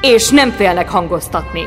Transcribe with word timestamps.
és 0.00 0.28
nem 0.28 0.50
félnek 0.50 0.88
hangoztatni. 0.88 1.62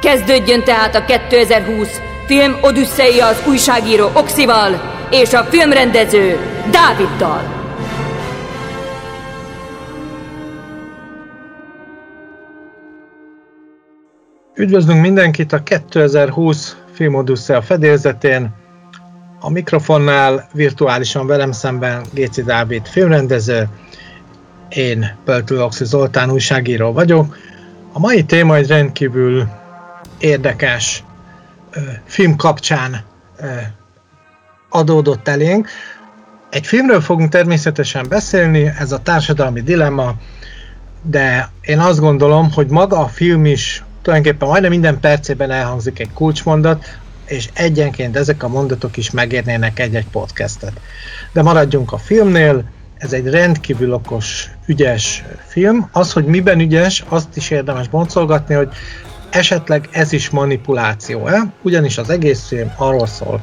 Kezdődjön 0.00 0.64
tehát 0.64 0.94
a 0.94 1.04
2020 1.04 2.00
film 2.26 2.56
Odüsszeia 2.62 3.26
az 3.26 3.42
újságíró 3.48 4.10
Oxival 4.14 4.94
és 5.10 5.32
a 5.32 5.44
filmrendező 5.44 6.38
Dáviddal. 6.70 7.56
Üdvözlünk 14.54 15.00
mindenkit 15.00 15.52
a 15.52 15.62
2020 15.62 16.76
Film 16.92 17.14
Odyssea 17.14 17.62
fedélzetén. 17.62 18.54
A 19.40 19.50
mikrofonnál 19.50 20.48
virtuálisan 20.52 21.26
velem 21.26 21.52
szemben 21.52 22.04
Géci 22.12 22.42
Dávid 22.42 22.86
filmrendező, 22.86 23.68
én 24.68 25.16
Pöltő 25.24 25.62
Oxi 25.62 25.84
Zoltán 25.84 26.30
újságíró 26.30 26.92
vagyok. 26.92 27.36
A 27.92 27.98
mai 27.98 28.24
téma 28.24 28.56
egy 28.56 28.66
rendkívül 28.66 29.48
érdekes 30.18 31.04
ö, 31.70 31.80
film 32.04 32.36
kapcsán 32.36 33.00
ö, 33.36 33.44
adódott 34.68 35.28
elénk. 35.28 35.68
Egy 36.50 36.66
filmről 36.66 37.00
fogunk 37.00 37.30
természetesen 37.30 38.06
beszélni, 38.08 38.72
ez 38.78 38.92
a 38.92 38.98
társadalmi 38.98 39.60
dilemma, 39.60 40.14
de 41.02 41.50
én 41.60 41.78
azt 41.78 42.00
gondolom, 42.00 42.52
hogy 42.52 42.68
maga 42.68 42.98
a 42.98 43.08
film 43.08 43.44
is 43.44 43.84
tulajdonképpen 44.02 44.48
majdnem 44.48 44.70
minden 44.70 45.00
percében 45.00 45.50
elhangzik 45.50 45.98
egy 45.98 46.12
kulcsmondat, 46.14 46.98
és 47.26 47.48
egyenként 47.52 48.16
ezek 48.16 48.42
a 48.42 48.48
mondatok 48.48 48.96
is 48.96 49.10
megérnének 49.10 49.78
egy-egy 49.78 50.06
podcastet. 50.06 50.80
De 51.32 51.42
maradjunk 51.42 51.92
a 51.92 51.98
filmnél, 51.98 52.64
ez 52.98 53.12
egy 53.12 53.26
rendkívül 53.26 53.92
okos, 53.92 54.50
ügyes 54.66 55.24
film. 55.46 55.88
Az, 55.92 56.12
hogy 56.12 56.24
miben 56.24 56.60
ügyes, 56.60 57.04
azt 57.08 57.36
is 57.36 57.50
érdemes 57.50 57.88
boncolgatni, 57.88 58.54
hogy 58.54 58.68
esetleg 59.30 59.88
ez 59.90 60.12
is 60.12 60.30
manipuláció-e, 60.30 61.42
ugyanis 61.62 61.98
az 61.98 62.10
egész 62.10 62.46
film 62.46 62.72
arról 62.76 63.06
szól, 63.06 63.42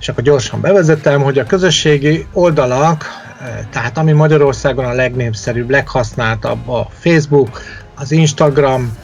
és 0.00 0.08
akkor 0.08 0.22
gyorsan 0.22 0.60
bevezetem, 0.60 1.22
hogy 1.22 1.38
a 1.38 1.44
közösségi 1.44 2.26
oldalak, 2.32 3.04
eh, 3.40 3.58
tehát 3.70 3.98
ami 3.98 4.12
Magyarországon 4.12 4.84
a 4.84 4.92
legnépszerűbb, 4.92 5.70
leghasználtabb 5.70 6.68
a 6.68 6.88
Facebook, 6.92 7.60
az 7.94 8.12
Instagram, 8.12 8.96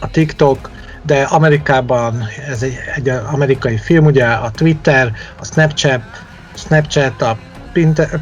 a 0.00 0.10
TikTok, 0.10 0.70
de 1.02 1.22
Amerikában 1.22 2.28
ez 2.48 2.62
egy, 2.62 2.78
egy 2.94 3.08
amerikai 3.08 3.76
film, 3.76 4.04
ugye 4.04 4.24
a 4.24 4.50
Twitter, 4.50 5.12
a 5.40 5.44
Snapchat, 5.44 6.02
Snapchat, 6.54 7.22
a 7.22 7.38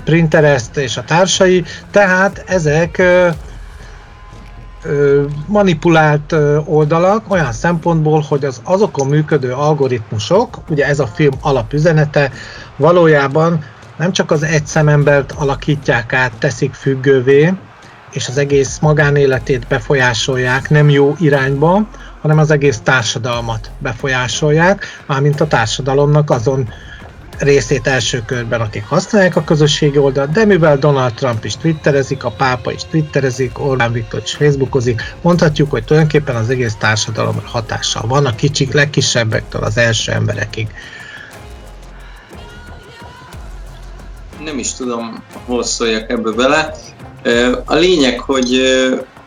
Pinterest 0.04 0.76
és 0.76 0.96
a 0.96 1.04
társai, 1.04 1.64
tehát 1.90 2.44
ezek 2.46 3.02
manipulált 5.46 6.34
oldalak 6.64 7.30
olyan 7.30 7.52
szempontból, 7.52 8.24
hogy 8.28 8.44
az 8.44 8.60
azokon 8.64 9.06
működő 9.06 9.52
algoritmusok, 9.52 10.58
ugye 10.68 10.86
ez 10.86 10.98
a 10.98 11.06
film 11.06 11.32
alapüzenete, 11.40 12.32
valójában 12.76 13.64
nem 13.96 14.12
csak 14.12 14.30
az 14.30 14.42
egy 14.42 14.66
szemembert 14.66 15.32
alakítják 15.32 16.12
át, 16.12 16.32
teszik 16.38 16.74
függővé, 16.74 17.52
és 18.12 18.28
az 18.28 18.38
egész 18.38 18.78
magánéletét 18.78 19.66
befolyásolják 19.66 20.70
nem 20.70 20.88
jó 20.88 21.14
irányba, 21.18 21.86
hanem 22.20 22.38
az 22.38 22.50
egész 22.50 22.80
társadalmat 22.82 23.70
befolyásolják, 23.78 24.84
mármint 25.06 25.40
a 25.40 25.46
társadalomnak 25.46 26.30
azon 26.30 26.68
részét 27.38 27.86
első 27.86 28.22
körben, 28.26 28.60
akik 28.60 28.84
használják 28.86 29.36
a 29.36 29.44
közösségi 29.44 29.98
oldalt, 29.98 30.30
de 30.30 30.44
mivel 30.44 30.78
Donald 30.78 31.14
Trump 31.14 31.44
is 31.44 31.56
twitterezik, 31.56 32.24
a 32.24 32.30
pápa 32.30 32.72
is 32.72 32.82
twitterezik, 32.90 33.58
Orbán 33.58 33.92
Viktor 33.92 34.20
is 34.24 34.34
facebookozik, 34.34 35.14
mondhatjuk, 35.22 35.70
hogy 35.70 35.84
tulajdonképpen 35.84 36.36
az 36.36 36.50
egész 36.50 36.74
társadalom 36.74 37.42
hatással 37.44 38.02
van, 38.06 38.26
a 38.26 38.34
kicsik 38.34 38.72
legkisebbektől 38.72 39.62
az 39.62 39.76
első 39.76 40.12
emberekig. 40.12 40.68
Nem 44.44 44.58
is 44.58 44.72
tudom, 44.72 45.22
hol 45.46 45.62
szóljak 45.62 46.10
ebbe 46.10 46.30
bele. 46.30 46.74
A 47.64 47.74
lényeg, 47.74 48.20
hogy, 48.20 48.60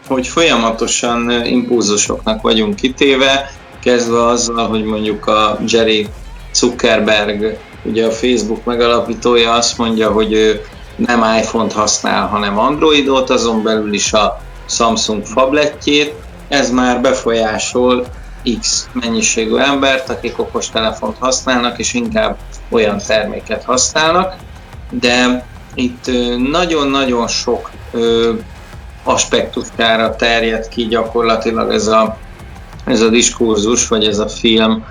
hogy 0.08 0.28
folyamatosan 0.28 1.46
impulzusoknak 1.46 2.42
vagyunk 2.42 2.76
kitéve, 2.76 3.52
kezdve 3.80 4.26
azzal, 4.26 4.68
hogy 4.68 4.84
mondjuk 4.84 5.28
a 5.28 5.60
Jerry 5.66 6.08
Zuckerberg, 6.54 7.58
ugye 7.88 8.06
a 8.06 8.12
Facebook 8.12 8.64
megalapítója 8.64 9.54
azt 9.54 9.78
mondja, 9.78 10.12
hogy 10.12 10.34
ő 10.34 10.62
nem 10.96 11.24
iPhone-t 11.42 11.74
használ, 11.74 12.28
hanem 12.28 12.60
Androidot, 12.60 13.30
azon 13.30 13.64
belül 13.64 13.94
is 13.94 14.14
a 14.14 14.42
Samsung 14.66 15.26
fabletjét. 15.26 16.14
Ez 16.48 16.72
már 16.72 17.02
befolyásol 17.02 18.06
X 18.60 18.90
mennyiségű 18.94 19.56
embert, 19.56 20.10
akik 20.10 20.40
okostelefont 20.40 21.18
használnak, 21.20 21.80
és 21.80 21.94
inkább 21.94 22.38
olyan 22.70 22.98
terméket 23.08 23.64
használnak. 23.64 24.36
De 24.90 25.46
itt 25.76 26.12
nagyon-nagyon 26.50 27.28
sok 27.28 27.72
aspektusára 29.04 30.16
terjed 30.16 30.68
ki 30.68 30.86
gyakorlatilag 30.86 31.72
ez 31.72 31.88
a, 31.88 32.18
ez 32.86 33.02
a 33.02 33.10
diskurzus, 33.10 33.88
vagy 33.88 34.06
ez 34.06 34.20
a 34.20 34.28
film 34.28 34.86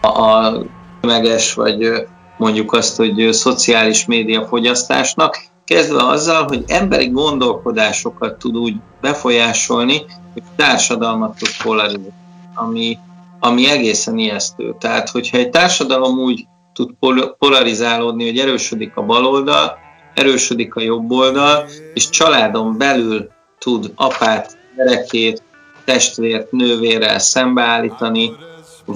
a, 0.00 0.06
a 0.06 0.62
meges, 1.00 1.54
vagy 1.54 2.06
mondjuk 2.40 2.72
azt, 2.72 2.96
hogy 2.96 3.28
szociális 3.32 4.04
média 4.04 4.46
fogyasztásnak, 4.46 5.38
kezdve 5.64 6.06
azzal, 6.06 6.44
hogy 6.44 6.64
emberi 6.66 7.08
gondolkodásokat 7.08 8.38
tud 8.38 8.56
úgy 8.56 8.74
befolyásolni, 9.00 10.04
hogy 10.32 10.42
társadalmat 10.56 11.38
tud 11.38 11.48
polarizálni, 11.62 12.12
ami, 12.54 12.98
ami 13.40 13.68
egészen 13.68 14.18
ijesztő. 14.18 14.74
Tehát, 14.78 15.10
hogyha 15.10 15.38
egy 15.38 15.50
társadalom 15.50 16.18
úgy 16.18 16.46
tud 16.72 16.90
polarizálódni, 17.38 18.24
hogy 18.24 18.38
erősödik 18.38 18.96
a 18.96 19.02
baloldal, 19.02 19.78
erősödik 20.14 20.74
a 20.74 20.80
jobb 20.80 21.10
oldal, 21.10 21.64
és 21.94 22.08
családon 22.08 22.78
belül 22.78 23.28
tud 23.58 23.92
apát, 23.94 24.58
gyerekét, 24.76 25.42
testvért, 25.84 26.52
nővérrel 26.52 27.18
szembeállítani, 27.18 28.32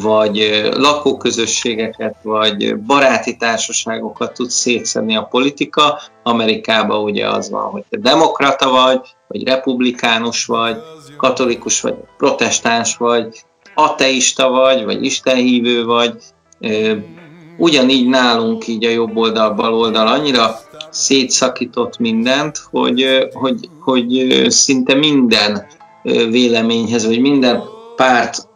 vagy 0.00 0.68
lakóközösségeket, 0.76 2.16
vagy 2.22 2.76
baráti 2.76 3.36
társaságokat 3.36 4.32
tud 4.32 4.50
szétszedni 4.50 5.16
a 5.16 5.22
politika. 5.22 6.00
Amerikában 6.22 7.02
ugye 7.02 7.28
az 7.28 7.50
van, 7.50 7.70
hogy 7.70 7.84
te 7.90 7.96
demokrata 7.96 8.70
vagy, 8.70 9.00
vagy 9.28 9.44
republikánus 9.44 10.44
vagy, 10.44 10.76
katolikus 11.16 11.80
vagy, 11.80 11.94
protestáns 12.16 12.96
vagy, 12.96 13.44
ateista 13.74 14.48
vagy, 14.48 14.84
vagy 14.84 15.04
istenhívő 15.04 15.84
vagy. 15.84 16.22
Ugyanígy 17.58 18.08
nálunk 18.08 18.66
így 18.66 18.84
a 18.84 18.90
jobb 18.90 19.16
oldal, 19.16 19.50
bal 19.50 19.74
oldal 19.74 20.06
annyira 20.06 20.58
szétszakított 20.90 21.98
mindent, 21.98 22.58
hogy, 22.70 23.28
hogy, 23.32 23.68
hogy 23.80 24.44
szinte 24.48 24.94
minden 24.94 25.66
véleményhez, 26.30 27.06
vagy 27.06 27.20
minden 27.20 27.62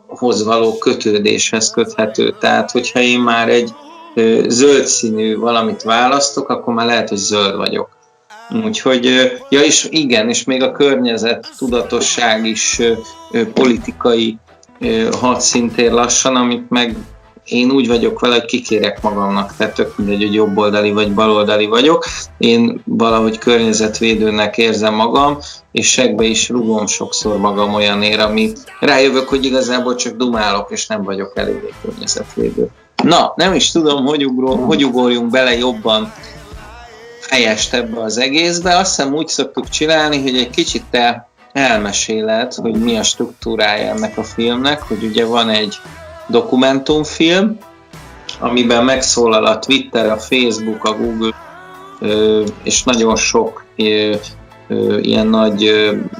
párthoz 0.09 0.45
való 0.45 0.79
kötődéshez 0.79 1.71
köthető. 1.71 2.35
Tehát, 2.41 2.71
hogyha 2.71 3.01
én 3.01 3.21
már 3.21 3.49
egy 3.49 3.75
zöld 4.47 4.87
színű 4.87 5.37
valamit 5.37 5.83
választok, 5.83 6.49
akkor 6.49 6.75
már 6.75 6.87
lehet, 6.87 7.09
hogy 7.09 7.19
zöld 7.19 7.57
vagyok. 7.57 7.97
Úgyhogy, 8.65 9.05
ja 9.49 9.61
és 9.61 9.87
igen, 9.91 10.29
és 10.29 10.45
még 10.45 10.63
a 10.63 10.73
környezet 10.73 11.49
tudatosság 11.59 12.47
is 12.47 12.81
politikai 13.55 14.39
hadszintér 15.21 15.93
lassan, 15.93 16.37
amit 16.37 16.71
meg 16.71 16.97
én 17.49 17.71
úgy 17.71 17.89
vagyok 17.89 18.21
vele, 18.21 18.35
hogy 18.35 18.45
kikérek 18.45 19.03
magamnak, 19.03 19.57
tehát 19.57 19.75
tök 19.75 19.97
mindegy, 19.97 20.23
hogy 20.23 20.35
jobboldali 20.35 20.93
vagy 20.93 21.15
baloldali 21.15 21.67
vagyok. 21.67 22.05
Én 22.39 22.83
valahogy 22.85 23.39
környezetvédőnek 23.39 24.59
érzem 24.59 24.95
magam, 24.95 25.39
és 25.73 25.91
segbe 25.91 26.25
is 26.25 26.49
rugom 26.49 26.87
sokszor 26.87 27.39
magam 27.39 27.75
olyan 27.75 28.03
ér, 28.03 28.21
ami 28.21 28.53
rájövök, 28.81 29.29
hogy 29.29 29.45
igazából 29.45 29.95
csak 29.95 30.17
dumálok, 30.17 30.71
és 30.71 30.87
nem 30.87 31.03
vagyok 31.03 31.33
eléggé 31.35 31.73
környezetvédő. 31.83 32.69
Na, 33.03 33.33
nem 33.37 33.55
is 33.55 33.71
tudom, 33.71 34.05
hogy, 34.05 34.27
ugró, 34.27 34.57
hogy 34.57 34.85
ugorjunk 34.85 35.31
bele 35.31 35.57
jobban 35.57 36.13
helyest 37.31 37.75
ebbe 37.75 38.01
az 38.01 38.19
egészbe. 38.19 38.77
Azt 38.77 38.97
hiszem 38.97 39.15
úgy 39.15 39.29
szoktuk 39.29 39.69
csinálni, 39.69 40.23
hogy 40.23 40.37
egy 40.37 40.51
kicsit 40.51 40.85
te 40.91 41.29
elmeséled, 41.53 42.55
hogy 42.55 42.75
mi 42.75 42.97
a 42.97 43.03
struktúrája 43.03 43.91
ennek 43.91 44.19
a 44.19 44.23
filmnek, 44.23 44.83
hogy 44.83 45.05
ugye 45.05 45.25
van 45.25 45.49
egy 45.49 45.77
dokumentumfilm, 46.29 47.59
amiben 48.39 48.85
megszólal 48.85 49.45
a 49.45 49.59
Twitter, 49.59 50.11
a 50.11 50.19
Facebook, 50.19 50.85
a 50.85 50.93
Google, 50.93 51.35
és 52.63 52.83
nagyon 52.83 53.17
sok 53.17 53.65
ilyen 55.01 55.27
nagy 55.27 55.71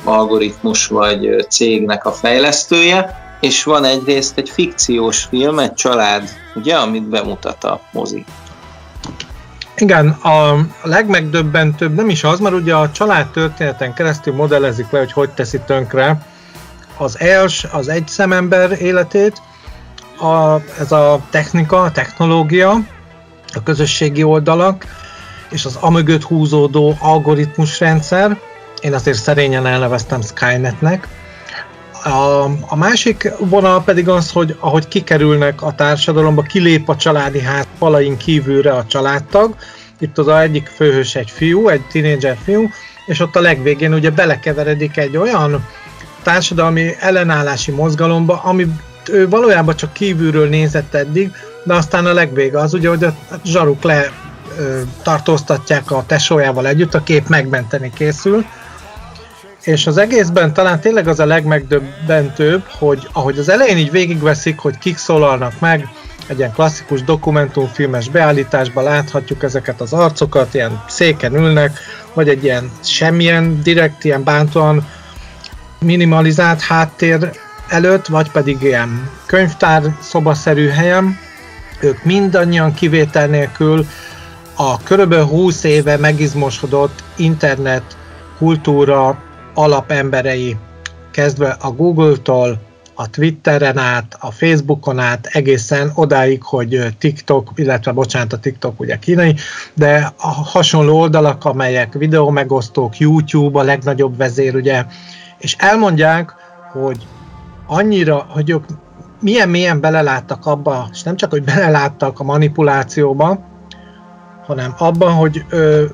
algoritmus 0.05 0.87
vagy 0.87 1.47
cégnek 1.49 2.05
a 2.05 2.13
fejlesztője, 2.13 3.27
és 3.41 3.65
van 3.65 3.85
egyrészt 3.85 4.39
egy 4.39 4.51
fikciós 4.51 5.25
film, 5.25 5.59
egy 5.59 5.75
család, 5.75 6.29
ugye, 6.55 6.77
amit 6.77 7.09
bemutat 7.09 7.65
a 7.65 7.81
mozi. 7.93 8.25
Igen, 9.77 10.09
a 10.09 10.57
legmegdöbbentőbb 10.83 11.95
nem 11.95 12.09
is 12.09 12.25
az, 12.25 12.41
mert 12.41 12.55
ugye 12.55 12.75
a 12.75 12.91
család 12.91 13.27
történeten 13.27 13.95
keresztül 13.95 14.35
modellezik 14.35 14.91
le, 14.91 14.99
hogy 14.99 15.13
hogy 15.13 15.31
teszi 15.31 15.61
tönkre 15.67 16.27
az 16.97 17.21
els, 17.21 17.67
az 17.73 17.89
egy 17.89 18.09
szemember 18.09 18.83
életét, 18.83 19.43
a, 20.21 20.63
ez 20.79 20.93
a 20.93 21.21
technika, 21.31 21.83
a 21.83 21.91
technológia, 21.91 22.71
a 23.55 23.63
közösségi 23.63 24.23
oldalak, 24.23 24.85
és 25.51 25.65
az 25.65 25.77
amögött 25.81 26.23
húzódó 26.23 26.97
algoritmusrendszer, 27.01 28.39
én 28.81 28.95
azért 28.95 29.19
szerényen 29.19 29.67
elneveztem 29.67 30.21
Skynetnek. 30.23 31.09
A, 32.05 32.45
a 32.69 32.77
másik 32.77 33.31
vonal 33.39 33.83
pedig 33.83 34.09
az, 34.09 34.31
hogy 34.33 34.57
ahogy 34.61 34.89
kikerülnek 34.89 35.63
a 35.63 35.75
társadalomba, 35.75 36.43
kilép 36.43 36.89
a 36.89 36.97
családi 36.97 37.41
ház 37.41 37.67
falain 37.79 38.17
kívülre 38.17 38.73
a 38.73 38.87
családtag, 38.87 39.55
itt 39.99 40.19
az 40.19 40.29
egyik 40.29 40.67
főhős 40.67 41.15
egy 41.15 41.31
fiú, 41.31 41.69
egy 41.69 41.83
tínédzser 41.91 42.37
fiú, 42.45 42.69
és 43.07 43.21
ott 43.21 43.37
a 43.37 43.41
legvégén 43.41 43.95
ugye 43.95 44.11
belekeveredik 44.11 44.97
egy 44.97 45.17
olyan 45.17 45.67
társadalmi 46.23 46.91
ellenállási 47.01 47.71
mozgalomba, 47.71 48.41
ami 48.43 48.67
ő 49.09 49.29
valójában 49.29 49.77
csak 49.77 49.93
kívülről 49.93 50.49
nézett 50.49 50.95
eddig, 50.95 51.31
de 51.65 51.75
aztán 51.75 52.07
a 52.07 52.13
legvége 52.13 52.59
az 52.59 52.75
ugye, 52.75 52.89
hogy 52.89 53.05
a 53.05 53.15
zsaruk 53.45 53.83
le 53.83 54.11
ö, 54.59 54.81
tartóztatják 55.03 55.91
a 55.91 56.05
tesójával 56.07 56.67
együtt, 56.67 56.95
a 56.95 57.03
kép 57.03 57.29
megmenteni 57.29 57.93
készül, 57.95 58.45
és 59.63 59.87
az 59.87 59.97
egészben 59.97 60.53
talán 60.53 60.81
tényleg 60.81 61.09
az 61.09 61.21
a 61.21 61.27
legmegdöbbentőbb, 61.27 62.63
hogy 62.79 63.09
ahogy 63.13 63.39
az 63.39 63.49
elején 63.49 63.77
így 63.77 63.91
végigveszik, 63.91 64.59
hogy 64.59 64.79
kik 64.79 64.97
szólalnak 64.97 65.61
meg, 65.61 65.89
egy 66.27 66.39
ilyen 66.39 66.53
klasszikus 66.53 67.03
dokumentumfilmes 67.03 68.09
beállításban 68.09 68.85
láthatjuk 68.85 69.43
ezeket 69.43 69.81
az 69.81 69.93
arcokat, 69.93 70.55
ilyen 70.55 70.83
széken 70.89 71.35
ülnek, 71.35 71.79
vagy 72.15 72.29
egy 72.29 72.45
ilyen 72.45 72.71
semmilyen, 72.85 73.63
direkt 73.63 74.05
ilyen 74.05 74.25
bántóan 74.25 74.87
minimalizált 75.79 76.61
háttér 76.61 77.31
előtt, 77.69 78.07
vagy 78.07 78.31
pedig 78.31 78.63
ilyen 78.63 79.11
könyvtár 79.27 79.83
szobaszerű 80.01 80.69
helyen, 80.69 81.19
ők 81.81 82.05
mindannyian 82.05 82.75
kivétel 82.75 83.27
nélkül 83.27 83.87
a 84.57 84.83
körülbelül 84.83 85.25
20 85.25 85.65
éve 85.65 85.97
megizmosodott 85.97 87.03
internet 87.17 87.97
kultúra 88.39 89.19
alapemberei, 89.55 90.57
kezdve 91.11 91.57
a 91.61 91.71
Google-tól, 91.71 92.67
a 92.95 93.11
Twitteren 93.11 93.79
át, 93.79 94.17
a 94.21 94.31
Facebookon 94.31 94.99
át, 94.99 95.27
egészen 95.27 95.91
odáig, 95.95 96.43
hogy 96.43 96.87
TikTok, 96.99 97.51
illetve 97.55 97.93
bocsánat, 97.93 98.33
a 98.33 98.39
TikTok 98.39 98.81
ugye 98.81 98.99
kínai, 98.99 99.35
de 99.75 100.13
a 100.17 100.29
hasonló 100.29 100.99
oldalak, 101.01 101.45
amelyek 101.45 101.93
videó 101.93 102.31
megosztók, 102.31 102.99
YouTube 102.99 103.59
a 103.59 103.63
legnagyobb 103.63 104.17
vezér, 104.17 104.55
ugye, 104.55 104.85
és 105.39 105.57
elmondják, 105.59 106.35
hogy 106.73 107.07
annyira, 107.69 108.27
hogy 108.29 108.51
ők 108.51 108.65
milyen 109.21 109.49
mélyen 109.49 109.81
beleláttak 109.81 110.47
abba, 110.47 110.89
és 110.93 111.03
nem 111.03 111.17
csak, 111.17 111.31
hogy 111.31 111.43
beleláttak 111.43 112.21
a 112.21 112.25
manipulációba, 112.25 113.39
hanem 114.47 114.75
abban, 114.79 115.13
hogy 115.13 115.45
ö, 115.49 115.85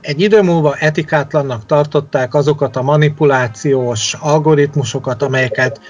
egy 0.00 0.20
idő 0.20 0.42
múlva 0.42 0.74
etikátlannak 0.74 1.66
tartották 1.66 2.34
azokat 2.34 2.76
a 2.76 2.82
manipulációs 2.82 4.16
algoritmusokat, 4.20 5.22
amelyeket 5.22 5.80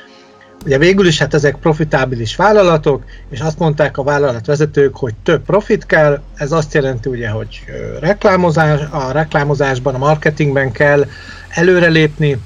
ugye 0.64 0.78
végül 0.78 1.06
is 1.06 1.18
hát 1.18 1.34
ezek 1.34 1.56
profitábilis 1.56 2.36
vállalatok, 2.36 3.04
és 3.30 3.40
azt 3.40 3.58
mondták 3.58 3.98
a 3.98 4.02
vállalatvezetők, 4.02 4.96
hogy 4.96 5.14
több 5.22 5.42
profit 5.42 5.86
kell, 5.86 6.20
ez 6.34 6.52
azt 6.52 6.74
jelenti 6.74 7.08
ugye, 7.08 7.28
hogy 7.28 7.64
reklámozás, 8.00 8.80
a 8.90 9.12
reklámozásban, 9.12 9.94
a 9.94 9.98
marketingben 9.98 10.72
kell 10.72 11.04
előrelépni, 11.48 12.40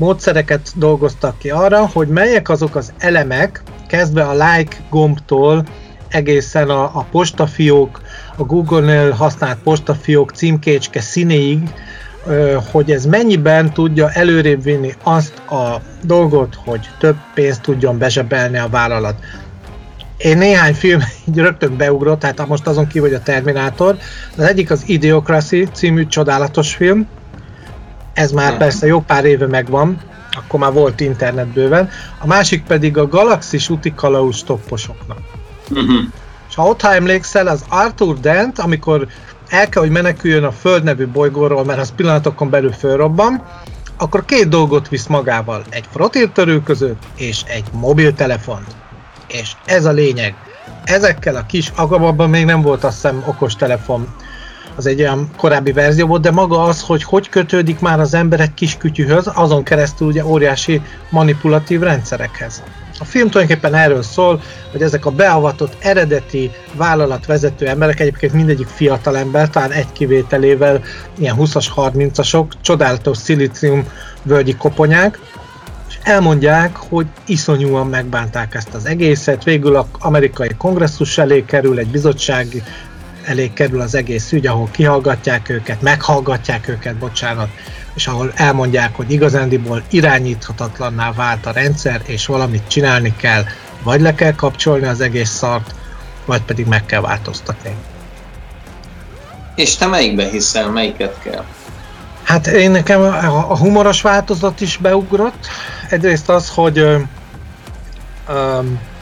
módszereket 0.00 0.72
dolgoztak 0.74 1.38
ki 1.38 1.50
arra, 1.50 1.86
hogy 1.86 2.08
melyek 2.08 2.48
azok 2.48 2.76
az 2.76 2.92
elemek, 2.98 3.62
kezdve 3.88 4.22
a 4.22 4.32
like 4.32 4.76
gombtól 4.90 5.64
egészen 6.08 6.68
a, 6.68 6.82
a 6.82 7.06
postafiók, 7.10 8.00
a 8.36 8.42
Google-nél 8.42 9.10
használt 9.10 9.58
postafiók 9.58 10.30
címkécske 10.30 11.00
színéig, 11.00 11.58
hogy 12.72 12.90
ez 12.90 13.06
mennyiben 13.06 13.72
tudja 13.72 14.10
előrébb 14.10 14.62
vinni 14.62 14.94
azt 15.02 15.38
a 15.38 15.80
dolgot, 16.02 16.54
hogy 16.64 16.88
több 16.98 17.16
pénzt 17.34 17.62
tudjon 17.62 17.98
bezsebelni 17.98 18.58
a 18.58 18.68
vállalat. 18.68 19.18
Én 20.16 20.38
néhány 20.38 20.74
film 20.74 21.00
így 21.28 21.38
rögtön 21.38 21.76
beugrott, 21.76 22.18
tehát 22.20 22.46
most 22.46 22.66
azon 22.66 22.86
kívül, 22.86 23.08
hogy 23.08 23.18
a 23.18 23.22
Terminátor. 23.22 23.96
Az 24.36 24.44
egyik 24.44 24.70
az 24.70 24.82
Idiocracy 24.86 25.68
című 25.72 26.06
csodálatos 26.06 26.74
film, 26.74 27.08
ez 28.20 28.32
már 28.32 28.56
persze 28.56 28.86
jó 28.86 29.00
pár 29.00 29.24
éve 29.24 29.46
megvan, 29.46 29.98
akkor 30.32 30.60
már 30.60 30.72
volt 30.72 31.00
internet 31.00 31.46
bőven. 31.46 31.88
A 32.18 32.26
másik 32.26 32.64
pedig 32.64 32.98
a 32.98 33.08
Galaxis 33.08 33.68
úti 33.68 33.94
kalauz 33.94 34.42
topposoknak. 34.42 35.18
Uh-huh. 35.70 36.00
És 36.48 36.54
ha 36.54 36.68
ott 36.68 36.80
ha 36.80 36.94
emlékszel, 36.94 37.46
az 37.46 37.64
Arthur 37.68 38.18
Dent, 38.20 38.58
amikor 38.58 39.06
el 39.48 39.68
kell, 39.68 39.82
hogy 39.82 39.90
meneküljön 39.90 40.44
a 40.44 40.52
Föld 40.52 40.82
nevű 40.82 41.06
bolygóról, 41.06 41.64
mert 41.64 41.80
az 41.80 41.92
pillanatokon 41.96 42.50
belül 42.50 42.72
fölrobban, 42.72 43.42
akkor 43.96 44.24
két 44.24 44.48
dolgot 44.48 44.88
visz 44.88 45.06
magával, 45.06 45.62
egy 45.70 45.84
frotírtörőközőt 45.90 47.02
és 47.16 47.42
egy 47.46 47.64
mobiltelefon. 47.72 48.64
És 49.28 49.52
ez 49.64 49.84
a 49.84 49.92
lényeg. 49.92 50.34
Ezekkel 50.84 51.36
a 51.36 51.46
kis, 51.46 51.72
agabban 51.76 52.30
még 52.30 52.44
nem 52.44 52.62
volt 52.62 52.84
azt 52.84 52.94
hiszem 52.94 53.22
okos 53.26 53.56
telefon 53.56 54.14
az 54.76 54.86
egy 54.86 55.00
olyan 55.00 55.30
korábbi 55.36 55.72
verzió 55.72 56.06
volt, 56.06 56.22
de 56.22 56.30
maga 56.30 56.62
az, 56.62 56.80
hogy 56.80 57.02
hogy 57.02 57.28
kötődik 57.28 57.80
már 57.80 58.00
az 58.00 58.14
ember 58.14 58.40
egy 58.40 58.54
kis 58.54 58.76
kütyühöz, 58.76 59.30
azon 59.34 59.62
keresztül 59.62 60.06
ugye 60.06 60.24
óriási 60.24 60.82
manipulatív 61.10 61.80
rendszerekhez. 61.80 62.62
A 62.98 63.04
film 63.04 63.30
tulajdonképpen 63.30 63.74
erről 63.74 64.02
szól, 64.02 64.42
hogy 64.72 64.82
ezek 64.82 65.06
a 65.06 65.10
beavatott 65.10 65.76
eredeti 65.78 66.50
vállalatvezető 66.74 67.66
emberek, 67.66 68.00
egyébként 68.00 68.32
mindegyik 68.32 68.66
fiatal 68.66 69.16
ember, 69.16 69.50
talán 69.50 69.70
egy 69.70 69.92
kivételével 69.92 70.82
ilyen 71.18 71.36
20-as, 71.38 71.66
30-asok, 71.76 72.44
csodálatos 72.60 73.16
szilícium 73.16 73.88
völgyi 74.22 74.54
koponyák, 74.54 75.18
és 75.88 75.98
elmondják, 76.02 76.76
hogy 76.76 77.06
iszonyúan 77.26 77.86
megbánták 77.86 78.54
ezt 78.54 78.74
az 78.74 78.86
egészet. 78.86 79.44
Végül 79.44 79.76
az 79.76 79.84
amerikai 79.98 80.54
kongresszus 80.58 81.18
elé 81.18 81.44
kerül 81.44 81.78
egy 81.78 81.90
bizottság 81.90 82.46
elé 83.24 83.52
kerül 83.52 83.80
az 83.80 83.94
egész 83.94 84.32
ügy, 84.32 84.46
ahol 84.46 84.68
kihallgatják 84.70 85.48
őket, 85.48 85.82
meghallgatják 85.82 86.68
őket, 86.68 86.96
bocsánat, 86.96 87.48
és 87.94 88.06
ahol 88.06 88.32
elmondják, 88.34 88.96
hogy 88.96 89.10
igazándiból 89.10 89.82
irányíthatatlanná 89.90 91.12
vált 91.12 91.46
a 91.46 91.50
rendszer, 91.50 92.02
és 92.06 92.26
valamit 92.26 92.68
csinálni 92.68 93.14
kell, 93.16 93.44
vagy 93.82 94.00
le 94.00 94.14
kell 94.14 94.34
kapcsolni 94.34 94.86
az 94.86 95.00
egész 95.00 95.30
szart, 95.30 95.74
vagy 96.24 96.42
pedig 96.42 96.66
meg 96.66 96.86
kell 96.86 97.00
változtatni. 97.00 97.74
És 99.54 99.76
te 99.76 99.86
melyikbe 99.86 100.28
hiszel, 100.28 100.70
melyiket 100.70 101.18
kell? 101.22 101.44
Hát 102.22 102.46
én 102.46 102.70
nekem 102.70 103.02
a 103.48 103.56
humoros 103.56 104.02
változat 104.02 104.60
is 104.60 104.76
beugrott. 104.76 105.46
Egyrészt 105.88 106.28
az, 106.28 106.48
hogy 106.48 106.78
ö, 106.78 106.98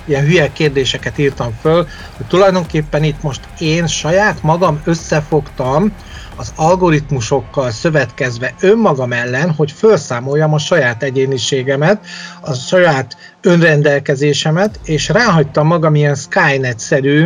ilyen 0.08 0.24
hülye 0.24 0.52
kérdéseket 0.52 1.18
írtam 1.18 1.58
föl, 1.60 1.86
hogy 2.16 2.26
tulajdonképpen 2.26 3.04
itt 3.04 3.22
most 3.22 3.40
én 3.58 3.86
saját 3.86 4.42
magam 4.42 4.80
összefogtam 4.84 5.92
az 6.36 6.52
algoritmusokkal 6.56 7.70
szövetkezve 7.70 8.54
önmagam 8.60 9.12
ellen, 9.12 9.50
hogy 9.50 9.72
felszámoljam 9.72 10.54
a 10.54 10.58
saját 10.58 11.02
egyéniségemet, 11.02 12.06
a 12.40 12.54
saját 12.54 13.16
önrendelkezésemet, 13.40 14.80
és 14.84 15.08
ráhagytam 15.08 15.66
magam 15.66 15.94
ilyen 15.94 16.14
Skynet-szerű, 16.14 17.24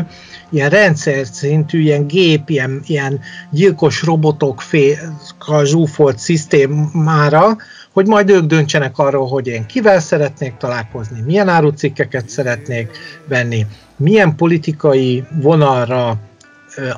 ilyen 0.51 0.71
rendszer 0.71 1.27
szintű, 1.27 1.81
ilyen 1.81 2.07
gép, 2.07 2.51
ilyen, 2.51 2.83
ilyen 2.87 3.21
gyilkos 3.51 4.03
robotok 4.03 4.61
fél, 4.61 5.19
zsúfolt 5.65 6.19
szisztémára, 6.19 7.57
hogy 7.93 8.07
majd 8.07 8.31
ők 8.31 8.45
döntsenek 8.45 8.99
arról, 8.99 9.29
hogy 9.29 9.47
én 9.47 9.67
kivel 9.67 10.01
szeretnék 10.01 10.57
találkozni, 10.57 11.21
milyen 11.21 11.49
árucikkeket 11.49 12.29
szeretnék 12.29 12.91
venni, 13.29 13.67
milyen 13.97 14.37
politikai 14.37 15.25
vonalra 15.41 16.19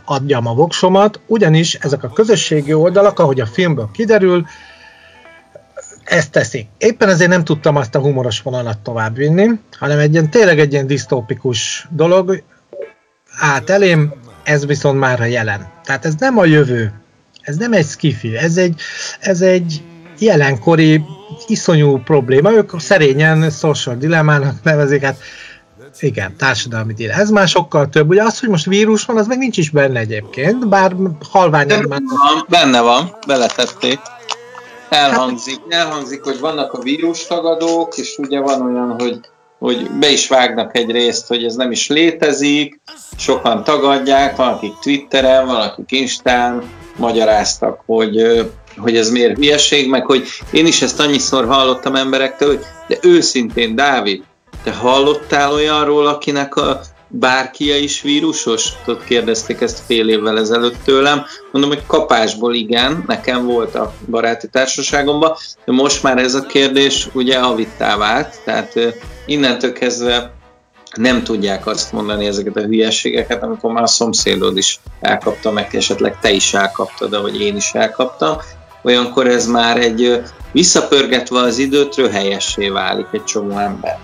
adjam 0.05 0.47
a 0.47 0.55
voksomat, 0.55 1.21
ugyanis 1.27 1.75
ezek 1.75 2.05
a 2.05 2.09
közösségi 2.09 2.73
oldalak, 2.73 3.19
ahogy 3.19 3.41
a 3.41 3.47
filmből 3.47 3.89
kiderül, 3.93 4.47
ezt 6.05 6.31
teszik. 6.31 6.69
Éppen 6.79 7.09
ezért 7.09 7.31
nem 7.31 7.45
tudtam 7.45 7.77
azt 7.77 7.95
a 7.95 8.01
humoros 8.01 8.43
vonalat 8.43 8.79
továbbvinni, 8.79 9.51
hanem 9.79 9.99
egy 9.99 10.13
ilyen, 10.13 10.31
tényleg 10.31 10.59
egy 10.59 10.73
ilyen 10.73 10.87
disztópikus 10.87 11.89
dolog 11.91 12.43
át 13.39 13.71
elém, 13.71 14.13
ez 14.43 14.67
viszont 14.67 14.99
már 14.99 15.21
a 15.21 15.25
jelen. 15.25 15.69
Tehát 15.85 16.05
ez 16.05 16.15
nem 16.19 16.39
a 16.39 16.45
jövő, 16.45 16.93
ez 17.41 17.57
nem 17.57 17.73
egy 17.73 17.87
skifi, 17.87 18.37
ez 18.37 18.57
egy, 18.57 18.81
ez 19.21 19.41
egy 19.41 19.83
jelenkori 20.25 21.05
iszonyú 21.47 21.99
probléma. 21.99 22.53
Ők 22.53 22.81
szerényen 22.81 23.51
social 23.51 23.97
dilemmának 23.97 24.63
nevezik, 24.63 25.03
hát 25.03 25.19
igen, 26.01 26.37
társadalmi 26.37 26.93
díl. 26.93 27.11
Ez 27.11 27.31
már 27.31 27.49
sokkal 27.49 27.89
több. 27.89 28.09
Ugye 28.09 28.23
az, 28.23 28.41
hogy 28.41 28.49
most 28.49 28.65
vírus 28.65 29.05
van, 29.05 29.17
az 29.17 29.27
meg 29.27 29.39
nincs 29.39 29.57
is 29.59 29.71
benne 29.71 29.99
egyébként, 29.99 30.69
bár 30.69 30.97
halvány 31.31 31.67
benne 31.67 31.87
van, 31.87 32.05
benne 32.49 32.81
van, 32.81 33.17
beletették. 33.27 33.99
Elhangzik, 34.89 35.61
elhangzik, 35.69 36.23
hogy 36.23 36.41
vannak 36.41 36.73
a 36.73 36.83
vírustagadók, 36.83 37.97
és 37.97 38.19
ugye 38.19 38.41
van 38.41 38.63
olyan, 38.63 38.97
hogy 38.99 39.21
hogy 39.59 39.91
be 39.91 40.11
is 40.11 40.29
vágnak 40.29 40.77
egy 40.77 40.91
részt, 40.91 41.27
hogy 41.27 41.45
ez 41.45 41.55
nem 41.55 41.71
is 41.71 41.89
létezik, 41.89 42.81
sokan 43.17 43.65
tagadják, 43.65 44.37
valakik 44.37 44.73
Twitteren, 44.83 45.47
valakik 45.47 45.93
Instán 45.93 46.63
magyaráztak, 46.97 47.83
hogy, 47.87 48.17
hogy 48.77 48.97
ez 48.97 49.11
miért 49.11 49.37
hülyeség, 49.37 49.89
meg 49.89 50.05
hogy 50.05 50.27
én 50.51 50.67
is 50.67 50.83
ezt 50.83 51.01
annyiszor 51.01 51.47
hallottam 51.47 51.95
emberektől, 51.95 52.49
hogy 52.49 52.65
de 52.89 52.99
őszintén, 53.03 53.75
Dávid, 53.75 54.23
te 54.65 54.73
hallottál 54.73 55.53
olyanról, 55.53 56.07
akinek 56.07 56.57
a 56.57 56.81
bárkia 57.09 57.77
is 57.77 58.03
vírusos? 58.03 58.69
Tudod, 58.85 59.05
kérdezték 59.05 59.61
ezt 59.61 59.83
fél 59.87 60.09
évvel 60.09 60.39
ezelőtt 60.39 60.85
tőlem. 60.85 61.25
Mondom, 61.53 61.71
hogy 61.71 61.87
kapásból 61.87 62.55
igen, 62.55 63.05
nekem 63.07 63.47
volt 63.47 63.75
a 63.75 63.93
baráti 64.11 64.49
társaságomban, 64.49 65.37
de 65.65 65.73
most 65.73 66.03
már 66.03 66.19
ez 66.19 66.35
a 66.35 66.47
kérdés 66.47 67.09
ugye 67.13 67.39
avittá 67.39 67.97
vált, 67.97 68.41
tehát 68.45 68.75
innentől 69.27 69.73
kezdve 69.73 70.33
nem 70.97 71.23
tudják 71.23 71.67
azt 71.67 71.93
mondani 71.93 72.27
ezeket 72.27 72.57
a 72.57 72.61
hülyességeket, 72.61 73.43
amikor 73.43 73.73
már 73.73 73.83
a 73.83 73.87
szomszédod 73.87 74.57
is 74.57 74.81
elkapta, 75.01 75.51
meg 75.51 75.75
esetleg 75.75 76.21
te 76.21 76.31
is 76.31 76.55
elkaptad, 76.55 77.13
ahogy 77.13 77.41
én 77.41 77.57
is 77.57 77.71
elkaptam, 77.73 78.37
olyankor 78.85 79.27
ez 79.27 79.47
már 79.47 79.77
egy 79.77 80.23
visszapörgetve 80.53 81.39
az 81.39 81.59
időt 81.59 81.97
röhelyessé 81.97 82.69
válik 82.69 83.07
egy 83.13 83.25
csomó 83.25 83.59
ember. 83.59 83.99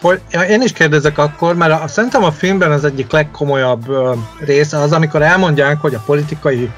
Hogy, 0.00 0.20
ja, 0.30 0.42
én 0.42 0.62
is 0.62 0.72
kérdezek 0.72 1.18
akkor, 1.18 1.54
mert 1.54 1.82
a, 1.82 1.88
szerintem 1.88 2.24
a 2.24 2.32
filmben 2.32 2.72
az 2.72 2.84
egyik 2.84 3.10
legkomolyabb 3.10 3.88
ö, 3.88 4.12
része 4.38 4.78
az, 4.78 4.92
amikor 4.92 5.22
elmondják, 5.22 5.80
hogy 5.80 5.94
a 5.94 6.02
politikai 6.06 6.70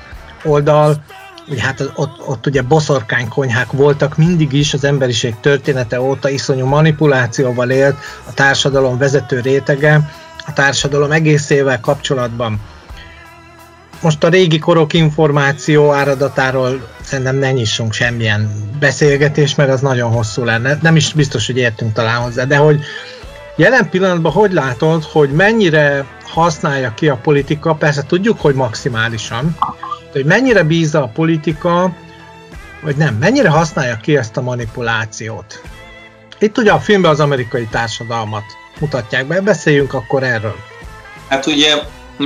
oldal, 0.44 1.02
ugye 1.48 1.62
hát 1.62 1.90
ott, 1.94 2.26
ott 2.26 2.46
ugye 2.46 2.62
boszorkánykonyhák 2.62 3.72
voltak 3.72 4.16
mindig 4.16 4.52
is 4.52 4.74
az 4.74 4.84
emberiség 4.84 5.34
története 5.40 6.00
óta, 6.00 6.28
iszonyú 6.28 6.66
manipulációval 6.66 7.70
élt 7.70 7.96
a 8.28 8.34
társadalom 8.34 8.98
vezető 8.98 9.40
rétege, 9.40 10.10
a 10.46 10.52
társadalom 10.52 11.10
egészével 11.10 11.80
kapcsolatban. 11.80 12.60
Most 14.00 14.24
a 14.24 14.28
régi 14.28 14.58
korok 14.58 14.92
információ 14.92 15.92
áradatáról 15.92 16.88
szerintem 17.02 17.36
ne 17.36 17.52
nyissunk 17.52 17.92
semmilyen 17.92 18.50
beszélgetést, 18.78 19.56
mert 19.56 19.70
az 19.70 19.80
nagyon 19.80 20.10
hosszú 20.10 20.44
lenne. 20.44 20.78
Nem 20.82 20.96
is 20.96 21.12
biztos, 21.12 21.46
hogy 21.46 21.56
értünk 21.56 21.92
talán 21.92 22.22
hozzá, 22.22 22.44
de 22.44 22.56
hogy 22.56 22.80
jelen 23.56 23.90
pillanatban 23.90 24.32
hogy 24.32 24.52
látod, 24.52 25.04
hogy 25.04 25.30
mennyire 25.30 26.04
használja 26.22 26.94
ki 26.94 27.08
a 27.08 27.16
politika, 27.16 27.74
persze 27.74 28.02
tudjuk, 28.02 28.40
hogy 28.40 28.54
maximálisan, 28.54 29.56
hogy 30.12 30.24
mennyire 30.24 30.62
bízza 30.62 31.02
a 31.02 31.10
politika, 31.14 31.94
vagy 32.82 32.96
nem, 32.96 33.14
mennyire 33.14 33.48
használja 33.48 33.96
ki 33.96 34.16
ezt 34.16 34.36
a 34.36 34.42
manipulációt. 34.42 35.62
Itt 36.38 36.58
ugye 36.58 36.72
a 36.72 36.78
filmben 36.78 37.10
az 37.10 37.20
amerikai 37.20 37.66
társadalmat 37.70 38.44
mutatják 38.78 39.26
be, 39.26 39.40
beszéljünk 39.40 39.94
akkor 39.94 40.22
erről. 40.22 40.56
Hát 41.28 41.46
ugye 41.46 41.74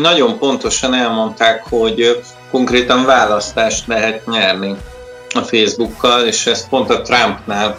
nagyon 0.00 0.38
pontosan 0.38 0.94
elmondták, 0.94 1.64
hogy 1.68 2.22
konkrétan 2.50 3.04
választást 3.04 3.86
lehet 3.86 4.26
nyerni 4.26 4.76
a 5.34 5.40
Facebookkal, 5.40 6.26
és 6.26 6.46
ezt 6.46 6.68
pont 6.68 6.90
a 6.90 7.02
Trumpnál 7.02 7.76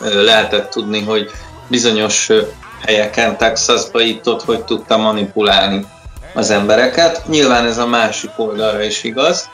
lehetett 0.00 0.70
tudni, 0.70 1.02
hogy 1.02 1.30
bizonyos 1.68 2.30
helyeken, 2.86 3.36
Texasba 3.36 4.00
itt 4.00 4.28
ott, 4.28 4.42
hogy 4.42 4.64
tudta 4.64 4.96
manipulálni 4.96 5.86
az 6.34 6.50
embereket. 6.50 7.22
Nyilván 7.26 7.66
ez 7.66 7.78
a 7.78 7.86
másik 7.86 8.30
oldalra 8.36 8.82
is 8.82 9.04
igaz. 9.04 9.48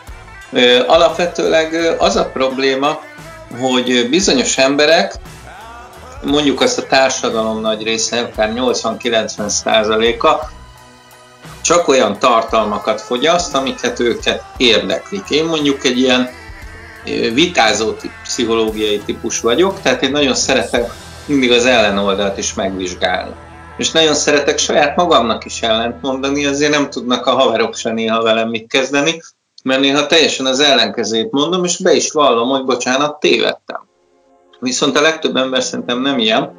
Alapvetőleg 0.87 1.95
az 1.99 2.17
a 2.17 2.25
probléma, 2.25 3.01
hogy 3.61 4.09
bizonyos 4.11 4.59
emberek, 4.59 5.15
mondjuk 6.23 6.61
azt 6.61 6.79
a 6.79 6.87
társadalom 6.87 7.61
nagy 7.61 7.83
része, 7.83 8.21
akár 8.21 8.53
80-90 8.55 9.49
százaléka, 9.49 10.51
csak 11.63 11.89
olyan 11.89 12.19
tartalmakat 12.19 13.01
fogyaszt, 13.01 13.55
amiket 13.55 14.01
őket 14.01 14.43
érdeklik. 14.57 15.31
Én 15.31 15.45
mondjuk 15.45 15.85
egy 15.85 15.99
ilyen 15.99 16.29
vitázó 17.35 17.93
pszichológiai 18.23 18.99
típus 18.99 19.41
vagyok, 19.41 19.81
tehát 19.81 20.03
én 20.03 20.11
nagyon 20.11 20.35
szeretek 20.35 20.91
mindig 21.27 21.53
az 21.53 21.65
ellenoldalt 21.65 22.39
is 22.39 22.55
megvizsgálni. 22.55 23.31
És 23.77 23.91
nagyon 23.91 24.15
szeretek 24.15 24.59
saját 24.59 24.97
magamnak 24.97 25.45
is 25.45 25.63
ellent 25.63 26.03
mondani, 26.03 26.47
azért 26.47 26.73
nem 26.73 26.91
tudnak 26.91 27.27
a 27.27 27.31
haverok 27.31 27.77
se 27.77 27.93
néha 27.93 28.23
velem 28.23 28.49
mit 28.49 28.69
kezdeni, 28.69 29.23
mert 29.63 29.81
néha 29.81 30.07
teljesen 30.07 30.47
az 30.47 30.61
ellenkezét 30.61 31.31
mondom, 31.31 31.65
és 31.65 31.79
be 31.79 31.93
is 31.93 32.11
vallom, 32.13 32.49
hogy 32.49 32.65
bocsánat, 32.65 33.21
tévedtem. 33.21 33.89
Viszont 34.59 34.97
a 34.97 35.01
legtöbb 35.01 35.37
ember 35.37 35.63
szerintem 35.63 36.01
nem 36.01 36.19
ilyen, 36.19 36.53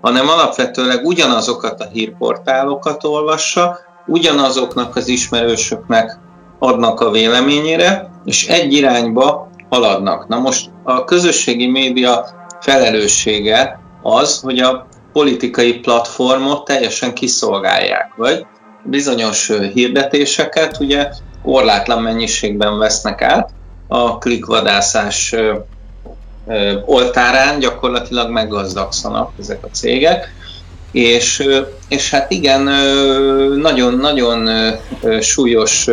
hanem 0.00 0.28
alapvetőleg 0.28 1.04
ugyanazokat 1.04 1.80
a 1.80 1.88
hírportálokat 1.92 3.04
olvassa, 3.04 3.78
ugyanazoknak 4.06 4.96
az 4.96 5.08
ismerősöknek 5.08 6.18
adnak 6.58 7.00
a 7.00 7.10
véleményére, 7.10 8.10
és 8.24 8.46
egy 8.46 8.72
irányba 8.72 9.50
haladnak. 9.68 10.28
Na 10.28 10.38
most 10.38 10.70
a 10.82 11.04
közösségi 11.04 11.66
média 11.66 12.26
felelőssége 12.60 13.80
az, 14.02 14.40
hogy 14.40 14.58
a 14.58 14.86
politikai 15.12 15.72
platformot 15.74 16.64
teljesen 16.64 17.14
kiszolgálják, 17.14 18.12
vagy 18.16 18.46
bizonyos 18.82 19.52
hirdetéseket 19.72 20.80
ugye 20.80 21.08
korlátlan 21.42 22.02
mennyiségben 22.02 22.78
vesznek 22.78 23.22
át, 23.22 23.50
a 23.88 24.18
klikvadászás 24.18 25.34
oltárán 26.84 27.58
gyakorlatilag 27.58 28.30
meggazdagszanak 28.30 29.32
ezek 29.38 29.64
a 29.64 29.68
cégek, 29.72 30.34
és, 30.96 31.48
és 31.88 32.10
hát 32.10 32.30
igen, 32.30 32.62
nagyon-nagyon 33.56 34.48
súlyos 35.20 35.88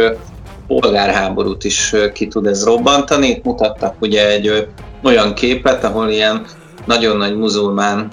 polgárháborút 0.67 1.63
is 1.63 1.95
ki 2.13 2.27
tud 2.27 2.45
ez 2.45 2.63
robbantani. 2.63 3.27
Itt 3.27 3.43
mutattak 3.43 3.95
ugye 3.99 4.29
egy 4.29 4.67
olyan 5.03 5.33
képet, 5.33 5.83
ahol 5.83 6.09
ilyen 6.09 6.45
nagyon 6.85 7.17
nagy 7.17 7.35
muzulmán 7.35 8.11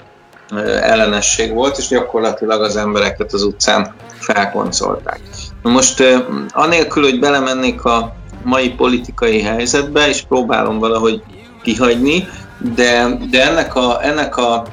ellenesség 0.81 1.53
volt, 1.53 1.77
és 1.77 1.87
gyakorlatilag 1.87 2.61
az 2.61 2.75
embereket 2.75 3.33
az 3.33 3.43
utcán 3.43 3.93
felkoncolták. 4.19 5.19
Most 5.61 6.03
anélkül, 6.49 7.03
hogy 7.03 7.19
belemennék 7.19 7.85
a 7.85 8.15
mai 8.43 8.69
politikai 8.69 9.41
helyzetbe, 9.41 10.07
és 10.07 10.21
próbálom 10.21 10.79
valahogy 10.79 11.21
kihagyni, 11.63 12.27
de, 12.75 13.17
de 13.29 13.49
ennek, 13.49 13.75
a, 13.75 14.05
ennek 14.05 14.37
a 14.37 14.63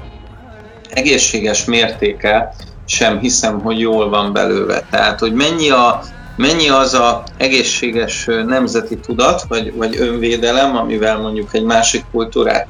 egészséges 0.99 1.65
mértéke 1.65 2.55
sem 2.85 3.19
hiszem, 3.19 3.61
hogy 3.61 3.79
jól 3.79 4.09
van 4.09 4.33
belőle. 4.33 4.83
Tehát, 4.91 5.19
hogy 5.19 5.33
mennyi, 5.33 5.71
a, 5.71 6.03
mennyi 6.37 6.69
az 6.69 6.95
a 6.95 7.23
egészséges 7.37 8.29
nemzeti 8.47 8.97
tudat, 8.97 9.43
vagy, 9.49 9.77
vagy 9.77 9.97
önvédelem, 10.01 10.77
amivel 10.77 11.19
mondjuk 11.19 11.55
egy 11.55 11.65
másik 11.65 12.05
kultúrát 12.11 12.67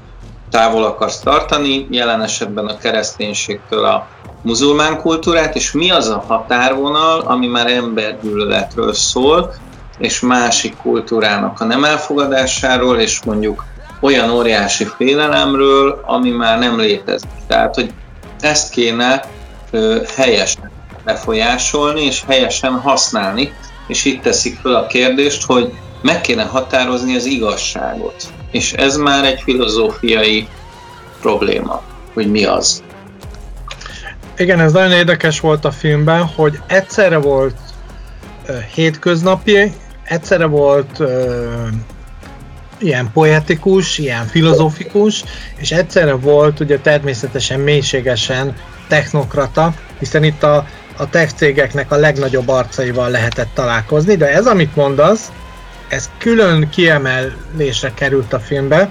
távol 0.50 0.84
akarsz 0.84 1.20
tartani, 1.20 1.86
jelen 1.90 2.22
esetben 2.22 2.66
a 2.66 2.76
kereszténységtől 2.76 3.84
a 3.84 4.06
muzulmán 4.42 5.00
kultúrát, 5.00 5.54
és 5.54 5.72
mi 5.72 5.90
az 5.90 6.08
a 6.08 6.24
határvonal, 6.26 7.20
ami 7.20 7.46
már 7.46 7.66
embergyűlöletről 7.66 8.94
szól, 8.94 9.54
és 9.98 10.20
másik 10.20 10.76
kultúrának 10.76 11.60
a 11.60 11.64
nem 11.64 11.84
elfogadásáról, 11.84 12.98
és 12.98 13.22
mondjuk 13.24 13.64
olyan 14.00 14.30
óriási 14.30 14.84
félelemről, 14.84 16.02
ami 16.06 16.30
már 16.30 16.58
nem 16.58 16.78
létezik. 16.78 17.30
Tehát, 17.46 17.74
hogy 17.74 17.92
ezt 18.40 18.70
kéne 18.70 19.24
ö, 19.70 20.02
helyesen 20.16 20.70
befolyásolni, 21.04 22.04
és 22.04 22.22
helyesen 22.26 22.72
használni, 22.72 23.52
és 23.86 24.04
itt 24.04 24.22
teszik 24.22 24.58
fel 24.62 24.74
a 24.74 24.86
kérdést, 24.86 25.44
hogy 25.44 25.72
meg 26.02 26.20
kéne 26.20 26.42
határozni 26.42 27.16
az 27.16 27.24
igazságot. 27.24 28.26
És 28.50 28.72
ez 28.72 28.96
már 28.96 29.24
egy 29.24 29.40
filozófiai 29.40 30.48
probléma, 31.20 31.82
hogy 32.14 32.30
mi 32.30 32.44
az. 32.44 32.82
Igen, 34.36 34.60
ez 34.60 34.72
nagyon 34.72 34.92
érdekes 34.92 35.40
volt 35.40 35.64
a 35.64 35.70
filmben, 35.70 36.24
hogy 36.24 36.58
egyszerre 36.66 37.16
volt 37.16 37.56
hétköznapi, 38.74 39.72
egyszerre 40.04 40.46
volt 40.46 41.02
ilyen 42.80 43.10
poetikus, 43.12 43.98
ilyen 43.98 44.26
filozófikus, 44.26 45.24
és 45.56 45.70
egyszerre 45.70 46.14
volt 46.14 46.60
ugye 46.60 46.78
természetesen 46.78 47.60
mélységesen 47.60 48.56
technokrata, 48.88 49.74
hiszen 49.98 50.24
itt 50.24 50.42
a, 50.42 50.66
a 50.96 51.10
tech 51.10 51.34
cégeknek 51.34 51.90
a 51.90 51.96
legnagyobb 51.96 52.48
arcaival 52.48 53.10
lehetett 53.10 53.48
találkozni, 53.54 54.16
de 54.16 54.32
ez, 54.32 54.46
amit 54.46 54.76
mondasz, 54.76 55.32
ez 55.88 56.10
külön 56.18 56.68
kiemelésre 56.68 57.92
került 57.94 58.32
a 58.32 58.40
filmbe, 58.40 58.88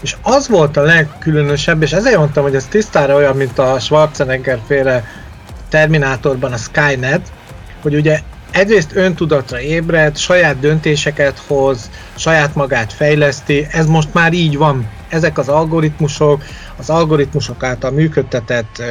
és 0.00 0.16
az 0.22 0.48
volt 0.48 0.76
a 0.76 0.82
legkülönösebb, 0.82 1.82
és 1.82 1.92
ezért 1.92 2.16
mondtam, 2.16 2.42
hogy 2.42 2.54
ez 2.54 2.66
tisztára 2.66 3.14
olyan, 3.14 3.36
mint 3.36 3.58
a 3.58 3.78
Schwarzenegger 3.78 4.60
féle 4.66 5.04
Terminátorban 5.68 6.52
a 6.52 6.56
Skynet, 6.56 7.32
hogy 7.82 7.94
ugye 7.94 8.20
egyrészt 8.54 8.96
öntudatra 8.96 9.60
ébred, 9.60 10.16
saját 10.16 10.58
döntéseket 10.58 11.38
hoz, 11.38 11.90
saját 12.14 12.54
magát 12.54 12.92
fejleszti, 12.92 13.66
ez 13.70 13.86
most 13.86 14.14
már 14.14 14.32
így 14.32 14.56
van. 14.56 14.88
Ezek 15.08 15.38
az 15.38 15.48
algoritmusok, 15.48 16.42
az 16.76 16.90
algoritmusok 16.90 17.62
által 17.62 17.90
működtetett 17.90 18.82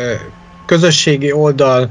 közösségi 0.66 1.32
oldal 1.32 1.90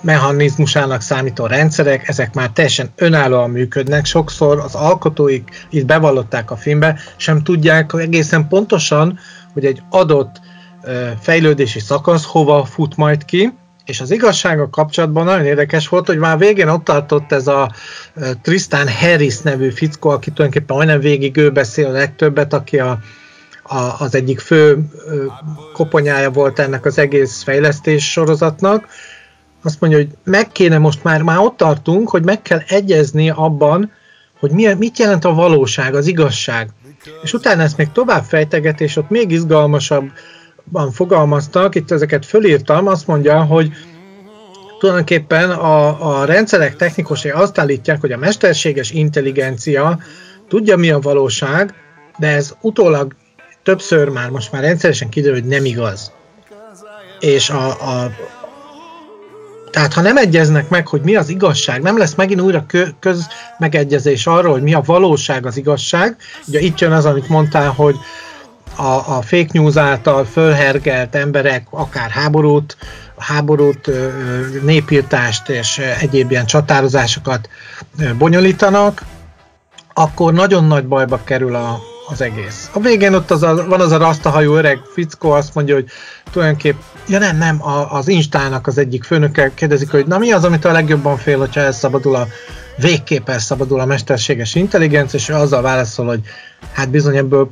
mechanizmusának 0.00 1.00
számító 1.00 1.46
rendszerek, 1.46 2.08
ezek 2.08 2.34
már 2.34 2.50
teljesen 2.50 2.90
önállóan 2.96 3.50
működnek. 3.50 4.04
Sokszor 4.04 4.58
az 4.58 4.74
alkotóik, 4.74 5.66
itt 5.70 5.86
bevallották 5.86 6.50
a 6.50 6.56
filmbe, 6.56 6.98
sem 7.16 7.42
tudják 7.42 7.92
egészen 7.92 8.48
pontosan, 8.48 9.18
hogy 9.52 9.64
egy 9.64 9.82
adott 9.90 10.40
fejlődési 11.20 11.80
szakasz 11.80 12.24
hova 12.24 12.64
fut 12.64 12.96
majd 12.96 13.24
ki, 13.24 13.52
és 13.84 14.00
az 14.00 14.10
igazsága 14.10 14.70
kapcsolatban 14.70 15.24
nagyon 15.24 15.44
érdekes 15.44 15.88
volt, 15.88 16.06
hogy 16.06 16.18
már 16.18 16.38
végén 16.38 16.68
ott 16.68 16.84
tartott 16.84 17.32
ez 17.32 17.46
a 17.46 17.72
Tristan 18.42 18.88
Harris 18.88 19.40
nevű 19.40 19.70
fickó, 19.70 20.10
aki 20.10 20.30
tulajdonképpen 20.30 20.76
majdnem 20.76 21.00
végig 21.00 21.36
ő 21.36 21.50
beszél 21.50 21.86
a 21.86 21.90
legtöbbet, 21.90 22.52
aki 22.52 22.78
a, 22.78 22.98
a, 23.62 23.94
az 23.98 24.14
egyik 24.14 24.40
fő 24.40 24.78
koponyája 25.72 26.30
volt 26.30 26.58
ennek 26.58 26.84
az 26.84 26.98
egész 26.98 27.42
fejlesztés 27.42 28.10
sorozatnak. 28.10 28.86
Azt 29.62 29.80
mondja, 29.80 29.98
hogy 29.98 30.08
meg 30.24 30.48
kéne 30.48 30.78
most 30.78 31.04
már, 31.04 31.22
már 31.22 31.38
ott 31.38 31.56
tartunk, 31.56 32.08
hogy 32.08 32.24
meg 32.24 32.42
kell 32.42 32.62
egyezni 32.66 33.30
abban, 33.30 33.92
hogy 34.40 34.50
mi, 34.50 34.74
mit 34.74 34.98
jelent 34.98 35.24
a 35.24 35.34
valóság, 35.34 35.94
az 35.94 36.06
igazság. 36.06 36.68
És 37.22 37.32
utána 37.32 37.62
ezt 37.62 37.76
még 37.76 37.92
tovább 37.92 38.24
fejteget, 38.24 38.80
és 38.80 38.96
ott 38.96 39.10
még 39.10 39.30
izgalmasabb 39.30 40.10
fogalmaztak, 40.92 41.74
itt 41.74 41.90
ezeket 41.90 42.26
fölírtam, 42.26 42.86
azt 42.86 43.06
mondja, 43.06 43.42
hogy 43.42 43.72
tulajdonképpen 44.78 45.50
a, 45.50 46.18
a 46.20 46.24
rendszerek 46.24 46.76
technikusai 46.76 47.30
azt 47.30 47.58
állítják, 47.58 48.00
hogy 48.00 48.12
a 48.12 48.16
mesterséges 48.16 48.90
intelligencia 48.90 49.98
tudja, 50.48 50.76
mi 50.76 50.90
a 50.90 50.98
valóság, 50.98 51.74
de 52.18 52.28
ez 52.28 52.54
utólag 52.60 53.14
többször 53.62 54.08
már, 54.08 54.30
most 54.30 54.52
már 54.52 54.62
rendszeresen 54.62 55.08
kiderül, 55.08 55.40
hogy 55.40 55.48
nem 55.48 55.64
igaz. 55.64 56.12
És 57.20 57.50
a, 57.50 57.66
a 57.68 58.10
tehát 59.70 59.92
ha 59.92 60.00
nem 60.00 60.16
egyeznek 60.16 60.68
meg, 60.68 60.86
hogy 60.86 61.00
mi 61.00 61.16
az 61.16 61.28
igazság, 61.28 61.82
nem 61.82 61.98
lesz 61.98 62.14
megint 62.14 62.40
újra 62.40 62.66
közmegegyezés 63.00 64.26
arról, 64.26 64.52
hogy 64.52 64.62
mi 64.62 64.74
a 64.74 64.82
valóság 64.84 65.46
az 65.46 65.56
igazság. 65.56 66.16
Ugye 66.46 66.60
itt 66.60 66.78
jön 66.78 66.92
az, 66.92 67.04
amit 67.04 67.28
mondtál, 67.28 67.70
hogy 67.70 67.96
a, 68.76 69.16
a 69.16 69.22
fake 69.22 69.50
news 69.52 69.76
által 69.76 70.24
fölhergelt 70.24 71.14
emberek 71.14 71.66
akár 71.70 72.10
háborút, 72.10 72.76
háborút, 73.18 73.90
népírtást 74.62 75.48
és 75.48 75.78
egyéb 76.00 76.30
ilyen 76.30 76.46
csatározásokat 76.46 77.48
bonyolítanak, 78.18 79.02
akkor 79.94 80.32
nagyon 80.32 80.64
nagy 80.64 80.86
bajba 80.86 81.20
kerül 81.24 81.54
a, 81.54 81.80
az 82.08 82.20
egész. 82.20 82.70
A 82.72 82.80
végén 82.80 83.14
ott 83.14 83.30
az 83.30 83.42
a, 83.42 83.66
van 83.66 83.80
az 83.80 83.92
a 83.92 83.98
rasztahajú 83.98 84.54
öreg 84.54 84.80
fickó, 84.92 85.30
azt 85.30 85.54
mondja, 85.54 85.74
hogy 85.74 85.86
tulajdonképp, 86.30 86.76
ja 87.08 87.18
nem, 87.18 87.36
nem, 87.36 87.62
a, 87.62 87.92
az 87.92 88.08
Instának 88.08 88.66
az 88.66 88.78
egyik 88.78 89.04
főnöke 89.04 89.50
kérdezik, 89.54 89.90
hogy 89.90 90.06
na 90.06 90.18
mi 90.18 90.32
az, 90.32 90.44
amit 90.44 90.64
a 90.64 90.72
legjobban 90.72 91.16
fél, 91.16 91.38
hogyha 91.38 91.60
elszabadul 91.60 92.14
a 92.14 92.26
végképp 92.76 93.28
elszabadul 93.28 93.80
a 93.80 93.84
mesterséges 93.84 94.54
intelligencia, 94.54 95.18
és 95.18 95.28
ő 95.28 95.34
azzal 95.34 95.62
válaszol, 95.62 96.06
hogy 96.06 96.20
hát 96.72 96.90
bizony 96.90 97.16
ebből 97.16 97.50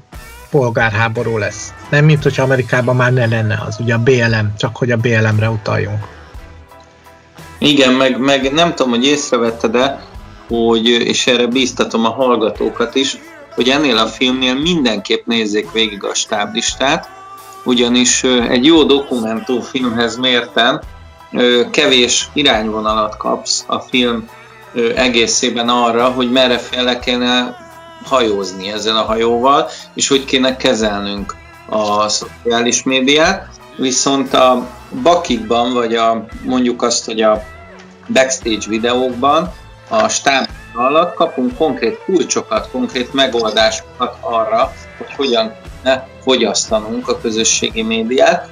polgárháború 0.50 1.38
lesz. 1.38 1.72
Nem, 1.90 2.04
mint 2.04 2.22
hogyha 2.22 2.42
Amerikában 2.42 2.96
már 2.96 3.12
ne 3.12 3.26
lenne 3.26 3.62
az, 3.66 3.76
ugye 3.80 3.94
a 3.94 3.98
BLM, 3.98 4.52
csak 4.58 4.76
hogy 4.76 4.90
a 4.90 4.96
BLM-re 4.96 5.50
utaljunk. 5.50 6.06
Igen, 7.58 7.92
meg, 7.92 8.18
meg 8.18 8.52
nem 8.52 8.74
tudom, 8.74 8.92
hogy 8.92 9.04
észrevette, 9.04 9.68
de 9.68 10.02
hogy, 10.48 10.88
és 10.88 11.26
erre 11.26 11.46
bíztatom 11.46 12.04
a 12.04 12.10
hallgatókat 12.10 12.94
is, 12.94 13.16
hogy 13.54 13.68
ennél 13.68 13.96
a 13.96 14.06
filmnél 14.06 14.54
mindenképp 14.54 15.26
nézzék 15.26 15.72
végig 15.72 16.04
a 16.04 16.14
stáblistát, 16.14 17.08
ugyanis 17.64 18.22
egy 18.48 18.64
jó 18.64 18.82
dokumentumfilmhez 18.82 20.16
mérten 20.16 20.82
kevés 21.70 22.28
irányvonalat 22.32 23.16
kapsz 23.16 23.64
a 23.66 23.78
film 23.78 24.28
egészében 24.94 25.68
arra, 25.68 26.04
hogy 26.08 26.30
merre 26.30 26.58
fele 26.58 26.98
kéne 26.98 27.56
hajózni 28.04 28.72
ezzel 28.72 28.96
a 28.96 29.04
hajóval, 29.04 29.68
és 29.94 30.08
hogy 30.08 30.24
kéne 30.24 30.56
kezelnünk 30.56 31.34
a 31.68 32.08
szociális 32.08 32.82
médiát, 32.82 33.48
viszont 33.76 34.34
a 34.34 34.66
bakikban, 35.02 35.72
vagy 35.72 35.94
a, 35.94 36.24
mondjuk 36.44 36.82
azt, 36.82 37.04
hogy 37.04 37.22
a 37.22 37.42
backstage 38.12 38.68
videókban 38.68 39.52
a 39.88 40.08
stáb 40.08 40.48
alatt 40.74 41.14
kapunk 41.14 41.56
konkrét 41.56 41.98
kulcsokat, 42.04 42.70
konkrét 42.70 43.12
megoldásokat 43.12 44.16
arra, 44.20 44.72
hogy 44.98 45.14
hogyan 45.16 45.52
ne 45.82 46.02
fogyasztanunk 46.22 47.08
a 47.08 47.20
közösségi 47.20 47.82
médiát. 47.82 48.48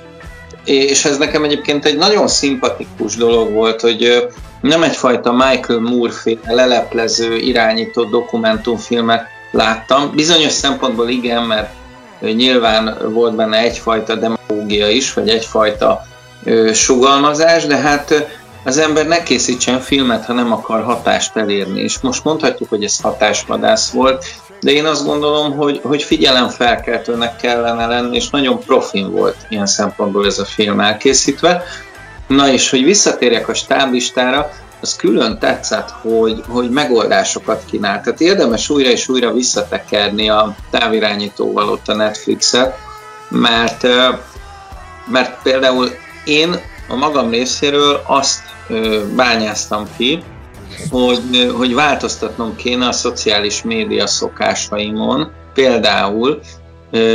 És 0.65 1.05
ez 1.05 1.19
nekem 1.19 1.45
egyébként 1.45 1.85
egy 1.85 1.97
nagyon 1.97 2.29
szimpatikus 2.29 3.17
dolog 3.17 3.53
volt, 3.53 3.81
hogy 3.81 4.29
nem 4.61 4.83
egyfajta 4.83 5.33
Michael 5.33 5.81
Moore 5.81 6.13
féle 6.13 6.55
leleplező, 6.55 7.37
irányító 7.37 8.05
dokumentumfilmet 8.05 9.27
láttam. 9.51 10.13
Bizonyos 10.15 10.53
szempontból 10.53 11.09
igen, 11.09 11.43
mert 11.43 11.71
nyilván 12.21 12.99
volt 13.13 13.35
benne 13.35 13.59
egyfajta 13.59 14.15
demagógia 14.15 14.89
is, 14.89 15.13
vagy 15.13 15.29
egyfajta 15.29 16.03
ö, 16.45 16.73
sugalmazás, 16.73 17.67
de 17.67 17.77
hát 17.77 18.27
az 18.65 18.79
ember 18.79 19.07
ne 19.07 19.23
készítsen 19.23 19.81
filmet, 19.81 20.25
ha 20.25 20.33
nem 20.33 20.53
akar 20.53 20.83
hatást 20.83 21.37
elérni. 21.37 21.81
És 21.81 22.01
most 22.01 22.25
mondhatjuk, 22.25 22.69
hogy 22.69 22.85
ez 22.85 23.01
hatásvadász 23.01 23.91
volt, 23.91 24.25
de 24.61 24.71
én 24.71 24.85
azt 24.85 25.05
gondolom, 25.05 25.57
hogy, 25.57 25.81
hogy 25.85 26.03
figyelemfelkeltőnek 26.03 27.37
kellene 27.37 27.87
lenni, 27.87 28.17
és 28.17 28.31
nagyon 28.31 28.59
profin 28.59 29.11
volt 29.11 29.37
ilyen 29.49 29.67
szempontból 29.67 30.27
ez 30.27 30.39
a 30.39 30.45
film 30.45 30.81
elkészítve. 30.81 31.63
Na 32.27 32.49
és 32.49 32.71
hogy 32.71 32.85
visszatérjek 32.85 33.49
a 33.49 33.55
stáblistára, 33.55 34.51
az 34.81 34.97
külön 34.97 35.39
tetszett, 35.39 35.91
hogy, 35.91 36.43
hogy 36.49 36.71
megoldásokat 36.71 37.65
kínál. 37.65 38.01
Tehát 38.01 38.21
érdemes 38.21 38.69
újra 38.69 38.91
és 38.91 39.09
újra 39.09 39.33
visszatekerni 39.33 40.29
a 40.29 40.55
távirányítóval 40.71 41.69
ott 41.69 41.89
a 41.89 41.95
Netflixet, 41.95 42.75
mert, 43.29 43.83
mert 45.07 45.43
például 45.43 45.89
én 46.25 46.57
a 46.89 46.97
magam 46.97 47.31
részéről 47.31 48.01
azt 48.07 48.43
bányáztam 49.17 49.89
ki, 49.97 50.23
hogy, 50.91 51.53
hogy 51.57 51.75
változtatnom 51.75 52.57
kéne 52.57 52.87
a 52.87 52.93
szociális 52.93 53.63
média 53.63 54.07
szokásaimon, 54.07 55.31
például 55.55 56.41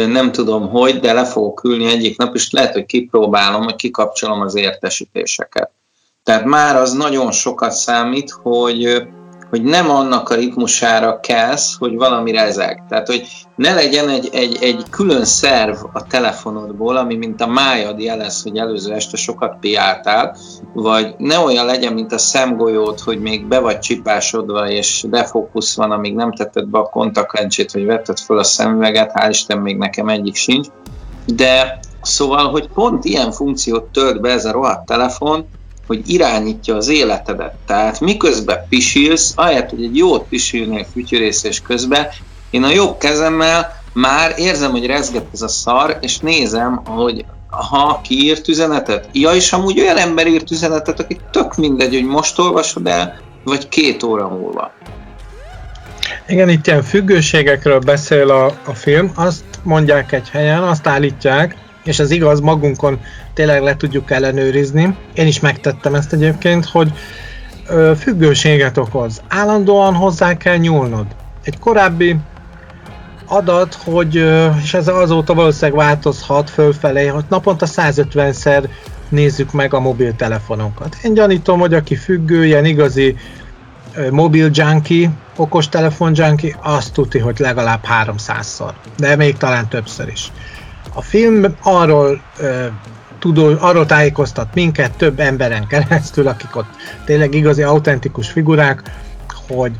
nem 0.07 0.31
tudom 0.31 0.69
hogy, 0.69 0.99
de 0.99 1.13
le 1.13 1.25
fogok 1.25 1.63
ülni 1.63 1.85
egyik 1.85 2.17
nap, 2.17 2.35
és 2.35 2.51
lehet, 2.51 2.73
hogy 2.73 2.85
kipróbálom, 2.85 3.63
hogy 3.63 3.75
kikapcsolom 3.75 4.41
az 4.41 4.55
értesítéseket. 4.55 5.71
Tehát 6.23 6.45
már 6.45 6.75
az 6.75 6.93
nagyon 6.93 7.31
sokat 7.31 7.71
számít, 7.71 8.31
hogy, 8.31 9.07
hogy 9.49 9.63
nem 9.63 9.89
annak 9.89 10.29
a 10.29 10.35
ritmusára 10.35 11.19
kelsz, 11.19 11.75
hogy 11.77 11.95
valami 11.95 12.31
rezeg. 12.31 12.83
Tehát, 12.89 13.07
hogy 13.07 13.27
ne 13.55 13.73
legyen 13.73 14.09
egy, 14.09 14.29
egy, 14.31 14.57
egy 14.61 14.83
külön 14.89 15.25
szerv 15.25 15.75
a 15.93 16.07
telefonodból, 16.07 16.97
ami 16.97 17.15
mint 17.15 17.41
a 17.41 17.47
májad 17.47 17.99
jelez, 17.99 18.41
hogy 18.43 18.57
előző 18.57 18.93
este 18.93 19.17
sokat 19.17 19.57
piáltál, 19.59 20.37
vagy 20.73 21.15
ne 21.17 21.39
olyan 21.39 21.65
legyen, 21.65 21.93
mint 21.93 22.11
a 22.11 22.17
szemgolyót, 22.17 22.99
hogy 22.99 23.19
még 23.19 23.45
be 23.45 23.59
vagy 23.59 23.79
csipásodva, 23.79 24.69
és 24.69 25.05
defókusz 25.09 25.75
van, 25.75 25.91
amíg 25.91 26.15
nem 26.15 26.33
tetted 26.33 26.67
be 26.67 26.77
a 26.77 26.89
kontaktlencsét, 26.89 27.71
vagy 27.71 27.85
vetted 27.85 28.19
föl 28.19 28.37
a 28.37 28.43
szemüveget, 28.43 29.11
hál' 29.13 29.29
Isten 29.29 29.57
még 29.57 29.77
nekem 29.77 30.09
egyik 30.09 30.35
sincs. 30.35 30.67
De 31.25 31.79
szóval, 32.01 32.49
hogy 32.49 32.67
pont 32.67 33.05
ilyen 33.05 33.31
funkciót 33.31 33.83
tölt 33.83 34.21
be 34.21 34.29
ez 34.29 34.45
a 34.45 34.51
rohadt 34.51 34.85
telefon, 34.85 35.45
hogy 35.87 36.01
irányítja 36.05 36.75
az 36.75 36.87
életedet. 36.87 37.53
Tehát 37.65 37.99
miközben 37.99 38.65
pisilsz, 38.69 39.33
ahelyett, 39.35 39.69
hogy 39.69 39.83
egy 39.83 39.97
jót 39.97 40.27
pisilnél 40.27 40.85
fütyörészés 40.91 41.61
közben, 41.61 42.07
én 42.49 42.63
a 42.63 42.71
jobb 42.71 42.97
kezemmel 42.97 43.81
már 43.93 44.33
érzem, 44.37 44.71
hogy 44.71 44.85
rezget 44.85 45.25
ez 45.33 45.41
a 45.41 45.47
szar, 45.47 45.97
és 46.01 46.19
nézem, 46.19 46.81
hogy 46.85 47.25
ha 47.49 48.01
ki 48.03 48.23
írt 48.23 48.47
üzenetet. 48.47 49.09
Ja, 49.11 49.31
és 49.31 49.53
amúgy 49.53 49.79
olyan 49.79 49.97
ember 49.97 50.27
írt 50.27 50.51
üzenetet, 50.51 50.99
aki 50.99 51.17
tök 51.31 51.55
mindegy, 51.55 51.93
hogy 51.93 52.05
most 52.05 52.39
olvasod 52.39 52.87
el, 52.87 53.19
vagy 53.43 53.69
két 53.69 54.03
óra 54.03 54.27
múlva. 54.27 54.71
Igen, 56.27 56.49
itt 56.49 56.67
ilyen 56.67 56.83
függőségekről 56.83 57.79
beszél 57.79 58.29
a, 58.29 58.45
a 58.65 58.73
film, 58.73 59.11
azt 59.15 59.43
mondják 59.63 60.11
egy 60.11 60.29
helyen, 60.29 60.63
azt 60.63 60.87
állítják, 60.87 61.55
és 61.83 61.99
ez 61.99 62.11
igaz, 62.11 62.39
magunkon 62.39 62.99
tényleg 63.33 63.61
le 63.61 63.75
tudjuk 63.75 64.11
ellenőrizni. 64.11 64.95
Én 65.13 65.27
is 65.27 65.39
megtettem 65.39 65.95
ezt 65.95 66.13
egyébként, 66.13 66.65
hogy 66.65 66.91
ö, 67.67 67.91
függőséget 67.99 68.77
okoz. 68.77 69.21
Állandóan 69.27 69.93
hozzá 69.93 70.37
kell 70.37 70.57
nyúlnod. 70.57 71.05
Egy 71.43 71.59
korábbi 71.59 72.17
adat, 73.25 73.73
hogy, 73.73 74.15
és 74.63 74.73
ez 74.73 74.87
azóta 74.87 75.33
valószínűleg 75.33 75.85
változhat 75.85 76.49
fölfelé, 76.49 77.07
hogy 77.07 77.25
naponta 77.29 77.65
150-szer 77.69 78.69
nézzük 79.09 79.51
meg 79.51 79.73
a 79.73 79.79
mobiltelefonunkat. 79.79 80.97
Én 81.03 81.13
gyanítom, 81.13 81.59
hogy 81.59 81.73
aki 81.73 81.95
függő, 81.95 82.45
ilyen 82.45 82.65
igazi 82.65 83.15
mobil 84.11 84.49
junkie, 84.51 85.09
okos 85.35 85.69
telefon 85.69 86.11
junkie, 86.15 86.57
azt 86.61 86.93
tudja, 86.93 87.23
hogy 87.23 87.39
legalább 87.39 87.83
300-szor, 88.05 88.71
de 88.97 89.15
még 89.15 89.37
talán 89.37 89.67
többször 89.67 90.07
is. 90.07 90.31
A 90.93 91.01
film 91.01 91.55
arról 91.61 92.21
tudó, 93.19 93.55
arról 93.59 93.85
tájékoztat 93.85 94.53
minket 94.53 94.91
több 94.91 95.19
emberen 95.19 95.67
keresztül, 95.67 96.27
akik 96.27 96.55
ott 96.55 96.69
tényleg 97.05 97.33
igazi, 97.33 97.63
autentikus 97.63 98.29
figurák, 98.29 98.81
hogy 99.47 99.71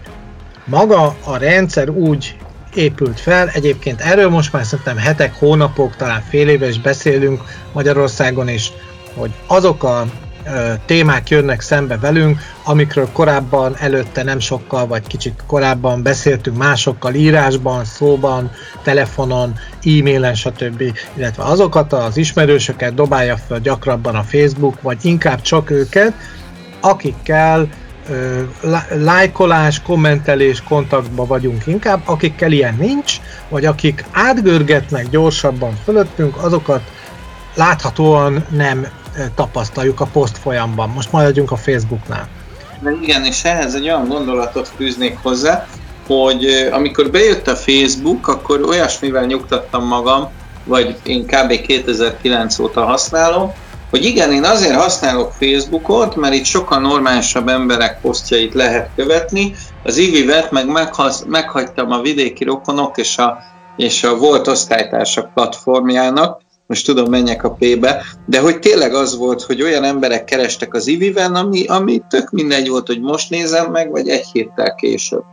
maga 0.65 1.15
a 1.23 1.38
rendszer 1.38 1.89
úgy 1.89 2.38
épült 2.73 3.19
fel. 3.19 3.47
Egyébként 3.47 4.02
erről 4.02 4.30
most 4.30 4.54
már 4.54 4.65
szerintem 4.65 4.97
hetek, 4.97 5.34
hónapok, 5.34 5.95
talán 5.95 6.21
fél 6.30 6.49
éve 6.49 6.67
is 6.67 6.80
beszélünk 6.80 7.41
Magyarországon 7.71 8.47
is, 8.49 8.71
hogy 9.15 9.32
azok 9.47 9.84
a 9.84 10.06
témák 10.86 11.30
jönnek 11.30 11.62
szembe 11.62 11.98
velünk, 11.98 12.40
amikről 12.64 13.10
korábban, 13.12 13.76
előtte 13.78 14.24
nem 14.24 14.40
sokkal, 14.40 14.88
vagy 14.88 15.08
kicsit 15.08 15.44
korábban 15.48 16.04
beszéltünk 16.04 16.58
másokkal 16.58 17.14
írásban, 17.14 17.86
szóban, 17.86 18.52
telefonon, 18.82 19.54
e-mailen, 19.84 20.36
stb. 20.36 20.84
Illetve 21.14 21.44
azokat 21.44 21.94
az 21.94 22.18
ismerősöket 22.18 22.94
dobálja 22.94 23.38
fel 23.38 23.60
gyakrabban 23.60 24.16
a 24.16 24.24
Facebook, 24.24 24.82
vagy 24.82 24.98
inkább 25.02 25.42
csak 25.42 25.70
őket, 25.70 26.14
akikkel 26.80 27.68
lájkolás, 28.90 29.82
kommentelés 29.82 30.62
kontaktban 30.62 31.28
vagyunk 31.28 31.68
inkább, 31.68 32.02
akikkel 32.06 32.52
ilyen 32.52 32.76
nincs, 32.76 33.18
vagy 33.50 33.66
akik 33.66 34.06
átgörgetnek 34.12 35.10
gyorsabban 35.10 35.78
fölöttünk, 35.84 36.38
azokat 36.38 36.82
láthatóan 37.56 38.46
nem 38.50 38.88
tapasztaljuk 39.36 39.99
a 39.99 40.06
poszt 40.06 40.38
folyamban. 40.38 40.89
Most 40.89 41.12
maradjunk 41.12 41.52
a 41.52 41.56
Facebooknál. 41.56 42.28
De 42.80 42.91
igen, 43.02 43.26
és 43.26 43.43
ehhez 43.43 43.73
egy 43.73 43.84
olyan 43.84 44.08
gondolatot 44.08 44.67
fűznék 44.67 45.17
hozzá, 45.21 45.67
hogy 46.08 46.69
amikor 46.71 47.10
bejött 47.10 47.47
a 47.47 47.56
Facebook, 47.56 48.28
akkor 48.28 48.62
olyasmivel 48.62 49.26
nyugtattam 49.26 49.88
magam, 49.88 50.30
vagy 50.63 50.95
én 51.04 51.26
kb. 51.26 51.62
2009 51.62 52.60
óta 52.60 52.86
használom, 52.86 53.54
hogy 53.89 54.06
igen, 54.06 54.32
én 54.32 54.43
azért 54.43 54.76
használok 54.76 55.32
Facebookot, 55.32 56.15
mert 56.15 56.34
itt 56.34 56.45
sokkal 56.45 56.80
normálisabb 56.80 57.47
emberek 57.47 58.02
posztjait 58.02 58.54
lehet 58.54 58.89
követni. 58.95 59.56
Az 59.84 59.97
Ivivet 59.97 60.52
meg 60.52 60.67
meghasz, 60.67 61.23
meghagytam 61.28 61.91
a 61.91 62.02
vidéki 62.02 62.43
rokonok 62.43 62.97
és 62.97 63.17
a, 63.17 63.38
és 63.76 64.04
a 64.04 64.17
volt 64.17 64.47
osztálytársak 64.47 65.34
platformjának, 65.34 66.41
most 66.67 66.86
tudom, 66.86 67.10
menjek 67.10 67.43
a 67.43 67.52
P-be, 67.52 68.04
de 68.26 68.39
hogy 68.39 68.60
tényleg 68.60 68.93
az 68.93 69.17
volt, 69.17 69.41
hogy 69.41 69.62
olyan 69.62 69.84
emberek 69.84 70.23
kerestek 70.23 70.73
az 70.73 70.88
Iviven, 70.88 71.36
ami, 71.36 71.65
ami 71.65 72.02
tök 72.10 72.30
mindegy 72.30 72.69
volt, 72.69 72.88
hogy 72.88 73.02
most 73.02 73.30
nézem 73.30 73.71
meg, 73.71 73.91
vagy 73.91 74.08
egy 74.08 74.26
héttel 74.32 74.76
később. 74.76 75.23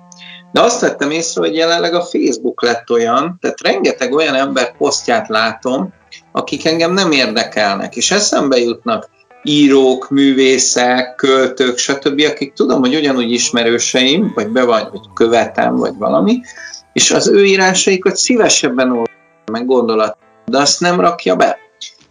De 0.53 0.61
azt 0.61 0.81
vettem 0.81 1.11
észre, 1.11 1.41
hogy 1.41 1.55
jelenleg 1.55 1.95
a 1.95 2.03
Facebook 2.03 2.63
lett 2.63 2.91
olyan, 2.91 3.39
tehát 3.41 3.61
rengeteg 3.63 4.13
olyan 4.13 4.35
ember 4.35 4.77
posztját 4.77 5.29
látom, 5.29 5.93
akik 6.33 6.67
engem 6.67 6.93
nem 6.93 7.13
érdekelnek, 7.13 7.97
és 7.97 8.11
eszembe 8.11 8.59
jutnak 8.59 9.09
írók, 9.43 10.11
művészek, 10.11 11.15
költők, 11.15 11.79
stb., 11.79 12.23
akik 12.31 12.53
tudom, 12.53 12.81
hogy 12.81 12.95
ugyanúgy 12.95 13.31
ismerőseim, 13.31 14.33
vagy 14.35 14.49
be 14.49 14.65
vagy, 14.65 14.87
vagy 14.91 15.01
követem, 15.15 15.77
vagy 15.77 15.97
valami, 15.99 16.41
és 16.93 17.11
az 17.11 17.29
ő 17.29 17.45
írásaikat 17.45 18.17
szívesebben 18.17 18.89
olvasom 18.89 19.15
meg 19.53 19.67
gondolat, 19.67 20.17
de 20.51 20.59
azt 20.59 20.81
nem 20.81 21.01
rakja 21.01 21.37
be. 21.37 21.59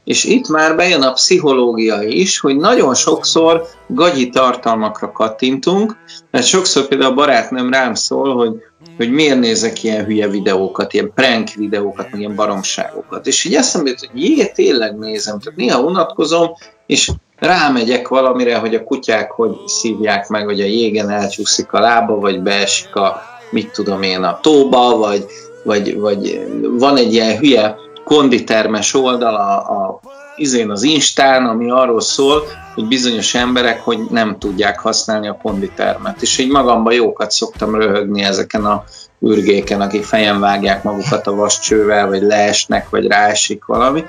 És 0.03 0.23
itt 0.23 0.47
már 0.47 0.75
bejön 0.75 1.01
a 1.01 1.11
pszichológia 1.11 2.01
is, 2.01 2.39
hogy 2.39 2.55
nagyon 2.55 2.95
sokszor 2.95 3.67
gagyi 3.87 4.29
tartalmakra 4.29 5.11
kattintunk, 5.11 5.95
mert 6.31 6.45
sokszor 6.45 6.87
például 6.87 7.11
a 7.11 7.15
barátnőm 7.15 7.71
rám 7.71 7.93
szól, 7.93 8.35
hogy, 8.35 8.51
hogy 8.97 9.11
miért 9.11 9.39
nézek 9.39 9.83
ilyen 9.83 10.05
hülye 10.05 10.27
videókat, 10.27 10.93
ilyen 10.93 11.11
prank 11.15 11.49
videókat, 11.49 12.07
ilyen 12.13 12.35
baromságokat. 12.35 13.27
És 13.27 13.43
így 13.43 13.53
eszembe 13.53 13.89
jut, 13.89 13.99
hogy 13.99 14.23
jé, 14.23 14.45
tényleg 14.45 14.97
nézem. 14.97 15.39
Tehát 15.39 15.59
néha 15.59 15.79
unatkozom, 15.79 16.49
és 16.85 17.11
rámegyek 17.35 18.07
valamire, 18.07 18.57
hogy 18.57 18.75
a 18.75 18.83
kutyák 18.83 19.31
hogy 19.31 19.55
szívják 19.65 20.27
meg, 20.27 20.45
hogy 20.45 20.61
a 20.61 20.65
jégen 20.65 21.09
elcsúszik 21.09 21.73
a 21.73 21.79
lába, 21.79 22.15
vagy 22.15 22.41
beesik 22.41 22.95
a, 22.95 23.21
mit 23.51 23.71
tudom 23.71 24.01
én, 24.01 24.23
a 24.23 24.39
tóba, 24.41 24.97
vagy, 24.97 25.25
vagy, 25.63 25.99
vagy 25.99 26.47
van 26.61 26.97
egy 26.97 27.13
ilyen 27.13 27.37
hülye 27.37 27.75
konditermes 28.09 28.93
oldal 28.93 29.35
a, 29.35 29.57
a 29.57 29.99
izén 30.35 30.69
az 30.69 30.83
Instán, 30.83 31.45
ami 31.45 31.71
arról 31.71 32.01
szól, 32.01 32.43
hogy 32.73 32.87
bizonyos 32.87 33.35
emberek, 33.35 33.81
hogy 33.81 33.99
nem 34.09 34.37
tudják 34.39 34.79
használni 34.79 35.27
a 35.27 35.39
konditermet. 35.41 36.21
És 36.21 36.37
így 36.37 36.51
magamban 36.51 36.93
jókat 36.93 37.31
szoktam 37.31 37.75
röhögni 37.75 38.23
ezeken 38.23 38.65
a 38.65 38.83
ürgéken, 39.19 39.81
akik 39.81 40.03
fejen 40.03 40.39
vágják 40.39 40.83
magukat 40.83 41.27
a 41.27 41.35
vascsővel, 41.35 42.07
vagy 42.07 42.21
leesnek, 42.21 42.89
vagy 42.89 43.07
ráesik 43.07 43.65
valami. 43.65 44.05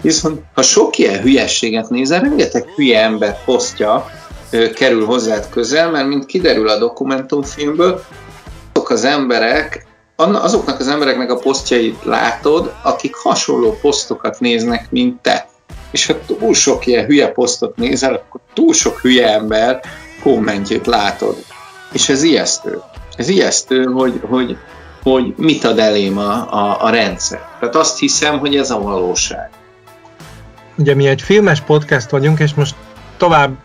Viszont 0.00 0.40
ha 0.54 0.62
sok 0.62 0.98
ilyen 0.98 1.20
hülyességet 1.20 1.90
nézel, 1.90 2.20
rengeteg 2.20 2.68
hülye 2.76 3.02
ember 3.02 3.44
posztja 3.44 4.04
kerül 4.74 5.04
hozzád 5.04 5.48
közel, 5.48 5.90
mert 5.90 6.06
mint 6.06 6.26
kiderül 6.26 6.68
a 6.68 6.78
dokumentumfilmből, 6.78 8.02
azok 8.72 8.90
az 8.90 9.04
emberek 9.04 9.86
azoknak 10.20 10.80
az 10.80 10.88
embereknek 10.88 11.30
a 11.30 11.36
posztjait 11.36 12.04
látod, 12.04 12.74
akik 12.82 13.14
hasonló 13.14 13.78
posztokat 13.80 14.40
néznek, 14.40 14.90
mint 14.90 15.20
te. 15.22 15.48
És 15.90 16.06
ha 16.06 16.14
túl 16.26 16.54
sok 16.54 16.86
ilyen 16.86 17.04
hülye 17.04 17.28
posztot 17.28 17.76
nézel, 17.76 18.14
akkor 18.14 18.40
túl 18.54 18.72
sok 18.72 18.98
hülye 19.00 19.32
ember 19.32 19.80
kommentjét 20.22 20.86
látod. 20.86 21.36
És 21.92 22.08
ez 22.08 22.22
ijesztő. 22.22 22.80
Ez 23.16 23.28
ijesztő, 23.28 23.84
hogy, 23.84 24.20
hogy, 24.28 24.56
hogy 25.02 25.34
mit 25.36 25.64
ad 25.64 25.78
elém 25.78 26.18
a, 26.18 26.52
a, 26.52 26.84
a 26.84 26.90
rendszer. 26.90 27.48
Tehát 27.58 27.74
azt 27.74 27.98
hiszem, 27.98 28.38
hogy 28.38 28.56
ez 28.56 28.70
a 28.70 28.80
valóság. 28.80 29.50
Ugye 30.76 30.94
mi 30.94 31.06
egy 31.06 31.22
filmes 31.22 31.60
podcast 31.60 32.10
vagyunk, 32.10 32.38
és 32.38 32.54
most 32.54 32.74
tovább 33.16 33.56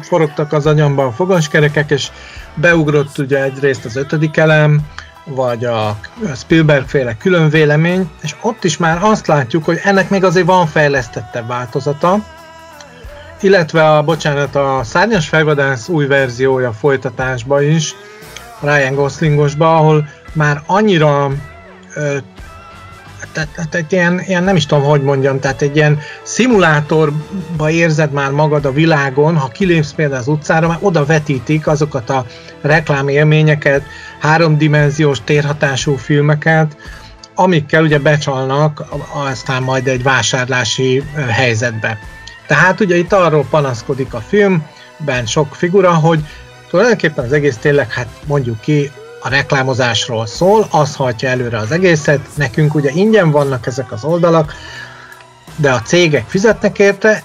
forogtak 0.00 0.52
az 0.52 0.66
agyamban 0.66 1.06
a 1.06 1.12
fogaskerekek, 1.12 1.90
és 1.90 2.08
beugrott 2.54 3.18
ugye 3.18 3.42
egyrészt 3.42 3.84
az 3.84 3.96
ötödik 3.96 4.36
elem, 4.36 4.80
vagy 5.28 5.64
a 5.64 5.98
Spielberg 6.36 6.86
féle 6.86 7.16
külön 7.16 7.48
vélemény, 7.48 8.10
és 8.22 8.34
ott 8.40 8.64
is 8.64 8.76
már 8.76 8.98
azt 9.02 9.26
látjuk, 9.26 9.64
hogy 9.64 9.80
ennek 9.82 10.10
még 10.10 10.24
azért 10.24 10.46
van 10.46 10.66
fejlesztettebb 10.66 11.46
változata, 11.46 12.18
illetve 13.40 13.90
a, 13.96 14.02
bocsánat, 14.02 14.56
a 14.56 14.80
Szárnyas 14.84 15.28
Fejvadász 15.28 15.88
új 15.88 16.06
verziója 16.06 16.72
folytatásba 16.72 17.62
is, 17.62 17.94
Ryan 18.60 18.94
Goslingosba, 18.94 19.76
ahol 19.76 20.08
már 20.32 20.62
annyira 20.66 21.30
tehát, 23.32 23.48
tehát 23.54 23.74
egy 23.74 23.92
ilyen, 23.92 24.20
ilyen, 24.26 24.44
nem 24.44 24.56
is 24.56 24.66
tudom, 24.66 24.84
hogy 24.84 25.02
mondjam, 25.02 25.40
tehát 25.40 25.62
egy 25.62 25.76
ilyen 25.76 25.98
szimulátorba 26.22 27.70
érzed 27.70 28.12
már 28.12 28.30
magad 28.30 28.64
a 28.64 28.72
világon, 28.72 29.36
ha 29.36 29.48
kilépsz 29.48 29.92
például 29.92 30.20
az 30.20 30.28
utcára, 30.28 30.68
már 30.68 30.78
oda 30.80 31.04
vetítik 31.04 31.66
azokat 31.66 32.10
a 32.10 32.26
reklámélményeket, 32.60 33.82
háromdimenziós 34.20 35.18
térhatású 35.24 35.96
filmeket, 35.96 36.76
amikkel 37.34 37.82
ugye 37.82 37.98
becsalnak 37.98 38.84
aztán 39.12 39.62
majd 39.62 39.86
egy 39.86 40.02
vásárlási 40.02 41.02
helyzetbe. 41.28 41.98
Tehát 42.46 42.80
ugye 42.80 42.96
itt 42.96 43.12
arról 43.12 43.46
panaszkodik 43.50 44.14
a 44.14 44.20
filmben 44.20 45.26
sok 45.26 45.54
figura, 45.54 45.94
hogy 45.94 46.20
tulajdonképpen 46.70 47.24
az 47.24 47.32
egész 47.32 47.56
tényleg, 47.56 47.92
hát 47.92 48.08
mondjuk 48.26 48.60
ki, 48.60 48.90
a 49.20 49.28
reklámozásról 49.28 50.26
szól, 50.26 50.66
az 50.70 50.96
hajtja 50.96 51.28
előre 51.28 51.58
az 51.58 51.70
egészet, 51.70 52.20
nekünk 52.34 52.74
ugye 52.74 52.90
ingyen 52.90 53.30
vannak 53.30 53.66
ezek 53.66 53.92
az 53.92 54.04
oldalak, 54.04 54.54
de 55.56 55.72
a 55.72 55.82
cégek 55.82 56.28
fizetnek 56.28 56.78
érte. 56.78 57.22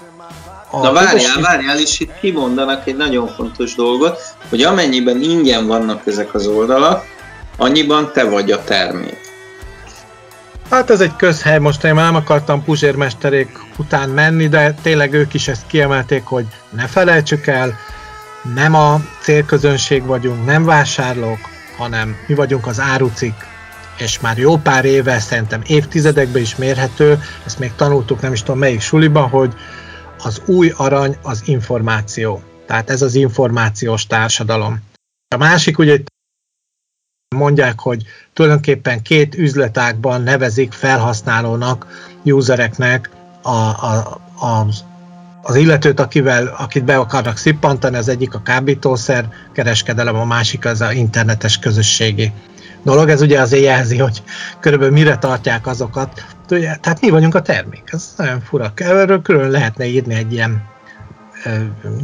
Na 0.72 0.92
várjál, 0.92 1.40
várjál, 1.40 1.78
és 1.78 2.00
itt 2.00 2.18
kimondanak 2.20 2.86
egy 2.86 2.96
nagyon 2.96 3.28
fontos 3.28 3.74
dolgot, 3.74 4.20
hogy 4.48 4.62
amennyiben 4.62 5.22
ingyen 5.22 5.66
vannak 5.66 6.06
ezek 6.06 6.34
az 6.34 6.46
oldalak, 6.46 7.04
annyiban 7.56 8.10
te 8.12 8.24
vagy 8.24 8.50
a 8.50 8.64
termék. 8.64 9.18
Hát 10.70 10.90
ez 10.90 11.00
egy 11.00 11.16
közhely, 11.16 11.58
most 11.58 11.84
én 11.84 11.94
már 11.94 12.04
nem 12.04 12.14
akartam 12.14 12.64
puzsérmesterék 12.64 13.58
után 13.76 14.08
menni, 14.08 14.48
de 14.48 14.74
tényleg 14.82 15.12
ők 15.12 15.34
is 15.34 15.48
ezt 15.48 15.66
kiemelték, 15.66 16.24
hogy 16.24 16.44
ne 16.70 16.86
felejtsük 16.86 17.46
el, 17.46 17.78
nem 18.54 18.74
a 18.74 19.00
célközönség 19.20 20.04
vagyunk, 20.04 20.44
nem 20.44 20.64
vásárlók, 20.64 21.38
hanem 21.76 22.16
mi 22.26 22.34
vagyunk 22.34 22.66
az 22.66 22.80
árucik, 22.80 23.34
és 23.98 24.20
már 24.20 24.38
jó 24.38 24.56
pár 24.56 24.84
éve, 24.84 25.18
szerintem 25.18 25.62
évtizedekben 25.66 26.42
is 26.42 26.56
mérhető, 26.56 27.20
ezt 27.46 27.58
még 27.58 27.72
tanultuk 27.76 28.20
nem 28.20 28.32
is 28.32 28.42
tudom 28.42 28.58
melyik 28.58 28.80
suliban, 28.80 29.28
hogy 29.28 29.54
az 30.18 30.42
új 30.46 30.72
arany 30.76 31.16
az 31.22 31.42
információ. 31.44 32.42
Tehát 32.66 32.90
ez 32.90 33.02
az 33.02 33.14
információs 33.14 34.06
társadalom. 34.06 34.80
A 35.34 35.36
másik 35.36 35.78
ugye 35.78 35.98
mondják, 37.36 37.80
hogy 37.80 38.02
tulajdonképpen 38.32 39.02
két 39.02 39.34
üzletágban 39.34 40.22
nevezik 40.22 40.72
felhasználónak, 40.72 41.86
usereknek 42.24 43.10
a, 43.42 43.48
a, 43.50 44.20
az, 44.38 44.84
az 45.46 45.56
illetőt, 45.56 46.00
akivel, 46.00 46.54
akit 46.58 46.84
be 46.84 46.96
akarnak 46.96 47.36
szippantani, 47.36 47.96
az 47.96 48.08
egyik 48.08 48.34
a 48.34 48.42
kábítószer 48.42 49.28
kereskedelem, 49.52 50.16
a 50.16 50.24
másik 50.24 50.64
az 50.66 50.80
a 50.80 50.92
internetes 50.92 51.58
közösségi 51.58 52.32
dolog. 52.82 53.08
Ez 53.08 53.22
ugye 53.22 53.40
azért 53.40 53.62
jelzi, 53.62 53.98
hogy 53.98 54.22
körülbelül 54.60 54.94
mire 54.94 55.18
tartják 55.18 55.66
azokat. 55.66 56.24
Tehát 56.48 57.00
mi 57.00 57.10
vagyunk 57.10 57.34
a 57.34 57.42
termék. 57.42 57.82
Ez 57.86 58.14
nagyon 58.16 58.40
fura. 58.40 58.72
Erről 58.76 59.22
külön 59.22 59.50
lehetne 59.50 59.84
írni 59.84 60.14
egy 60.14 60.32
ilyen 60.32 60.62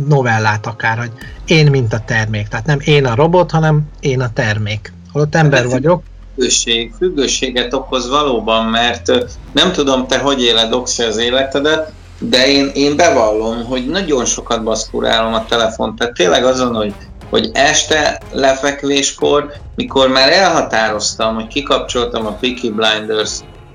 novellát 0.07 0.66
akár, 0.66 0.98
hogy 0.98 1.12
én 1.44 1.70
mint 1.70 1.92
a 1.92 2.03
termék. 2.07 2.48
Tehát 2.48 2.66
nem 2.66 2.79
én 2.85 3.07
a 3.07 3.14
robot, 3.14 3.50
hanem 3.50 3.83
én 4.00 4.20
a 4.20 4.33
termék. 4.33 4.92
Holott 5.12 5.35
ember 5.35 5.68
vagyok. 5.68 6.03
Függőség, 6.35 6.92
függőséget 6.98 7.74
okoz 7.74 8.09
valóban, 8.09 8.66
mert 8.66 9.12
nem 9.53 9.72
tudom 9.72 10.07
te 10.07 10.18
hogy 10.18 10.42
éled 10.42 10.72
Oxy 10.72 11.03
az 11.03 11.16
életedet, 11.16 11.92
de 12.20 12.48
én, 12.48 12.70
én 12.74 12.96
bevallom, 12.96 13.64
hogy 13.64 13.87
nagyon 13.87 14.24
sokat 14.24 14.62
baszkurálom 14.62 15.35
a 15.35 15.44
telefont. 15.44 15.98
Tehát 15.98 16.14
tényleg 16.14 16.44
azon, 16.44 16.74
hogy, 16.74 16.94
hogy 17.30 17.50
este 17.52 18.20
lefekvéskor, 18.33 19.52
mikor 19.74 20.09
már 20.09 20.33
elhatároztam, 20.33 21.35
hogy 21.35 21.46
kikapcsoltam 21.46 22.26
a 22.26 22.33
Peaky 22.33 22.70
Blinders 22.70 23.30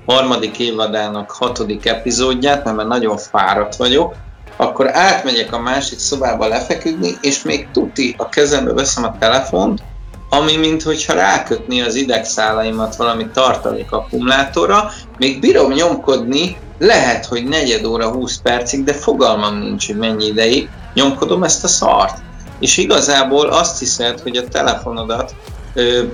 harmadik 0.06 0.58
évadának 0.58 1.30
hatodik 1.30 1.86
epizódját, 1.86 2.64
mert 2.64 2.76
már 2.76 2.86
nagyon 2.86 3.16
fáradt 3.16 3.76
vagyok, 3.76 4.14
akkor 4.56 4.96
átmegyek 4.96 5.52
a 5.52 5.60
másik 5.60 5.98
szobába 5.98 6.48
lefeküdni, 6.48 7.10
és 7.20 7.42
még 7.42 7.68
tuti 7.72 8.14
a 8.18 8.28
kezembe 8.28 8.72
veszem 8.72 9.04
a 9.04 9.18
telefont, 9.18 9.82
ami 10.28 10.56
mintha 10.56 11.12
rákötni 11.12 11.80
az 11.80 11.94
idegszálaimat 11.94 12.96
valami 12.96 13.26
tartalék 13.32 13.92
akkumulátorra, 13.92 14.90
még 15.18 15.40
bírom 15.40 15.72
nyomkodni, 15.72 16.56
lehet, 16.78 17.24
hogy 17.26 17.44
negyed 17.44 17.84
óra, 17.84 18.10
20 18.10 18.40
percig, 18.42 18.84
de 18.84 18.92
fogalmam 18.92 19.58
nincs, 19.58 19.86
hogy 19.86 19.96
mennyi 19.96 20.26
ideig 20.26 20.68
nyomkodom 20.94 21.42
ezt 21.42 21.64
a 21.64 21.68
szart. 21.68 22.18
És 22.58 22.76
igazából 22.76 23.46
azt 23.46 23.78
hiszed, 23.78 24.20
hogy 24.20 24.36
a 24.36 24.48
telefonodat 24.48 25.34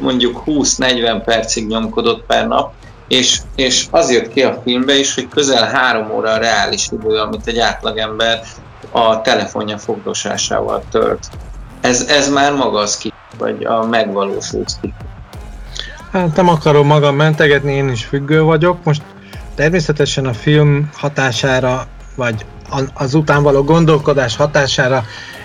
mondjuk 0.00 0.42
20-40 0.46 1.22
percig 1.24 1.66
nyomkodott 1.66 2.26
per 2.26 2.46
nap, 2.46 2.72
és, 3.08 3.38
és 3.56 3.86
az 3.90 4.10
jött 4.10 4.32
ki 4.32 4.42
a 4.42 4.60
filmbe 4.64 4.98
is, 4.98 5.14
hogy 5.14 5.28
közel 5.28 5.66
három 5.66 6.10
óra 6.10 6.30
a 6.30 6.38
reális 6.38 6.88
idő, 6.92 7.16
amit 7.16 7.46
egy 7.46 7.58
átlagember 7.58 8.42
a 8.90 9.20
telefonja 9.20 9.78
fogdosásával 9.78 10.82
tölt. 10.90 11.26
Ez, 11.80 12.00
ez 12.00 12.28
már 12.28 12.52
maga 12.52 12.78
az 12.78 12.96
ki, 12.96 13.11
vagy 13.42 13.64
a 13.64 13.86
megvalósult. 13.86 14.72
Hát 16.12 16.36
nem 16.36 16.48
akarom 16.48 16.86
magam 16.86 17.16
mentegetni, 17.16 17.72
én 17.72 17.88
is 17.88 18.04
függő 18.04 18.42
vagyok. 18.42 18.84
Most 18.84 19.02
természetesen 19.54 20.26
a 20.26 20.32
film 20.32 20.90
hatására, 20.94 21.86
vagy 22.16 22.46
az 22.94 23.14
után 23.14 23.42
való 23.42 23.62
gondolkodás 23.62 24.36
hatására 24.36 25.04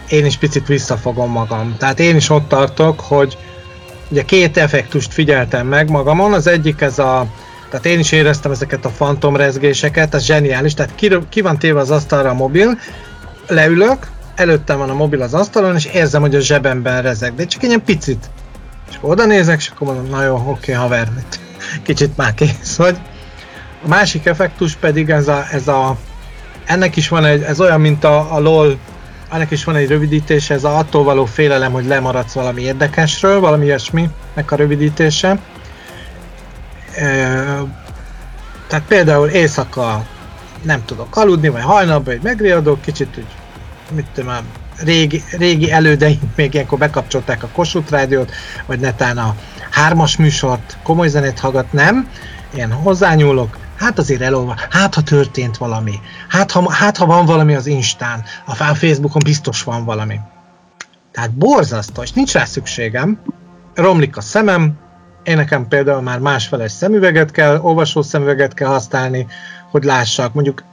én 0.09 0.25
is 0.25 0.37
picit 0.37 0.67
visszafogom 0.67 1.31
magam. 1.31 1.75
Tehát 1.77 1.99
én 1.99 2.15
is 2.15 2.29
ott 2.29 2.47
tartok, 2.47 2.99
hogy 2.99 3.37
ugye 4.09 4.23
két 4.23 4.57
effektust 4.57 5.13
figyeltem 5.13 5.67
meg 5.67 5.89
magamon. 5.89 6.33
Az 6.33 6.47
egyik 6.47 6.81
ez 6.81 6.99
a 6.99 7.25
tehát 7.69 7.85
én 7.85 7.99
is 7.99 8.11
éreztem 8.11 8.51
ezeket 8.51 8.85
a 8.85 8.89
fantomrezgéseket, 8.89 10.13
ez 10.13 10.23
zseniális, 10.23 10.73
tehát 10.73 10.95
ki, 10.95 11.11
ki 11.29 11.41
van 11.41 11.57
téve 11.57 11.79
az 11.79 11.91
asztalra 11.91 12.29
a 12.29 12.33
mobil, 12.33 12.79
leülök, 13.47 14.07
előttem 14.39 14.77
van 14.77 14.89
a 14.89 14.93
mobil 14.93 15.21
az 15.21 15.33
asztalon, 15.33 15.75
és 15.75 15.85
érzem, 15.85 16.21
hogy 16.21 16.35
a 16.35 16.39
zsebemben 16.39 17.01
rezeg, 17.01 17.35
de 17.35 17.45
csak 17.45 17.63
egy 17.63 17.69
ilyen 17.69 17.83
picit. 17.83 18.29
És 18.89 18.97
oda 19.01 19.25
nézek, 19.25 19.57
és 19.59 19.67
akkor 19.67 19.87
mondom, 19.87 20.09
na 20.09 20.23
jó, 20.23 20.35
oké, 20.35 20.71
haver, 20.71 21.11
kicsit 21.83 22.17
már 22.17 22.33
kész 22.33 22.75
vagy. 22.75 22.97
A 23.83 23.87
másik 23.87 24.25
effektus 24.25 24.75
pedig 24.75 25.09
ez 25.09 25.27
a, 25.27 25.45
ez 25.51 25.67
a 25.67 25.97
ennek 26.65 26.95
is 26.95 27.07
van 27.07 27.25
egy, 27.25 27.41
ez 27.41 27.59
olyan, 27.59 27.81
mint 27.81 28.03
a, 28.03 28.35
a 28.35 28.39
LOL, 28.39 28.77
ennek 29.31 29.51
is 29.51 29.63
van 29.63 29.75
egy 29.75 29.87
rövidítése, 29.87 30.53
ez 30.53 30.63
a 30.63 30.77
attól 30.77 31.03
való 31.03 31.25
félelem, 31.25 31.71
hogy 31.71 31.85
lemaradsz 31.85 32.33
valami 32.33 32.61
érdekesről, 32.61 33.39
valami 33.39 33.65
ilyesminek 33.65 34.51
a 34.51 34.55
rövidítése 34.55 35.39
tehát 38.67 38.85
például 38.87 39.27
éjszaka 39.27 40.05
nem 40.61 40.85
tudok 40.85 41.15
aludni, 41.15 41.49
vagy 41.49 41.61
hajnalban 41.61 42.13
egy 42.13 42.21
megriadok, 42.21 42.81
kicsit 42.81 43.17
úgy, 43.17 43.25
mit 43.91 44.07
tudom, 44.13 44.33
régi, 44.83 45.23
régi 45.31 45.71
elődeink 45.71 46.21
még 46.35 46.53
ilyenkor 46.53 46.77
bekapcsolták 46.77 47.43
a 47.43 47.47
Kossuth 47.47 47.91
rádiót, 47.91 48.31
vagy 48.65 48.79
netán 48.79 49.17
a 49.17 49.35
hármas 49.71 50.17
műsort, 50.17 50.77
komoly 50.83 51.07
zenét 51.07 51.39
hallgat, 51.39 51.73
nem, 51.73 52.09
én 52.55 52.71
hozzányúlok, 52.71 53.57
hát 53.77 53.99
azért 53.99 54.21
elolva, 54.21 54.55
hát 54.69 54.95
ha 54.95 55.01
történt 55.01 55.57
valami, 55.57 55.99
hát 56.27 56.51
ha, 56.51 56.71
hát 56.71 56.97
ha 56.97 57.05
van 57.05 57.25
valami 57.25 57.55
az 57.55 57.65
Instán, 57.65 58.23
a 58.45 58.53
Facebookon 58.53 59.21
biztos 59.25 59.63
van 59.63 59.85
valami. 59.85 60.19
Tehát 61.11 61.31
borzasztó, 61.33 62.01
és 62.01 62.11
nincs 62.11 62.33
rá 62.33 62.45
szükségem, 62.45 63.19
romlik 63.73 64.17
a 64.17 64.21
szemem, 64.21 64.73
én 65.23 65.35
nekem 65.35 65.67
például 65.67 66.01
már 66.01 66.19
másfeles 66.19 66.71
szemüveget 66.71 67.31
kell, 67.31 67.59
olvasó 67.59 68.01
szemüveget 68.01 68.53
kell 68.53 68.67
használni, 68.67 69.27
hogy 69.71 69.83
lássak, 69.83 70.33
mondjuk, 70.33 70.63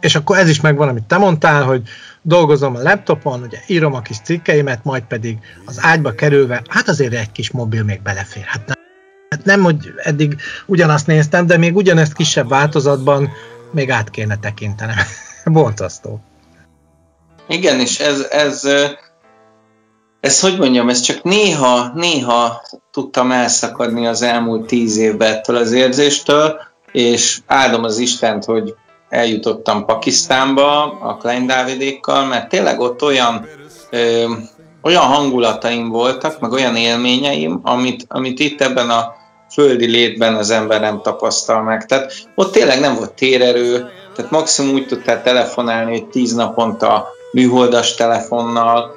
és 0.00 0.14
akkor 0.14 0.38
ez 0.38 0.48
is 0.48 0.60
megvan, 0.60 0.88
amit 0.88 1.04
te 1.04 1.16
mondtál, 1.16 1.62
hogy 1.62 1.82
dolgozom 2.26 2.76
a 2.76 2.82
laptopon, 2.82 3.42
ugye 3.42 3.58
írom 3.66 3.94
a 3.94 4.00
kis 4.00 4.16
cikkeimet, 4.24 4.84
majd 4.84 5.02
pedig 5.02 5.38
az 5.64 5.78
ágyba 5.80 6.14
kerülve, 6.14 6.62
hát 6.68 6.88
azért 6.88 7.14
egy 7.14 7.32
kis 7.32 7.50
mobil 7.50 7.82
még 7.84 8.02
belefér. 8.02 8.44
Hát 8.44 8.66
nem, 8.66 8.76
hát 9.28 9.44
nem 9.44 9.62
hogy 9.62 9.92
eddig 9.96 10.36
ugyanazt 10.66 11.06
néztem, 11.06 11.46
de 11.46 11.56
még 11.56 11.76
ugyanezt 11.76 12.14
kisebb 12.14 12.48
változatban 12.48 13.30
még 13.70 13.90
át 13.90 14.10
kéne 14.10 14.36
tekintenem. 14.36 14.96
Bontasztó. 15.44 16.20
Igen, 17.48 17.80
és 17.80 17.98
ez, 17.98 18.26
ez 18.30 18.68
ez 20.24 20.40
hogy 20.40 20.58
mondjam, 20.58 20.88
ez 20.88 21.00
csak 21.00 21.22
néha, 21.22 21.90
néha 21.94 22.62
tudtam 22.90 23.30
elszakadni 23.30 24.06
az 24.06 24.22
elmúlt 24.22 24.66
tíz 24.66 24.96
évben 24.96 25.32
ettől 25.32 25.56
az 25.56 25.72
érzéstől, 25.72 26.60
és 26.92 27.40
áldom 27.46 27.84
az 27.84 27.98
Istent, 27.98 28.44
hogy 28.44 28.74
eljutottam 29.14 29.84
Pakisztánba 29.84 30.82
a 31.00 31.16
Klein 31.16 31.46
Dávidékkal, 31.46 32.24
mert 32.24 32.48
tényleg 32.48 32.80
ott 32.80 33.02
olyan, 33.02 33.46
ö, 33.90 34.24
olyan 34.82 35.02
hangulataim 35.02 35.88
voltak, 35.88 36.40
meg 36.40 36.52
olyan 36.52 36.76
élményeim, 36.76 37.60
amit, 37.62 38.04
amit 38.08 38.38
itt 38.38 38.60
ebben 38.60 38.90
a 38.90 39.14
földi 39.50 39.86
létben 39.86 40.34
az 40.34 40.50
ember 40.50 40.80
nem 40.80 41.00
tapasztal 41.02 41.62
meg. 41.62 41.86
Tehát 41.86 42.12
ott 42.34 42.52
tényleg 42.52 42.80
nem 42.80 42.94
volt 42.94 43.12
térerő, 43.12 43.90
tehát 44.16 44.30
maximum 44.30 44.74
úgy 44.74 44.86
tudtál 44.86 45.22
telefonálni, 45.22 45.90
hogy 45.90 46.06
tíz 46.06 46.34
naponta 46.34 47.08
műholdas 47.32 47.94
telefonnal, 47.94 48.94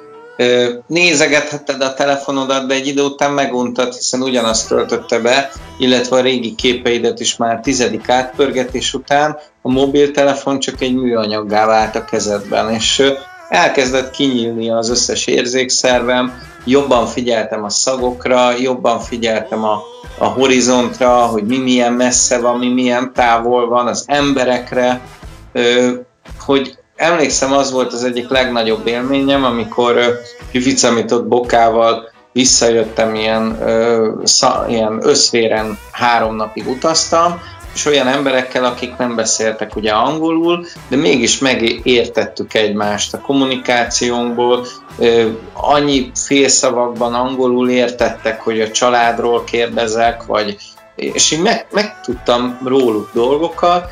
nézegethetted 0.86 1.82
a 1.82 1.94
telefonodat, 1.94 2.66
de 2.66 2.74
egy 2.74 2.86
idő 2.86 3.02
után 3.02 3.32
meguntad, 3.32 3.94
hiszen 3.94 4.22
ugyanazt 4.22 4.68
töltötte 4.68 5.18
be, 5.18 5.50
illetve 5.78 6.16
a 6.16 6.20
régi 6.20 6.54
képeidet 6.54 7.20
is 7.20 7.36
már 7.36 7.60
tizedik 7.60 8.08
átpörgetés 8.08 8.94
után 8.94 9.38
a 9.62 9.70
mobiltelefon 9.70 10.58
csak 10.58 10.80
egy 10.80 10.94
műanyaggá 10.94 11.66
vált 11.66 11.96
a 11.96 12.04
kezedben, 12.04 12.70
és 12.70 13.02
elkezdett 13.48 14.10
kinyílni 14.10 14.70
az 14.70 14.90
összes 14.90 15.26
érzékszervem, 15.26 16.42
jobban 16.64 17.06
figyeltem 17.06 17.64
a 17.64 17.68
szagokra, 17.68 18.50
jobban 18.58 19.00
figyeltem 19.00 19.64
a, 19.64 19.80
a 20.18 20.24
horizontra, 20.24 21.26
hogy 21.26 21.46
mi 21.46 21.58
milyen 21.58 21.92
messze 21.92 22.40
van, 22.40 22.58
mi 22.58 22.68
milyen 22.68 23.12
távol 23.12 23.68
van, 23.68 23.86
az 23.86 24.04
emberekre, 24.06 25.00
hogy 26.40 26.78
emlékszem, 26.96 27.52
az 27.52 27.72
volt 27.72 27.92
az 27.92 28.04
egyik 28.04 28.28
legnagyobb 28.28 28.86
élményem, 28.86 29.44
amikor 29.44 30.18
kificamított 30.50 31.26
bokával 31.26 32.10
visszajöttem, 32.32 33.14
ilyen, 33.14 33.58
ö, 33.62 34.10
szá, 34.24 34.64
ilyen 34.68 34.98
összvéren 35.02 35.78
három 35.92 36.36
napig 36.36 36.68
utaztam, 36.68 37.40
és 37.74 37.86
olyan 37.86 38.06
emberekkel, 38.06 38.64
akik 38.64 38.96
nem 38.96 39.14
beszéltek 39.16 39.76
ugye 39.76 39.92
angolul, 39.92 40.66
de 40.88 40.96
mégis 40.96 41.38
megértettük 41.38 42.54
egymást 42.54 43.14
a 43.14 43.20
kommunikációnkból, 43.20 44.66
annyi 45.52 46.10
félszavakban 46.14 47.14
angolul 47.14 47.70
értettek, 47.70 48.40
hogy 48.40 48.60
a 48.60 48.70
családról 48.70 49.44
kérdezek, 49.44 50.24
vagy 50.24 50.56
és 50.94 51.30
én 51.30 51.40
meg, 51.40 51.66
megtudtam 51.70 52.58
róluk 52.64 53.10
dolgokat, 53.12 53.90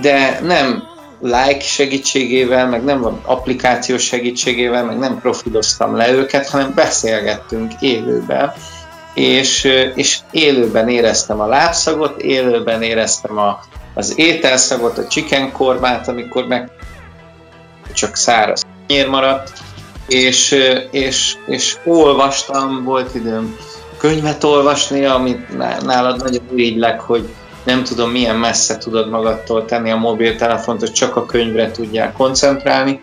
de 0.00 0.40
nem 0.42 0.82
like 1.20 1.60
segítségével, 1.60 2.68
meg 2.68 2.84
nem 2.84 3.00
van 3.00 3.20
applikációs 3.24 4.02
segítségével, 4.02 4.84
meg 4.84 4.98
nem 4.98 5.20
profiloztam 5.20 5.96
le 5.96 6.12
őket, 6.12 6.48
hanem 6.48 6.74
beszélgettünk 6.74 7.72
élőben. 7.80 8.52
És, 9.14 9.64
és 9.94 10.18
élőben 10.30 10.88
éreztem 10.88 11.40
a 11.40 11.46
lábszagot, 11.46 12.22
élőben 12.22 12.82
éreztem 12.82 13.38
a, 13.38 13.60
az 13.94 14.18
ételszagot, 14.18 14.98
a 14.98 15.06
chicken 15.06 15.52
kormát, 15.52 16.08
amikor 16.08 16.46
meg 16.46 16.70
csak 17.92 18.16
száraz 18.16 18.62
nyér 18.86 19.08
maradt, 19.08 19.52
és, 20.08 20.56
és, 20.90 21.36
és 21.46 21.76
olvastam, 21.84 22.84
volt 22.84 23.14
időm 23.14 23.56
könyvet 23.98 24.44
olvasni, 24.44 25.04
amit 25.04 25.56
nálad 25.84 26.22
nagyon 26.22 26.42
irigylek, 26.54 27.00
hogy 27.00 27.28
nem 27.64 27.84
tudom 27.84 28.10
milyen 28.10 28.36
messze 28.36 28.78
tudod 28.78 29.08
magadtól 29.08 29.64
tenni 29.64 29.90
a 29.90 29.96
mobiltelefont, 29.96 30.80
hogy 30.80 30.92
csak 30.92 31.16
a 31.16 31.26
könyvre 31.26 31.70
tudják 31.70 32.12
koncentrálni. 32.12 33.00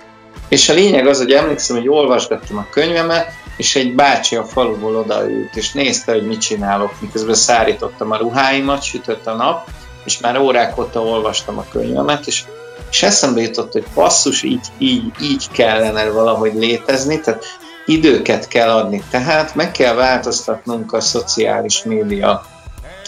És 0.47 0.69
a 0.69 0.73
lényeg 0.73 1.07
az, 1.07 1.17
hogy 1.17 1.31
emlékszem, 1.31 1.75
hogy 1.75 1.87
olvasgattam 1.87 2.57
a 2.57 2.67
könyvemet, 2.69 3.33
és 3.61 3.75
egy 3.75 3.95
bácsi 3.95 4.35
a 4.35 4.43
faluból 4.43 4.95
odaült, 4.95 5.55
és 5.55 5.71
nézte, 5.71 6.11
hogy 6.11 6.27
mit 6.27 6.41
csinálok, 6.41 7.01
miközben 7.01 7.35
szárítottam 7.35 8.11
a 8.11 8.17
ruháimat, 8.17 8.83
sütött 8.83 9.27
a 9.27 9.35
nap, 9.35 9.69
és 10.03 10.19
már 10.19 10.37
órák 10.37 10.79
óta 10.79 11.01
olvastam 11.01 11.57
a 11.57 11.65
könyvemet, 11.71 12.27
és, 12.27 12.43
és 12.91 13.03
eszembe 13.03 13.41
jutott, 13.41 13.71
hogy 13.71 13.85
passzus, 13.93 14.43
így, 14.43 14.65
így, 14.77 15.03
így 15.21 15.51
kellene 15.51 16.09
valahogy 16.09 16.53
létezni, 16.53 17.19
tehát 17.19 17.45
időket 17.85 18.47
kell 18.47 18.69
adni, 18.69 19.03
tehát 19.09 19.55
meg 19.55 19.71
kell 19.71 19.93
változtatnunk 19.93 20.93
a 20.93 21.01
szociális 21.01 21.83
média 21.83 22.45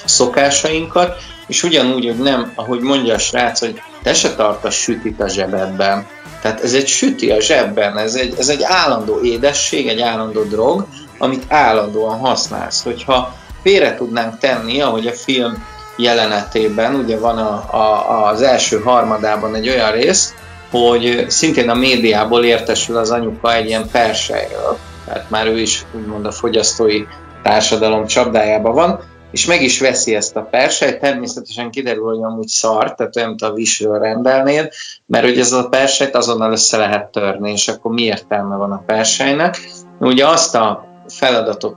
szokásainkat, 0.06 1.16
és 1.48 1.64
ugyanúgy, 1.64 2.06
hogy 2.06 2.20
nem, 2.20 2.52
ahogy 2.56 2.80
mondja 2.80 3.14
a 3.14 3.20
srác, 3.20 3.60
hogy 3.60 3.82
te 4.04 4.14
se 4.14 4.36
tartasz 4.36 4.76
sütit 4.76 5.22
a 5.22 5.28
zsebedben. 5.28 6.08
Tehát 6.44 6.62
ez 6.62 6.74
egy 6.74 6.88
süti 6.88 7.32
a 7.32 7.42
zsebben, 7.42 7.98
ez 7.98 8.16
egy, 8.16 8.36
ez 8.38 8.50
egy 8.50 8.64
állandó 8.64 9.22
édesség, 9.22 9.88
egy 9.88 10.02
állandó 10.02 10.44
drog, 10.44 10.86
amit 11.18 11.44
állandóan 11.48 12.18
használsz. 12.18 12.84
Hogyha 12.84 13.34
félre 13.62 13.96
tudnánk 13.96 14.38
tenni, 14.38 14.82
ahogy 14.82 15.08
a 15.08 15.12
film 15.12 15.66
jelenetében, 15.98 16.96
ugye 16.96 17.18
van 17.18 17.38
a, 17.38 17.76
a, 17.76 18.28
az 18.28 18.42
első 18.42 18.80
harmadában 18.80 19.56
egy 19.56 19.70
olyan 19.70 19.92
rész, 19.92 20.34
hogy 20.72 21.26
szintén 21.28 21.70
a 21.70 21.74
médiából 21.74 22.44
értesül 22.44 22.98
az 22.98 23.12
anyuka 23.12 23.54
egy 23.54 23.66
ilyen 23.66 23.90
persejről, 23.92 24.78
tehát 25.06 25.30
már 25.30 25.48
ő 25.48 25.60
is 25.60 25.86
úgymond 25.96 26.26
a 26.26 26.32
fogyasztói 26.32 27.04
társadalom 27.44 28.06
csapdájában 28.06 28.74
van, 28.74 29.00
és 29.34 29.46
meg 29.46 29.62
is 29.62 29.80
veszi 29.80 30.16
ezt 30.16 30.36
a 30.36 30.42
persejt, 30.42 31.00
természetesen 31.00 31.72
kiderül, 31.72 32.06
hogy 32.06 32.24
amúgy 32.24 32.48
szar, 32.48 32.96
tehát 32.96 33.16
olyan, 33.16 33.28
mint 33.30 33.42
a 33.42 33.54
visről 33.54 34.00
rendelnéd, 34.00 34.70
mert 35.06 35.26
hogy 35.26 35.40
ez 35.40 35.52
a 35.52 35.70
persejt 35.70 36.16
azonnal 36.16 36.52
össze 36.52 36.78
lehet 36.78 37.12
törni, 37.12 37.52
és 37.52 37.68
akkor 37.68 37.92
mi 37.92 38.02
értelme 38.02 38.56
van 38.56 38.72
a 38.72 38.84
persejnek. 38.86 39.60
Ugye 40.00 40.28
azt 40.28 40.56
a 40.56 40.86
feladatot 41.08 41.76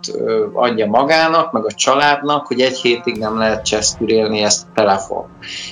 adja 0.52 0.86
magának, 0.86 1.52
meg 1.52 1.64
a 1.64 1.72
családnak, 1.72 2.46
hogy 2.46 2.60
egy 2.60 2.80
hétig 2.80 3.16
nem 3.16 3.38
lehet 3.38 3.64
csesztürélni 3.64 4.42
ezt 4.42 4.62
a 4.62 4.72
telefon. 4.74 5.26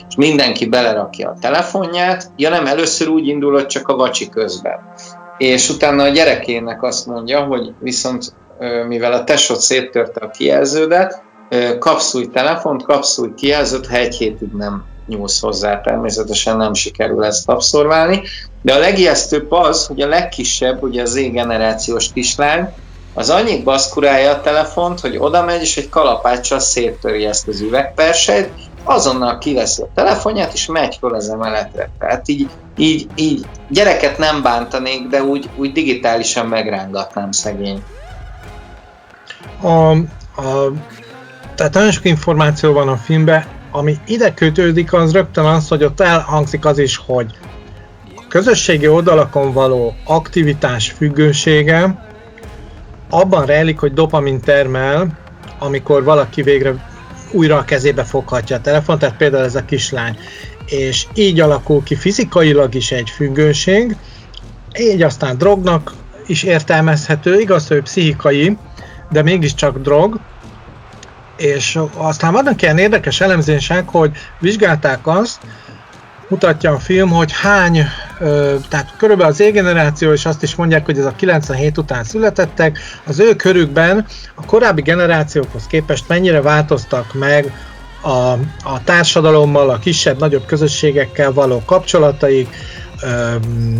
És 0.09 0.17
mindenki 0.17 0.67
belerakja 0.67 1.29
a 1.29 1.39
telefonját, 1.41 2.31
ja 2.37 2.51
nem, 2.51 2.67
először 2.67 3.09
úgy 3.09 3.27
indul, 3.27 3.53
hogy 3.53 3.67
csak 3.67 3.89
a 3.89 3.97
vacsi 3.97 4.29
közben. 4.29 4.79
És 5.39 5.69
utána 5.69 6.03
a 6.03 6.09
gyerekének 6.09 6.83
azt 6.83 7.07
mondja, 7.07 7.41
hogy 7.41 7.73
viszont 7.81 8.35
mivel 8.87 9.13
a 9.13 9.25
tesót 9.25 9.61
széttörte 9.61 10.21
a 10.25 10.31
kijelződet, 10.31 11.24
kapsz 11.79 12.15
új 12.15 12.29
telefont, 12.29 12.83
kapsz 12.83 13.19
új 13.19 13.35
kijelzőt, 13.35 13.87
ha 13.87 13.97
egy 13.97 14.15
hétig 14.15 14.49
nem 14.53 14.85
nyúlsz 15.07 15.41
hozzá, 15.41 15.81
természetesen 15.81 16.57
nem 16.57 16.75
sikerül 16.75 17.25
ezt 17.25 17.49
abszorválni. 17.49 18.23
De 18.63 18.75
a 18.75 18.79
legijesztőbb 18.79 19.53
az, 19.53 19.87
hogy 19.87 20.01
a 20.01 20.09
legkisebb, 20.09 20.83
ugye 20.83 21.03
az 21.03 21.11
Z-generációs 21.11 22.13
kislány, 22.13 22.73
az 23.15 23.31
annyi 23.31 23.63
baszkurálja 23.63 24.31
a 24.31 24.41
telefont, 24.41 25.01
hogy 25.01 25.17
oda 25.19 25.45
megy, 25.45 25.61
és 25.61 25.77
egy 25.77 25.89
kalapáccsal 25.89 26.59
széttöri 26.59 27.25
ezt 27.25 27.49
az 27.49 27.61
üvegperseit, 27.61 28.51
azonnal 28.85 29.39
kiveszi 29.39 29.83
a 29.83 29.89
telefonját, 29.95 30.53
és 30.53 30.67
megy 30.67 30.97
fel 31.01 31.15
az 31.15 31.29
emeletre. 31.29 31.91
Tehát 31.99 32.29
így, 32.29 32.49
így, 32.77 33.07
így 33.15 33.47
gyereket 33.69 34.19
nem 34.19 34.43
bántanék, 34.43 35.09
de 35.09 35.23
úgy, 35.23 35.49
úgy 35.57 35.73
digitálisan 35.73 36.47
megrángatnám 36.47 37.33
szegény. 37.33 37.83
A, 39.61 39.91
a, 40.41 40.73
tehát 41.55 41.75
nagyon 41.75 41.91
sok 41.91 42.05
információ 42.05 42.73
van 42.73 42.89
a 42.89 42.97
filmben, 42.97 43.45
ami 43.71 43.97
ide 44.07 44.35
kötődik, 44.35 44.93
az 44.93 45.13
rögtön 45.13 45.45
az, 45.45 45.69
hogy 45.69 45.85
ott 45.85 46.01
elhangzik 46.01 46.65
az 46.65 46.79
is, 46.79 46.97
hogy 46.97 47.27
a 48.17 48.25
közösségi 48.29 48.89
oldalakon 48.89 49.53
való 49.53 49.95
aktivitás 50.05 50.91
függősége 50.91 52.07
abban 53.11 53.47
rejlik, 53.47 53.79
hogy 53.79 53.93
dopamin 53.93 54.41
termel, 54.41 55.19
amikor 55.59 56.05
valaki 56.05 56.43
végre 56.43 56.75
újra 57.33 57.57
a 57.57 57.65
kezébe 57.65 58.05
foghatja 58.05 58.57
a 58.57 58.61
telefon, 58.61 58.99
tehát 58.99 59.17
például 59.17 59.45
ez 59.45 59.55
a 59.55 59.65
kislány. 59.65 60.19
És 60.67 61.07
így 61.15 61.41
alakul 61.41 61.83
ki 61.83 61.95
fizikailag 61.95 62.75
is 62.75 62.93
egy 62.93 63.11
függőség, 63.11 63.97
így 64.79 65.03
aztán 65.03 65.39
drognak 65.39 65.93
is 66.27 66.43
értelmezhető, 66.43 67.41
igaz, 67.41 67.69
hogy 67.69 67.83
pszichikai, 67.83 68.57
de 69.11 69.23
mégiscsak 69.23 69.79
drog, 69.79 70.21
és 71.37 71.79
aztán 71.97 72.33
vannak 72.33 72.63
ilyen 72.63 72.79
érdekes 72.79 73.21
elemzések, 73.21 73.89
hogy 73.89 74.11
vizsgálták 74.39 75.07
azt, 75.07 75.39
mutatja 76.29 76.73
a 76.73 76.79
film, 76.79 77.11
hogy 77.11 77.33
hány, 77.33 77.87
tehát 78.69 78.95
körülbelül 78.97 79.33
az 79.33 79.37
Z-generáció, 79.37 80.13
és 80.13 80.27
azt 80.27 80.43
is 80.43 80.55
mondják, 80.55 80.85
hogy 80.85 80.99
ez 80.99 81.05
a 81.05 81.15
97 81.17 81.79
után 81.79 82.05
születettek, 82.05 82.79
az 83.07 83.21
ő 83.21 83.37
körükben 83.37 84.07
a 84.35 84.45
korábbi 84.45 84.83
generációkhoz 84.83 85.67
képest 85.67 86.09
mennyire 86.09 86.41
változtak 86.41 87.15
meg 87.15 87.53
a, 88.01 88.33
a 88.65 88.85
társadalommal, 88.85 89.71
a 89.71 89.79
kisebb-nagyobb 89.79 90.47
közösségekkel 90.47 91.33
való 91.33 91.63
kapcsolataik, 91.67 92.49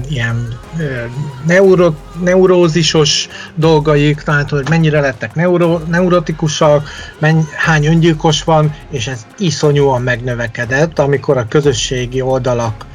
ilyen 0.09 0.59
neuro, 1.47 1.95
neurózisos 2.23 3.29
dolgaik, 3.55 4.21
tehát 4.21 4.51
hogy 4.51 4.69
mennyire 4.69 5.01
lettek 5.01 5.35
neuro, 5.35 5.79
neurotikusak, 5.79 6.89
menny, 7.19 7.41
hány 7.57 7.87
öngyilkos 7.87 8.45
van, 8.45 8.75
és 8.91 9.07
ez 9.07 9.27
iszonyúan 9.39 10.03
megnövekedett, 10.03 10.99
amikor 10.99 11.37
a 11.37 11.49
közösségi 11.49 12.21
oldalak 12.21 12.87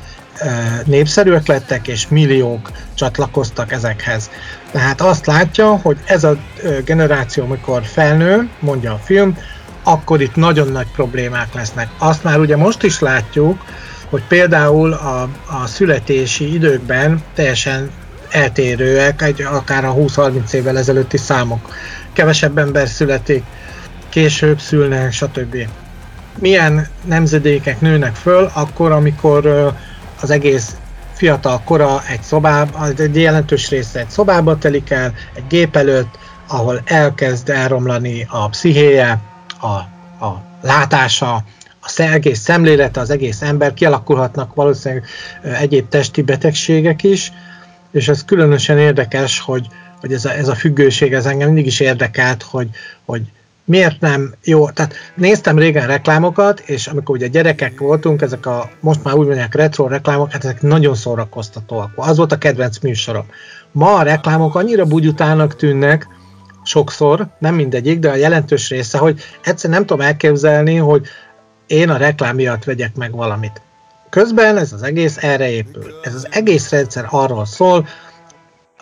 népszerűek 0.86 1.48
lettek, 1.48 1.88
és 1.88 2.08
milliók 2.08 2.72
csatlakoztak 2.94 3.72
ezekhez. 3.72 4.30
Tehát 4.72 5.02
azt 5.02 5.26
látja, 5.26 5.76
hogy 5.76 5.98
ez 6.06 6.24
a 6.24 6.38
generáció, 6.86 7.44
amikor 7.44 7.84
felnő, 7.84 8.50
mondja 8.60 8.94
a 8.94 9.00
film, 9.04 9.38
akkor 9.84 10.22
itt 10.22 10.36
nagyon 10.36 10.68
nagy 10.68 10.88
problémák 10.96 11.54
lesznek. 11.54 11.90
Azt 11.98 12.24
már 12.24 12.40
ugye 12.40 12.58
most 12.58 12.84
is 12.84 13.00
látjuk, 13.00 13.64
hogy 14.10 14.24
például 14.28 14.94
a, 14.94 15.22
a 15.46 15.68
születési 15.68 16.54
időkben 16.54 17.24
teljesen 17.34 17.92
eltérőek, 18.30 19.22
egy, 19.22 19.42
akár 19.42 19.86
a 19.86 19.94
20-30 19.94 20.52
évvel 20.52 20.78
ezelőtti 20.78 21.18
számok. 21.18 21.76
Kevesebb 22.14 22.58
ember 22.58 22.88
születik, 22.88 23.44
később 24.10 24.60
szülnek, 24.60 25.12
stb. 25.12 25.68
Milyen 26.40 26.88
nemzedékek 27.06 27.82
nőnek 27.82 28.16
föl, 28.16 28.50
akkor, 28.54 28.92
amikor 28.92 29.74
az 30.22 30.30
egész 30.30 30.76
fiatal 31.14 31.62
kora 31.66 32.02
egy 32.08 32.22
szobában, 32.22 32.94
egy 32.98 33.16
jelentős 33.16 33.70
része 33.70 34.00
egy 34.00 34.10
szobába 34.10 34.58
telik 34.58 34.90
el, 34.90 35.14
egy 35.36 35.44
gép 35.48 35.76
előtt, 35.76 36.18
ahol 36.48 36.82
elkezd 36.86 37.50
elromlani 37.50 38.28
a 38.30 38.50
pszichéje, 38.50 39.20
a, 39.60 39.68
a 40.26 40.42
látása, 40.62 41.44
az 41.82 42.00
egész 42.00 42.40
szemlélete, 42.40 43.00
az 43.00 43.10
egész 43.10 43.42
ember, 43.42 43.74
kialakulhatnak 43.74 44.54
valószínűleg 44.54 45.06
egyéb 45.42 45.88
testi 45.88 46.22
betegségek 46.22 47.04
is, 47.04 47.32
és 47.92 48.08
ez 48.08 48.26
különösen 48.26 48.78
érdekes, 48.78 49.40
hogy, 49.40 49.68
hogy 50.00 50.14
ez, 50.14 50.26
a, 50.26 50.38
ez 50.38 50.48
a 50.48 50.56
függőség, 50.56 51.14
ez 51.14 51.26
engem 51.26 51.48
mindig 51.48 51.66
is 51.66 51.80
érdekelt, 51.80 52.44
hogy, 52.44 52.70
hogy 53.06 53.22
miért 53.66 54.00
nem 54.00 54.34
jó, 54.44 54.70
tehát 54.70 54.94
néztem 55.16 55.58
régen 55.58 55.88
reklámokat, 55.88 56.60
és 56.60 56.88
amikor 56.88 57.16
ugye 57.16 57.28
gyerekek 57.28 57.80
voltunk, 57.80 58.22
ezek 58.22 58.46
a, 58.46 58.70
most 58.80 59.04
már 59.04 59.16
úgy 59.16 59.26
mondják 59.26 59.56
retro 59.56 59.88
reklámok, 59.88 60.32
hát 60.32 60.44
ezek 60.44 60.62
nagyon 60.62 60.96
szórakoztatóak. 60.96 61.92
Az 61.96 62.18
volt 62.18 62.32
a 62.32 62.38
kedvenc 62.38 62.80
műsorom. 62.80 63.26
Ma 63.72 63.96
a 63.96 64.04
reklámok 64.04 64.56
annyira 64.56 64.86
bugyutának 64.86 65.56
tűnnek, 65.56 66.08
sokszor, 66.64 67.28
nem 67.40 67.56
mindegyik, 67.56 68.00
de 68.00 68.10
a 68.10 68.16
jelentős 68.16 68.70
része, 68.70 68.98
hogy 68.98 69.22
egyszer 69.44 69.70
nem 69.70 69.86
tudom 69.86 70.06
elképzelni, 70.06 70.76
hogy 70.76 71.08
én 71.70 71.90
a 71.90 71.98
reklám 71.98 72.36
miatt 72.36 72.64
vegyek 72.64 72.96
meg 72.96 73.16
valamit. 73.16 73.62
Közben 74.10 74.58
ez 74.58 74.74
az 74.74 74.84
egész 74.84 75.18
erre 75.18 75.50
épül. 75.50 76.00
Ez 76.04 76.14
az 76.14 76.28
egész 76.32 76.70
rendszer 76.70 77.06
arról 77.10 77.46
szól, 77.46 77.88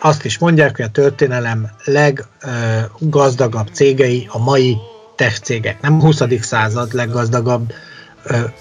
azt 0.00 0.24
is 0.24 0.38
mondják, 0.38 0.76
hogy 0.76 0.84
a 0.84 0.90
történelem 0.90 1.70
leggazdagabb 1.84 3.68
cégei 3.72 4.28
a 4.30 4.38
mai 4.38 4.76
tech 5.16 5.40
cégek. 5.40 5.80
Nem 5.80 6.00
20. 6.00 6.22
század 6.40 6.92
leggazdagabb 6.92 7.72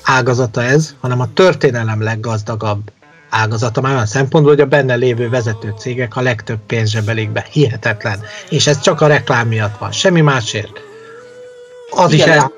ágazata 0.04 0.64
ez, 0.64 0.96
hanem 1.00 1.20
a 1.20 1.34
történelem 1.34 2.02
leggazdagabb 2.02 2.92
ágazata, 3.30 3.82
már 3.82 3.94
olyan 3.94 4.06
szempontból, 4.06 4.54
hogy 4.54 4.64
a 4.64 4.66
benne 4.66 4.96
lévő 4.96 5.30
vezető 5.30 5.74
cégek 5.78 6.16
a 6.16 6.22
legtöbb 6.22 6.60
pénzt 6.68 6.92
zsebelik 6.92 7.32
be. 7.32 7.46
Hihetetlen. 7.52 8.20
És 8.50 8.68
ez 8.68 8.80
csak 8.80 9.02
a 9.02 9.08
reklám 9.08 9.48
miatt 9.48 9.78
van, 9.78 9.92
semmi 9.92 10.22
másért. 10.22 10.82
Az 11.90 12.12
Igen, 12.12 12.28
is 12.28 12.34
elhangzik. 12.34 12.57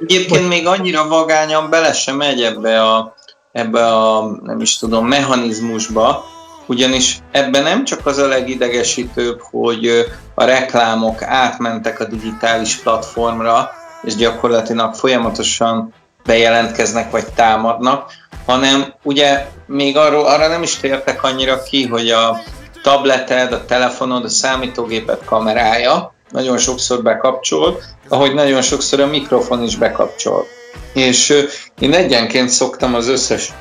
Egyébként 0.00 0.40
hogy... 0.40 0.48
még 0.48 0.66
annyira 0.66 1.08
vagányan 1.08 1.70
bele 1.70 1.92
sem 1.92 2.16
megy 2.16 2.42
ebbe 2.42 2.82
a, 2.82 3.14
ebbe 3.52 3.86
a, 3.86 4.30
nem 4.42 4.60
is 4.60 4.78
tudom, 4.78 5.06
mechanizmusba, 5.06 6.24
ugyanis 6.66 7.18
ebben 7.30 7.62
nem 7.62 7.84
csak 7.84 8.06
az 8.06 8.18
a 8.18 8.26
legidegesítőbb, 8.26 9.40
hogy 9.40 9.88
a 10.34 10.44
reklámok 10.44 11.22
átmentek 11.22 12.00
a 12.00 12.04
digitális 12.04 12.76
platformra, 12.76 13.70
és 14.02 14.14
gyakorlatilag 14.14 14.94
folyamatosan 14.94 15.94
bejelentkeznek 16.24 17.10
vagy 17.10 17.26
támadnak, 17.34 18.12
hanem 18.46 18.94
ugye 19.02 19.46
még 19.66 19.96
arról, 19.96 20.26
arra 20.26 20.48
nem 20.48 20.62
is 20.62 20.76
tértek 20.76 21.22
annyira 21.22 21.62
ki, 21.62 21.86
hogy 21.86 22.10
a 22.10 22.40
tableted, 22.82 23.52
a 23.52 23.64
telefonod, 23.64 24.24
a 24.24 24.28
számítógépet 24.28 25.24
kamerája 25.24 26.13
nagyon 26.34 26.58
sokszor 26.58 27.02
bekapcsol, 27.02 27.82
ahogy 28.08 28.34
nagyon 28.34 28.62
sokszor 28.62 29.00
a 29.00 29.06
mikrofon 29.06 29.62
is 29.62 29.76
bekapcsol. 29.76 30.46
És 30.92 31.46
én 31.80 31.92
egyenként 31.92 32.48
szoktam 32.48 32.94
az 32.94 33.08
összes 33.08 33.52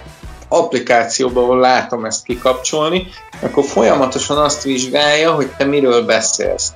applikációban, 0.47 1.43
ahol 1.43 1.59
látom 1.59 2.05
ezt 2.05 2.23
kikapcsolni, 2.23 3.07
akkor 3.41 3.63
folyamatosan 3.63 4.37
azt 4.37 4.63
vizsgálja, 4.63 5.31
hogy 5.31 5.49
te 5.57 5.65
miről 5.65 6.05
beszélsz. 6.05 6.71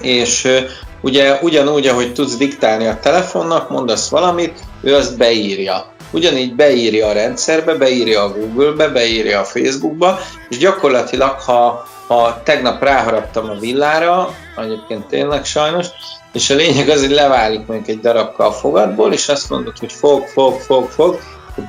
És 0.00 0.48
ugye 1.00 1.38
ugyanúgy, 1.42 1.86
ahogy 1.86 2.12
tudsz 2.12 2.36
diktálni 2.36 2.86
a 2.86 2.98
telefonnak, 3.02 3.70
mondasz 3.70 4.08
valamit, 4.08 4.58
ő 4.82 4.94
azt 4.94 5.16
beírja. 5.16 5.86
Ugyanígy 6.10 6.54
beírja 6.54 7.06
a 7.06 7.12
rendszerbe, 7.12 7.74
beírja 7.74 8.22
a 8.22 8.32
Google-be, 8.32 8.88
beírja 8.88 9.40
a 9.40 9.44
Facebook-ba, 9.44 10.18
és 10.48 10.58
gyakorlatilag, 10.58 11.40
ha, 11.40 11.86
ha 12.06 12.42
tegnap 12.42 12.82
ráharaptam 12.82 13.50
a 13.50 13.54
villára, 13.54 14.34
egyébként 14.56 15.06
tényleg 15.06 15.44
sajnos, 15.44 15.86
és 16.32 16.50
a 16.50 16.54
lényeg 16.54 16.88
az, 16.88 17.00
hogy 17.00 17.10
leválik 17.10 17.66
mondjuk 17.66 17.88
egy 17.88 18.00
darabka 18.00 18.46
a 18.46 18.52
fogadból, 18.52 19.12
és 19.12 19.28
azt 19.28 19.50
mondod, 19.50 19.78
hogy 19.78 19.92
fog, 19.92 20.26
fog, 20.26 20.60
fog, 20.60 20.88
fog, 20.88 21.20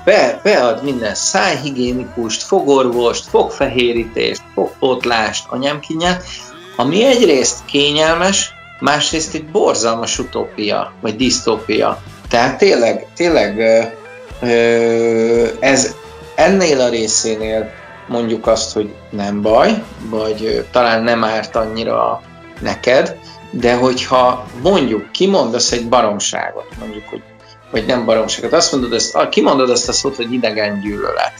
be, 0.05 0.39
bead 0.43 0.83
minden 0.83 1.15
szájhigiénikust, 1.15 2.43
fogorvost, 2.43 3.25
fogfehérítést, 3.25 4.41
fogpótlást, 4.53 5.45
anyámkinyát, 5.49 6.23
ami 6.75 7.05
egyrészt 7.05 7.65
kényelmes, 7.65 8.53
másrészt 8.79 9.33
egy 9.33 9.45
borzalmas 9.45 10.19
utópia, 10.19 10.93
vagy 11.01 11.15
disztópia. 11.15 12.01
Tehát 12.29 12.57
tényleg, 12.57 13.07
tényleg 13.15 13.59
ez 15.59 15.95
ennél 16.35 16.81
a 16.81 16.89
részénél 16.89 17.71
mondjuk 18.07 18.47
azt, 18.47 18.73
hogy 18.73 18.93
nem 19.09 19.41
baj, 19.41 19.83
vagy 20.09 20.65
talán 20.71 21.03
nem 21.03 21.23
árt 21.23 21.55
annyira 21.55 22.21
neked, 22.59 23.17
de 23.51 23.75
hogyha 23.75 24.45
mondjuk 24.61 25.11
kimondasz 25.11 25.71
egy 25.71 25.89
baromságot, 25.89 26.67
mondjuk, 26.79 27.03
hogy 27.09 27.21
vagy 27.71 27.85
nem 27.85 28.05
baromságot, 28.05 28.53
azt 28.53 28.71
mondod, 28.71 28.93
ezt, 28.93 29.29
kimondod 29.29 29.69
azt 29.69 29.89
a 29.89 29.91
szót, 29.91 30.15
hogy 30.15 30.33
idegen 30.33 30.79
gyűlölet, 30.79 31.33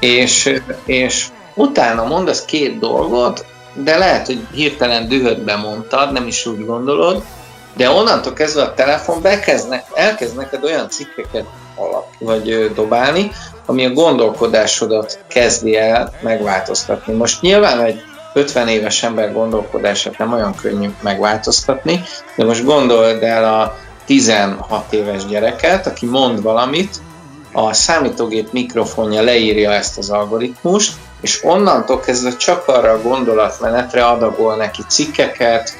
és, 0.00 0.60
és 0.84 1.26
utána 1.54 2.04
mondasz 2.04 2.44
két 2.44 2.78
dolgot, 2.78 3.44
de 3.74 3.98
lehet, 3.98 4.26
hogy 4.26 4.46
hirtelen 4.52 5.08
dühödbe 5.08 5.56
mondtad, 5.56 6.12
nem 6.12 6.26
is 6.26 6.46
úgy 6.46 6.66
gondolod, 6.66 7.22
de 7.76 7.90
onnantól 7.90 8.32
kezdve 8.32 8.62
a 8.62 8.74
telefon 8.74 9.22
bekezne, 9.22 9.84
elkezd 9.94 10.36
neked 10.36 10.64
olyan 10.64 10.90
cikkeket 10.90 11.46
alap, 11.76 12.06
vagy 12.18 12.72
dobálni, 12.74 13.30
ami 13.66 13.84
a 13.84 13.92
gondolkodásodat 13.92 15.24
kezdi 15.28 15.76
el 15.76 16.12
megváltoztatni. 16.20 17.14
Most 17.14 17.40
nyilván 17.40 17.80
egy 17.80 18.02
50 18.34 18.68
éves 18.68 19.02
ember 19.02 19.32
gondolkodását 19.32 20.18
nem 20.18 20.32
olyan 20.32 20.54
könnyű 20.54 20.90
megváltoztatni, 21.00 22.02
de 22.36 22.44
most 22.44 22.64
gondold 22.64 23.22
el 23.22 23.60
a 23.60 23.74
16 24.04 24.92
éves 24.92 25.26
gyereket, 25.26 25.86
aki 25.86 26.06
mond 26.06 26.42
valamit, 26.42 26.96
a 27.52 27.72
számítógép 27.72 28.52
mikrofonja 28.52 29.22
leírja 29.22 29.72
ezt 29.72 29.98
az 29.98 30.10
algoritmust, 30.10 30.92
és 31.20 31.44
onnantól 31.44 32.00
kezdve 32.00 32.36
csak 32.36 32.68
arra 32.68 32.90
a 32.90 33.02
gondolatmenetre 33.02 34.04
adagol 34.04 34.56
neki 34.56 34.82
cikkeket, 34.88 35.74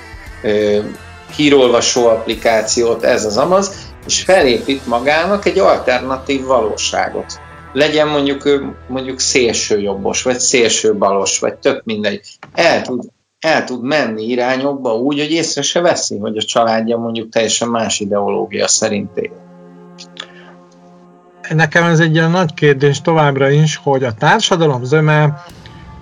hírolvasó 1.36 2.06
applikációt, 2.06 3.04
ez 3.04 3.24
az 3.24 3.36
amaz, 3.36 3.72
és 4.06 4.22
felépít 4.22 4.86
magának 4.86 5.46
egy 5.46 5.58
alternatív 5.58 6.44
valóságot. 6.44 7.40
Legyen 7.72 8.08
mondjuk 8.08 8.42
mondjuk 8.88 9.18
szélső 9.18 9.80
jobbos, 9.80 10.22
vagy 10.22 10.38
szélső 10.38 10.94
balos, 10.94 11.38
vagy 11.38 11.54
tök 11.54 11.84
mindegy. 11.84 12.20
El 12.54 12.82
tud, 12.82 13.04
el 13.40 13.64
tud 13.64 13.82
menni 13.82 14.24
irányokba 14.24 14.94
úgy, 14.94 15.18
hogy 15.18 15.30
észre 15.30 15.62
se 15.62 15.80
veszi, 15.80 16.18
hogy 16.18 16.36
a 16.36 16.42
családja 16.42 16.96
mondjuk 16.96 17.28
teljesen 17.28 17.68
más 17.68 18.00
ideológia 18.00 18.68
szerint 18.68 19.16
él. 19.16 19.50
Nekem 21.48 21.84
ez 21.84 22.00
egy 22.00 22.14
ilyen 22.14 22.30
nagy 22.30 22.54
kérdés 22.54 23.00
továbbra 23.00 23.50
is, 23.50 23.76
hogy 23.76 24.04
a 24.04 24.12
társadalom 24.12 24.84
zöme 24.84 25.44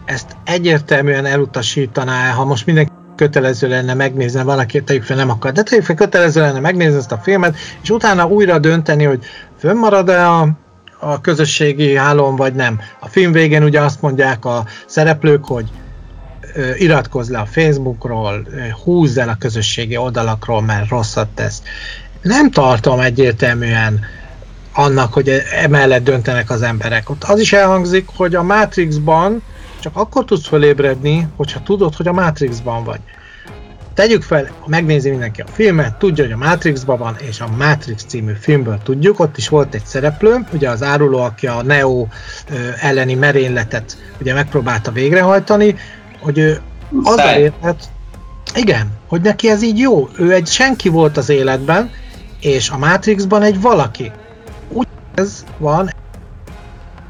ezt 0.05 0.37
egyértelműen 0.45 1.25
elutasítaná, 1.25 2.31
ha 2.31 2.45
most 2.45 2.66
mindenki 2.66 2.93
kötelező 3.16 3.68
lenne 3.68 3.95
megnézni, 3.95 4.43
van, 4.43 4.59
aki 4.59 4.83
tegyük 4.83 5.03
fel 5.03 5.16
nem 5.16 5.31
akar, 5.31 5.53
de 5.53 5.62
tegyük 5.62 5.85
fel 5.85 5.95
kötelező 5.95 6.41
lenne 6.41 6.61
megnézni 6.61 6.99
ezt 6.99 7.12
a 7.12 7.18
filmet, 7.23 7.57
és 7.83 7.91
utána 7.91 8.27
újra 8.27 8.59
dönteni, 8.59 9.05
hogy 9.05 9.25
fönnmarad-e 9.59 10.29
a, 10.29 10.49
a 11.01 11.20
közösségi 11.20 11.96
hálón, 11.96 12.36
vagy 12.36 12.55
nem. 12.55 12.80
A 12.98 13.09
film 13.09 13.32
végén 13.32 13.62
ugye 13.62 13.80
azt 13.80 14.01
mondják 14.01 14.44
a 14.44 14.64
szereplők, 14.86 15.44
hogy 15.44 15.70
iratkozz 16.76 17.30
le 17.30 17.38
a 17.38 17.46
Facebookról, 17.46 18.46
húzz 18.84 19.16
el 19.18 19.28
a 19.28 19.36
közösségi 19.38 19.96
oldalakról, 19.96 20.62
mert 20.62 20.88
rosszat 20.88 21.28
tesz. 21.28 21.62
Nem 22.22 22.51
tartom 22.51 23.01
egyértelműen 23.01 24.01
annak, 24.72 25.12
hogy 25.12 25.42
emellett 25.62 26.05
döntenek 26.05 26.51
az 26.51 26.62
emberek. 26.62 27.11
Ott 27.11 27.24
az 27.24 27.40
is 27.40 27.53
elhangzik, 27.53 28.09
hogy 28.16 28.34
a 28.34 28.42
Matrixban 28.42 29.42
csak 29.80 29.96
akkor 29.96 30.24
tudsz 30.24 30.46
fölébredni, 30.46 31.28
hogyha 31.36 31.62
tudod, 31.62 31.94
hogy 31.94 32.09
a 32.09 32.12
Matrixban 32.12 32.84
vagy. 32.84 33.01
Tegyük 34.01 34.22
fel, 34.22 34.48
megnézi 34.66 35.11
mindenki 35.11 35.40
a 35.40 35.46
filmet, 35.53 35.96
tudja, 35.96 36.24
hogy 36.24 36.32
a 36.32 36.36
Matrixban 36.36 36.98
van, 36.98 37.16
és 37.18 37.40
a 37.40 37.48
Matrix 37.59 38.05
című 38.05 38.32
filmből 38.40 38.78
tudjuk, 38.82 39.20
ott 39.20 39.36
is 39.36 39.48
volt 39.48 39.74
egy 39.74 39.84
szereplő, 39.84 40.46
ugye 40.53 40.70
az 40.70 40.82
áruló, 40.82 41.18
aki 41.18 41.46
a 41.46 41.62
Neo 41.62 42.07
elleni 42.80 43.14
merényletet 43.14 43.96
ugye 44.20 44.34
megpróbálta 44.34 44.90
végrehajtani, 44.90 45.76
hogy 46.20 46.38
ő 46.38 46.61
az 47.03 47.16
a 47.16 47.36
élet, 47.36 47.88
igen, 48.55 48.90
hogy 49.09 49.20
neki 49.20 49.51
ez 49.51 49.62
így 49.62 49.78
jó. 49.78 50.09
Ő 50.16 50.32
egy 50.32 50.46
senki 50.46 50.88
volt 50.88 51.16
az 51.16 51.28
életben, 51.28 51.90
és 52.40 52.70
a 52.70 52.78
Matrixban 52.78 53.42
egy 53.42 53.61
valaki. 53.61 54.12
Úgy 54.68 54.86
ez 55.14 55.44
van 55.59 55.90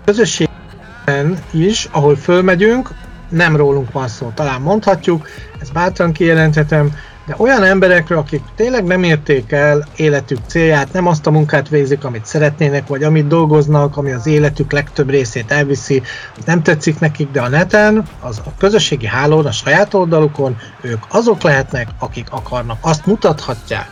közösségben 0.05 1.39
is, 1.51 1.89
ahol 1.91 2.17
fölmegyünk, 2.17 2.91
nem 3.31 3.57
rólunk 3.57 3.93
van 3.93 4.09
szó, 4.09 4.33
talán 4.35 4.61
mondhatjuk, 4.61 5.29
ezt 5.61 5.73
bátran 5.73 6.13
kijelenthetem, 6.13 6.93
de 7.27 7.35
olyan 7.39 7.63
emberekről, 7.63 8.19
akik 8.19 8.43
tényleg 8.57 8.85
nem 8.85 9.03
érték 9.03 9.53
el 9.53 9.87
életük 9.97 10.39
célját, 10.47 10.93
nem 10.93 11.07
azt 11.07 11.27
a 11.27 11.31
munkát 11.31 11.69
végzik, 11.69 12.05
amit 12.05 12.27
szeretnének, 12.27 12.87
vagy 12.87 13.03
amit 13.03 13.27
dolgoznak, 13.27 13.97
ami 13.97 14.13
az 14.13 14.27
életük 14.27 14.73
legtöbb 14.73 15.11
részét 15.11 15.51
elviszi, 15.51 16.03
nem 16.45 16.63
tetszik 16.63 16.99
nekik, 16.99 17.31
de 17.31 17.41
a 17.41 17.49
neten, 17.49 18.09
az 18.21 18.39
a 18.45 18.53
közösségi 18.59 19.07
hálón, 19.07 19.47
a 19.47 19.53
saját 19.53 19.95
oldalukon 19.95 20.57
ők 20.81 21.03
azok 21.09 21.43
lehetnek, 21.43 21.89
akik 21.99 22.27
akarnak, 22.31 22.79
azt 22.81 23.07
mutathatják. 23.07 23.89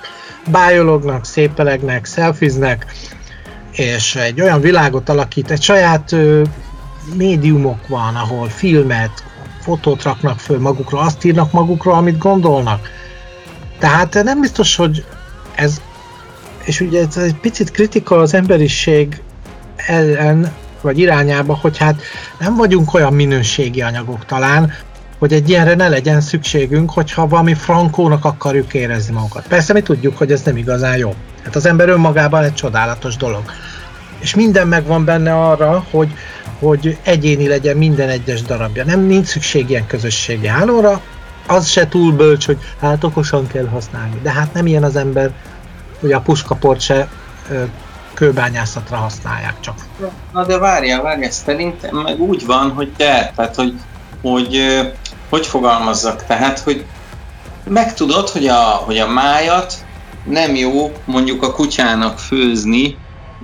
Bájolognak, 0.51 1.25
szépelegnek, 1.25 2.05
szelfiznek, 2.05 2.87
és 3.71 4.15
egy 4.15 4.41
olyan 4.41 4.61
világot 4.61 5.09
alakít, 5.09 5.51
egy 5.51 5.63
saját 5.63 6.17
médiumok 7.17 7.89
van, 7.89 8.15
ahol 8.15 8.49
filmet, 8.49 9.25
fotót 9.61 10.03
raknak 10.03 10.39
föl 10.39 10.59
magukról, 10.59 11.01
azt 11.01 11.25
írnak 11.25 11.53
magukról, 11.53 11.95
amit 11.95 12.19
gondolnak 12.19 12.89
tehát 13.79 14.23
nem 14.23 14.41
biztos, 14.41 14.77
hogy 14.77 15.05
ez, 15.55 15.81
és 16.65 16.81
ugye 16.81 17.07
ez 17.07 17.17
egy 17.17 17.35
picit 17.35 17.71
kritika 17.71 18.17
az 18.17 18.35
emberiség 18.35 19.23
ellen, 19.77 20.53
vagy 20.81 20.99
irányába, 20.99 21.55
hogy 21.55 21.79
hát 21.79 22.01
nem 22.39 22.57
vagyunk 22.57 22.95
olyan 22.95 23.13
minőségi 23.13 23.83
anyagok 23.83 24.25
talán, 24.25 24.73
hogy 25.19 25.33
egy 25.33 25.49
ilyenre 25.49 25.75
ne 25.75 25.89
legyen 25.89 26.21
szükségünk, 26.21 26.91
hogyha 26.91 27.29
valami 27.29 27.55
frankónak 27.55 28.25
akarjuk 28.25 28.75
érezni 28.75 29.15
magunkat. 29.15 29.47
Persze 29.49 29.73
mi 29.73 29.81
tudjuk, 29.81 30.19
hogy 30.19 30.33
ez 30.33 30.43
nem 30.43 30.57
igazán 30.57 30.97
jó. 30.97 31.15
Hát 31.45 31.57
az 31.57 31.67
ember 31.67 31.89
önmagában 31.89 32.45
egy 32.45 32.55
csodálatos 32.55 33.17
dolog. 33.17 33.43
És 34.19 34.35
minden 34.35 34.69
megvan 34.69 35.05
benne 35.05 35.35
arra, 35.35 35.85
hogy, 35.91 36.13
hogy 36.59 36.99
egyéni 37.03 37.49
legyen 37.49 37.77
minden 37.77 38.09
egyes 38.09 38.43
darabja. 38.43 38.85
Nem 38.85 39.01
nincs 39.01 39.27
szükség 39.27 39.71
ilyen 39.71 39.87
közösségi 39.87 40.47
hálóra, 40.47 41.01
az 41.47 41.69
se 41.69 41.89
túl 41.89 42.13
bölcs, 42.13 42.47
hogy 42.47 42.59
hát 42.81 43.05
okosan 43.05 43.47
kell 43.47 43.67
használni. 43.67 44.21
De 44.23 44.31
hát 44.31 44.53
nem 44.53 44.67
ilyen 44.67 44.85
az 44.85 44.97
ember, 44.97 45.31
hogy 46.01 46.13
a 46.13 46.21
puskaport 46.21 46.81
se 46.81 47.09
kőbányászatra 48.15 48.97
használják 48.97 49.61
csak. 49.61 49.75
Na 50.33 50.45
de 50.45 50.59
várjál, 50.59 51.03
várjál, 51.03 51.31
szerintem 51.31 51.97
meg 51.97 52.21
úgy 52.21 52.47
van, 52.47 52.71
hogy 52.71 52.93
te, 52.97 53.33
tehát 53.37 53.55
hogy, 53.55 53.75
hogy 54.23 54.59
hogy 55.29 55.47
fogalmazzak, 55.47 56.27
tehát, 56.27 56.59
hogy 56.59 56.85
megtudod, 57.65 58.29
hogy 58.29 58.47
a, 58.47 58.61
hogy 58.61 58.99
a 58.99 59.09
májat 59.09 59.75
nem 60.25 60.55
jó 60.55 60.93
mondjuk 61.05 61.43
a 61.43 61.53
kutyának 61.53 62.19
főzni 62.19 62.97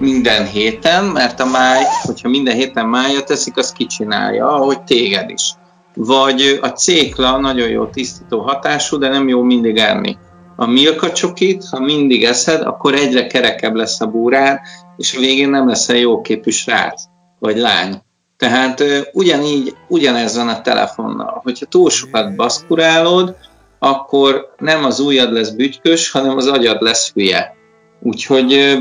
minden 0.05 0.47
héten, 0.47 1.05
mert 1.05 1.41
a 1.41 1.47
máj, 1.47 1.83
hogyha 2.03 2.29
minden 2.29 2.55
héten 2.55 2.87
mája 2.87 3.23
teszik, 3.23 3.57
az 3.57 3.73
kicsinálja, 3.73 4.47
ahogy 4.49 4.83
téged 4.83 5.31
is. 5.31 5.53
Vagy 5.95 6.59
a 6.63 6.69
cékla 6.69 7.39
nagyon 7.39 7.69
jó 7.69 7.87
tisztító 7.87 8.41
hatású, 8.41 8.99
de 8.99 9.09
nem 9.09 9.29
jó 9.29 9.43
mindig 9.43 9.77
enni. 9.77 10.17
A 10.57 10.67
milka 10.67 11.13
csokit, 11.13 11.65
ha 11.71 11.81
mindig 11.81 12.25
eszed, 12.25 12.63
akkor 12.63 12.95
egyre 12.95 13.27
kerekebb 13.27 13.75
lesz 13.75 14.01
a 14.01 14.07
búrád, 14.07 14.59
és 14.97 15.15
a 15.15 15.21
végén 15.21 15.49
nem 15.49 15.69
leszel 15.69 15.97
jóképű 15.97 16.51
srác 16.51 17.03
vagy 17.39 17.57
lány. 17.57 18.03
Tehát 18.37 18.85
ugyanígy, 19.13 19.77
ugyanez 19.89 20.37
van 20.37 20.49
a 20.49 20.61
telefonnal. 20.61 21.41
Hogyha 21.43 21.67
túl 21.67 21.91
sokat 21.91 22.37
baszkurálod, 22.37 23.37
akkor 23.79 24.55
nem 24.59 24.85
az 24.85 25.01
ujjad 25.01 25.33
lesz 25.33 25.51
bütykös, 25.51 26.11
hanem 26.11 26.37
az 26.37 26.47
agyad 26.47 26.83
lesz 26.83 27.13
hülye. 27.13 27.55
Úgyhogy 28.03 28.79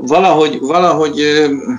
valahogy, 0.00 0.58
valahogy, 0.60 1.22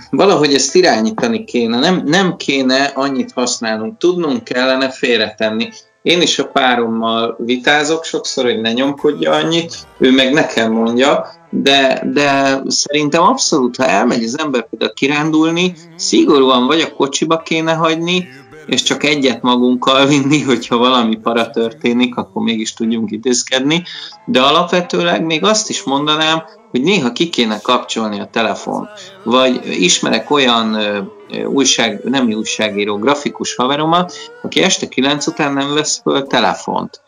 valahogy 0.09 0.53
ezt 0.53 0.75
irányítani 0.75 1.43
kéne. 1.43 1.79
Nem, 1.79 2.01
nem 2.05 2.35
kéne 2.35 2.91
annyit 2.95 3.31
használnunk, 3.31 3.97
tudnunk 3.97 4.43
kellene 4.43 4.89
félretenni. 4.89 5.69
Én 6.01 6.21
is 6.21 6.39
a 6.39 6.47
párommal 6.47 7.35
vitázok 7.39 8.03
sokszor, 8.03 8.43
hogy 8.43 8.61
ne 8.61 8.71
nyomkodja 8.71 9.31
annyit, 9.31 9.75
ő 9.97 10.11
meg 10.11 10.33
nekem 10.33 10.71
mondja, 10.71 11.27
de, 11.49 12.01
de 12.13 12.61
szerintem 12.67 13.23
abszolút, 13.23 13.75
ha 13.75 13.85
elmegy 13.85 14.23
az 14.23 14.39
ember 14.39 14.69
például 14.69 14.93
kirándulni, 14.93 15.73
szigorúan 15.95 16.67
vagy 16.67 16.81
a 16.81 16.93
kocsiba 16.93 17.37
kéne 17.37 17.73
hagyni, 17.73 18.27
és 18.67 18.83
csak 18.83 19.03
egyet 19.03 19.41
magunkkal 19.41 20.05
vinni, 20.05 20.41
hogyha 20.41 20.77
valami 20.77 21.15
para 21.15 21.49
történik, 21.49 22.15
akkor 22.15 22.43
mégis 22.43 22.73
tudjunk 22.73 23.11
intézkedni. 23.11 23.83
De 24.25 24.41
alapvetőleg 24.41 25.25
még 25.25 25.43
azt 25.43 25.69
is 25.69 25.83
mondanám, 25.83 26.43
hogy 26.71 26.81
néha 26.81 27.11
ki 27.11 27.29
kéne 27.29 27.59
kapcsolni 27.61 28.19
a 28.19 28.29
telefon. 28.31 28.89
Vagy 29.23 29.61
ismerek 29.65 30.31
olyan 30.31 30.77
újság, 31.47 32.01
nem 32.03 32.31
újságíró, 32.31 32.97
grafikus 32.97 33.55
haveromat, 33.55 34.13
aki 34.41 34.61
este 34.61 34.87
9 34.87 35.27
után 35.27 35.53
nem 35.53 35.73
vesz 35.73 35.99
föl 36.03 36.27
telefont. 36.27 37.01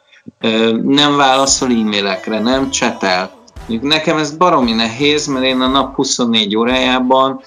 Nem 0.84 1.16
válaszol 1.16 1.70
e-mailekre, 1.70 2.40
nem 2.40 2.70
csetel. 2.70 3.32
Nekem 3.82 4.18
ez 4.18 4.38
baromi 4.38 4.72
nehéz, 4.72 5.28
mert 5.28 5.46
én 5.46 5.62
a 5.62 5.68
nap 5.68 5.96
24 5.96 6.56
órájában 6.56 7.42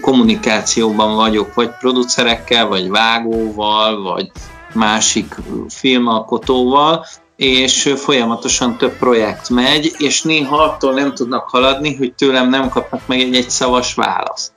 kommunikációban 0.00 1.14
vagyok, 1.14 1.54
vagy 1.54 1.70
producerekkel, 1.78 2.66
vagy 2.66 2.90
vágóval, 2.90 4.02
vagy 4.02 4.30
másik 4.72 5.34
filmalkotóval, 5.68 7.06
és 7.36 7.92
folyamatosan 7.96 8.76
több 8.76 8.96
projekt 8.96 9.48
megy, 9.48 9.94
és 9.98 10.22
néha 10.22 10.62
attól 10.62 10.92
nem 10.92 11.14
tudnak 11.14 11.48
haladni, 11.48 11.96
hogy 11.96 12.14
tőlem 12.14 12.48
nem 12.48 12.68
kapnak 12.68 13.00
meg 13.06 13.20
egy 13.20 13.34
egyszavas 13.34 13.94
választ. 13.94 14.52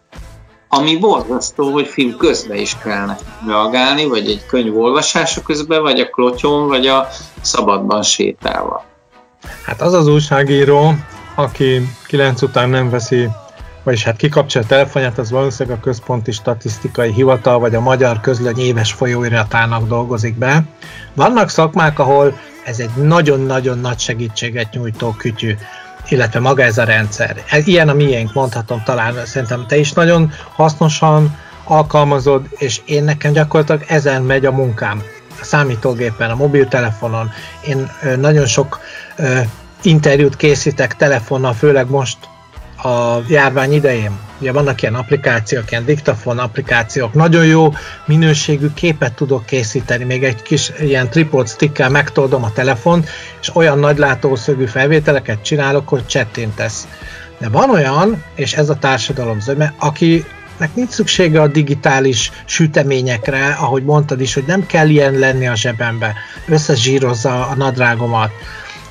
Ami 0.69 0.97
borzasztó, 0.97 1.71
hogy 1.71 1.87
film 1.87 2.17
közben 2.17 2.57
is 2.57 2.77
kellene 2.83 3.17
reagálni, 3.47 4.05
vagy 4.05 4.29
egy 4.29 4.45
könyv 4.45 4.77
olvasása 4.77 5.41
közben, 5.41 5.81
vagy 5.81 5.99
a 5.99 6.09
klotyón, 6.09 6.67
vagy 6.67 6.87
a 6.87 7.07
szabadban 7.41 8.03
sétálva. 8.03 8.85
Hát 9.65 9.81
az 9.81 9.93
az 9.93 10.07
újságíró, 10.07 10.93
aki 11.35 11.81
kilenc 12.07 12.41
után 12.41 12.69
nem 12.69 12.89
veszi 12.89 13.29
vagyis 13.83 14.03
hát 14.03 14.15
kikapcsolja 14.15 14.67
a 14.67 14.69
telefonját, 14.69 15.17
az 15.17 15.31
valószínűleg 15.31 15.77
a 15.77 15.81
Központi 15.81 16.31
Statisztikai 16.31 17.13
Hivatal 17.13 17.59
vagy 17.59 17.75
a 17.75 17.79
Magyar 17.79 18.19
Közlöny 18.19 18.59
éves 18.59 18.93
folyóiratának 18.93 19.87
dolgozik 19.87 20.37
be. 20.37 20.63
Vannak 21.13 21.49
szakmák, 21.49 21.99
ahol 21.99 22.39
ez 22.65 22.79
egy 22.79 22.89
nagyon-nagyon 22.95 23.79
nagy 23.79 23.99
segítséget 23.99 24.71
nyújtó 24.71 25.15
kütyű, 25.17 25.55
illetve 26.09 26.39
maga 26.39 26.63
ez 26.63 26.77
a 26.77 26.83
rendszer. 26.83 27.43
Ilyen 27.65 27.89
a 27.89 27.93
miénk, 27.93 28.33
mondhatom 28.33 28.81
talán, 28.85 29.25
szerintem 29.25 29.65
te 29.67 29.77
is 29.77 29.93
nagyon 29.93 30.31
hasznosan 30.53 31.37
alkalmazod, 31.63 32.47
és 32.57 32.81
én 32.85 33.03
nekem 33.03 33.31
gyakorlatilag 33.31 33.83
ezen 33.87 34.23
megy 34.23 34.45
a 34.45 34.51
munkám. 34.51 35.03
A 35.41 35.43
számítógépen, 35.43 36.29
a 36.29 36.35
mobiltelefonon. 36.35 37.31
Én 37.67 37.91
nagyon 38.17 38.45
sok 38.45 38.79
interjút 39.81 40.35
készítek 40.35 40.95
telefonnal, 40.95 41.53
főleg 41.53 41.89
most 41.89 42.17
a 42.83 43.21
járvány 43.27 43.73
idején. 43.73 44.11
Ugye 44.39 44.51
vannak 44.51 44.81
ilyen 44.81 44.95
applikációk, 44.95 45.71
ilyen 45.71 45.85
diktafon 45.85 46.39
applikációk, 46.39 47.13
nagyon 47.13 47.45
jó 47.45 47.73
minőségű 48.05 48.67
képet 48.73 49.13
tudok 49.13 49.45
készíteni, 49.45 50.03
még 50.03 50.23
egy 50.23 50.41
kis 50.41 50.71
ilyen 50.79 51.09
tripod 51.09 51.47
stickkel 51.47 51.89
megtoldom 51.89 52.43
a 52.43 52.51
telefon, 52.51 53.05
és 53.41 53.55
olyan 53.55 53.79
nagy 53.79 53.97
látószögű 53.97 54.65
felvételeket 54.65 55.41
csinálok, 55.41 55.89
hogy 55.89 56.05
csettintesz. 56.05 56.87
De 57.37 57.49
van 57.49 57.69
olyan, 57.69 58.23
és 58.35 58.53
ez 58.53 58.69
a 58.69 58.75
társadalom 58.75 59.39
zöme, 59.39 59.73
aki 59.79 60.25
nek 60.57 60.75
nincs 60.75 60.89
szüksége 60.89 61.41
a 61.41 61.47
digitális 61.47 62.31
süteményekre, 62.45 63.45
ahogy 63.59 63.83
mondtad 63.83 64.21
is, 64.21 64.33
hogy 64.33 64.43
nem 64.47 64.65
kell 64.65 64.89
ilyen 64.89 65.13
lenni 65.13 65.47
a 65.47 65.55
zsebembe. 65.55 66.13
Összezsírozza 66.47 67.47
a 67.47 67.55
nadrágomat, 67.55 68.31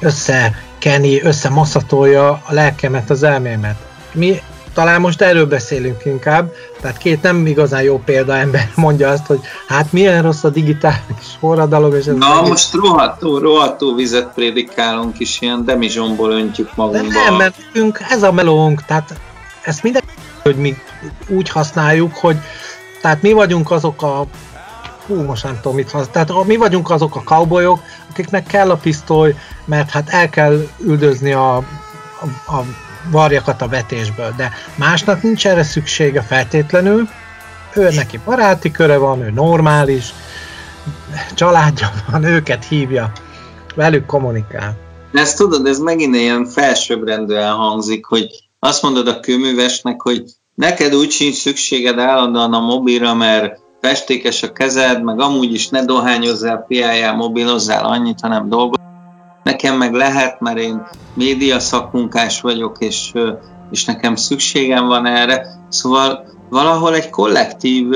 össze 0.00 0.54
keni, 0.78 1.22
összemaszatolja 1.22 2.28
a 2.28 2.42
lelkemet, 2.48 3.10
az 3.10 3.22
elmémet. 3.22 3.76
Mi 4.12 4.40
talán 4.74 5.00
most 5.00 5.22
erről 5.22 5.46
beszélünk 5.46 6.04
inkább, 6.04 6.52
tehát 6.80 6.96
két 6.96 7.22
nem 7.22 7.46
igazán 7.46 7.82
jó 7.82 7.98
példa 8.04 8.36
ember 8.36 8.70
mondja 8.74 9.08
azt, 9.08 9.26
hogy 9.26 9.40
hát 9.68 9.92
milyen 9.92 10.22
rossz 10.22 10.44
a 10.44 10.48
digitális 10.48 11.26
forradalom. 11.38 11.94
És 11.94 12.06
ez 12.06 12.14
Na 12.14 12.36
egész... 12.38 12.48
most 12.48 12.74
rohadtó, 12.74 13.38
rohadtó 13.38 13.94
vizet 13.94 14.32
prédikálunk 14.34 15.18
is, 15.18 15.40
ilyen 15.40 15.64
demizsomból 15.64 16.30
öntjük 16.30 16.76
magunkba. 16.76 17.08
De 17.08 17.24
nem, 17.24 17.34
mert 17.34 17.54
nekünk 17.66 18.00
ez 18.08 18.22
a 18.22 18.32
melónk, 18.32 18.84
tehát 18.84 19.14
ezt 19.62 19.82
minden, 19.82 20.02
hogy 20.42 20.56
mi 20.56 20.76
úgy 21.28 21.48
használjuk, 21.48 22.14
hogy 22.14 22.36
tehát 23.00 23.22
mi 23.22 23.32
vagyunk 23.32 23.70
azok 23.70 24.02
a 24.02 24.26
hú, 25.08 25.22
most 25.22 25.44
nem 25.44 25.54
tudom 25.54 25.76
mit 25.76 25.90
használ. 25.90 26.24
Tehát 26.24 26.44
mi 26.44 26.56
vagyunk 26.56 26.90
azok 26.90 27.16
a 27.16 27.22
cowboyok, 27.22 27.80
akiknek 28.10 28.46
kell 28.46 28.70
a 28.70 28.76
pisztoly, 28.76 29.34
mert 29.64 29.90
hát 29.90 30.08
el 30.08 30.28
kell 30.28 30.66
üldözni 30.80 31.32
a, 31.32 31.56
a, 31.56 31.62
a 32.46 32.64
varjakat 33.10 33.62
a 33.62 33.68
vetésből, 33.68 34.34
de 34.36 34.50
másnak 34.74 35.22
nincs 35.22 35.46
erre 35.46 35.62
szüksége 35.62 36.22
feltétlenül, 36.22 37.08
ő 37.74 37.88
neki 37.90 38.20
baráti 38.24 38.70
köre 38.70 38.96
van, 38.96 39.22
ő 39.22 39.30
normális, 39.30 40.14
családja 41.34 41.90
van, 42.10 42.24
őket 42.24 42.64
hívja, 42.64 43.12
velük 43.74 44.06
kommunikál. 44.06 44.76
Ezt 45.12 45.36
tudod, 45.36 45.66
ez 45.66 45.78
megint 45.78 46.14
ilyen 46.14 46.46
felsőbbrendűen 46.46 47.52
hangzik, 47.52 48.04
hogy 48.04 48.26
azt 48.58 48.82
mondod 48.82 49.08
a 49.08 49.20
kőművesnek, 49.20 50.02
hogy 50.02 50.22
neked 50.54 50.94
úgy 50.94 51.10
sincs 51.10 51.36
szükséged 51.36 51.98
állandóan 51.98 52.52
a 52.52 52.60
mobilra, 52.60 53.14
mert 53.14 53.60
festékes 53.80 54.42
a 54.42 54.52
kezed, 54.52 55.02
meg 55.02 55.20
amúgy 55.20 55.52
is 55.52 55.68
ne 55.68 55.84
dohányozzál, 55.84 56.64
piáljál, 56.68 57.14
mobilozzál 57.14 57.84
annyit, 57.84 58.20
hanem 58.20 58.48
dolgoz. 58.48 58.78
Nekem 59.42 59.76
meg 59.76 59.92
lehet, 59.92 60.40
mert 60.40 60.58
én 60.58 60.86
média 61.14 61.58
szakmunkás 61.58 62.40
vagyok, 62.40 62.76
és, 62.78 63.12
és 63.70 63.84
nekem 63.84 64.16
szükségem 64.16 64.86
van 64.86 65.06
erre. 65.06 65.46
Szóval 65.68 66.24
valahol 66.48 66.94
egy 66.94 67.10
kollektív 67.10 67.86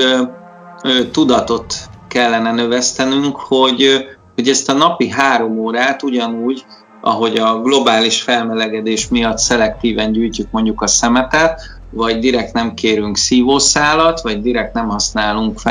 tudatot 1.11 1.75
kellene 2.07 2.51
növesztenünk, 2.51 3.35
hogy, 3.35 4.05
hogy 4.35 4.47
ezt 4.47 4.69
a 4.69 4.73
napi 4.73 5.09
három 5.09 5.59
órát 5.59 6.03
ugyanúgy, 6.03 6.65
ahogy 7.01 7.37
a 7.37 7.61
globális 7.61 8.21
felmelegedés 8.21 9.07
miatt 9.07 9.37
szelektíven 9.37 10.11
gyűjtjük 10.11 10.51
mondjuk 10.51 10.81
a 10.81 10.87
szemetet, 10.87 11.61
vagy 11.93 12.19
direkt 12.19 12.53
nem 12.53 12.73
kérünk 12.73 13.17
szívószálat, 13.17 14.21
vagy 14.21 14.41
direkt 14.41 14.73
nem 14.73 14.87
használunk 14.87 15.61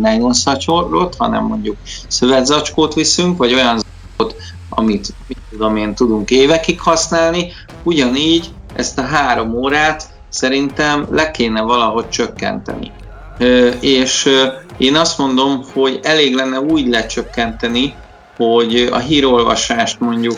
nejlonszacsorot, 0.00 1.14
hanem 1.18 1.44
mondjuk 1.44 1.76
szövetzacskót 2.08 2.94
viszünk, 2.94 3.38
vagy 3.38 3.54
olyan 3.54 3.78
zacskót, 3.78 4.36
amit 4.68 5.14
mit 5.26 5.38
tudom 5.50 5.76
én, 5.76 5.94
tudunk 5.94 6.30
évekig 6.30 6.80
használni. 6.80 7.52
Ugyanígy 7.82 8.50
ezt 8.76 8.98
a 8.98 9.02
három 9.02 9.54
órát 9.54 10.08
szerintem 10.28 11.06
le 11.10 11.30
kéne 11.30 11.62
valahogy 11.62 12.08
csökkenteni. 12.08 12.92
És 13.80 14.28
én 14.76 14.96
azt 14.96 15.18
mondom, 15.18 15.64
hogy 15.72 16.00
elég 16.02 16.34
lenne 16.34 16.60
úgy 16.60 16.86
lecsökkenteni, 16.86 17.94
hogy 18.36 18.88
a 18.92 18.98
hírolvasást 18.98 20.00
mondjuk 20.00 20.36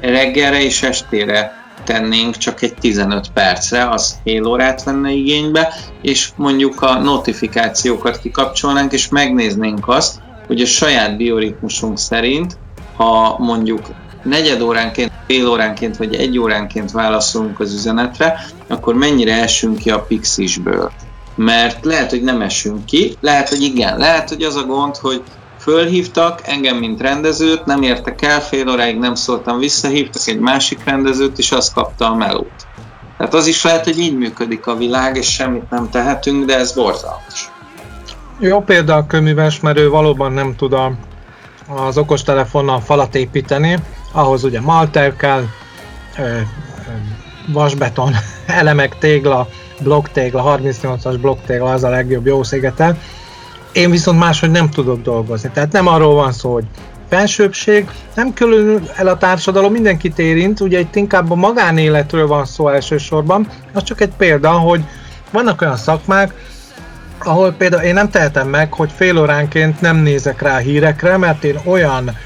reggelre 0.00 0.62
és 0.62 0.82
estére 0.82 1.61
tennénk 1.84 2.36
csak 2.36 2.62
egy 2.62 2.74
15 2.74 3.30
percre, 3.32 3.88
az 3.88 4.16
fél 4.22 4.46
órát 4.46 4.82
venne 4.82 5.10
igénybe, 5.10 5.74
és 6.02 6.30
mondjuk 6.36 6.82
a 6.82 6.98
notifikációkat 6.98 8.18
kikapcsolnánk, 8.18 8.92
és 8.92 9.08
megnéznénk 9.08 9.88
azt, 9.88 10.20
hogy 10.46 10.60
a 10.60 10.66
saját 10.66 11.16
bioritmusunk 11.16 11.98
szerint, 11.98 12.58
ha 12.96 13.36
mondjuk 13.38 13.90
negyed 14.22 14.60
óránként, 14.60 15.12
fél 15.26 15.48
óránként 15.48 15.96
vagy 15.96 16.14
egy 16.14 16.38
óránként 16.38 16.90
válaszolunk 16.90 17.60
az 17.60 17.72
üzenetre, 17.72 18.40
akkor 18.68 18.94
mennyire 18.94 19.42
esünk 19.42 19.78
ki 19.78 19.90
a 19.90 20.02
pixisből. 20.02 20.92
Mert 21.34 21.84
lehet, 21.84 22.10
hogy 22.10 22.22
nem 22.22 22.40
esünk 22.40 22.84
ki, 22.84 23.16
lehet, 23.20 23.48
hogy 23.48 23.62
igen, 23.62 23.98
lehet, 23.98 24.28
hogy 24.28 24.42
az 24.42 24.56
a 24.56 24.66
gond, 24.66 24.96
hogy 24.96 25.22
Fölhívtak, 25.62 26.40
engem 26.42 26.76
mint 26.76 27.00
rendezőt, 27.00 27.64
nem 27.64 27.82
értek 27.82 28.22
el, 28.22 28.40
fél 28.40 28.68
óráig 28.68 28.98
nem 28.98 29.14
szóltam 29.14 29.58
vissza, 29.58 29.88
hívtak 29.88 30.26
egy 30.26 30.38
másik 30.38 30.84
rendezőt, 30.84 31.38
és 31.38 31.52
azt 31.52 31.72
kapta 31.72 32.10
a 32.10 32.14
melót. 32.14 32.66
Tehát 33.16 33.34
az 33.34 33.46
is 33.46 33.64
lehet, 33.64 33.84
hogy 33.84 33.98
így 33.98 34.18
működik 34.18 34.66
a 34.66 34.76
világ, 34.76 35.16
és 35.16 35.32
semmit 35.32 35.70
nem 35.70 35.90
tehetünk, 35.90 36.44
de 36.44 36.58
ez 36.58 36.72
borzalmas. 36.72 37.50
Jó 38.38 38.60
példa 38.60 38.94
a 38.94 39.06
köműves, 39.06 39.60
mert 39.60 39.78
ő 39.78 39.88
valóban 39.88 40.32
nem 40.32 40.56
tud 40.56 40.72
a, 40.72 40.92
az 41.66 41.98
okostelefonnal 41.98 42.80
falat 42.80 43.14
építeni, 43.14 43.78
ahhoz 44.12 44.44
ugye 44.44 44.60
malter 44.60 45.16
kell, 45.16 45.44
ö, 46.18 46.22
ö, 46.22 46.38
vasbeton, 47.52 48.14
elemek, 48.46 48.98
tégla, 48.98 49.48
blokktégla, 49.80 50.58
38-as 50.58 51.16
blokktégla 51.20 51.72
az 51.72 51.84
a 51.84 51.88
legjobb 51.88 52.26
jó 52.26 52.42
szigetel. 52.42 52.98
Én 53.72 53.90
viszont 53.90 54.18
máshogy 54.18 54.50
nem 54.50 54.70
tudok 54.70 55.02
dolgozni. 55.02 55.50
Tehát 55.52 55.72
nem 55.72 55.86
arról 55.86 56.14
van 56.14 56.32
szó, 56.32 56.52
hogy 56.52 56.64
felsőbbség, 57.08 57.88
nem 58.14 58.32
különül 58.32 58.80
el 58.96 59.06
a 59.06 59.18
társadalom, 59.18 59.72
mindenkit 59.72 60.18
érint, 60.18 60.60
ugye 60.60 60.78
itt 60.78 60.96
inkább 60.96 61.30
a 61.30 61.34
magánéletről 61.34 62.26
van 62.26 62.44
szó 62.44 62.68
elsősorban, 62.68 63.48
az 63.72 63.82
csak 63.82 64.00
egy 64.00 64.12
példa, 64.16 64.50
hogy 64.50 64.80
vannak 65.30 65.60
olyan 65.60 65.76
szakmák, 65.76 66.34
ahol 67.18 67.52
például 67.52 67.82
én 67.82 67.94
nem 67.94 68.10
tehetem 68.10 68.48
meg, 68.48 68.72
hogy 68.72 68.90
fél 68.96 69.18
óránként 69.18 69.80
nem 69.80 69.96
nézek 69.96 70.42
rá 70.42 70.58
hírekre, 70.58 71.16
mert 71.16 71.44
én 71.44 71.58
olyan 71.64 72.16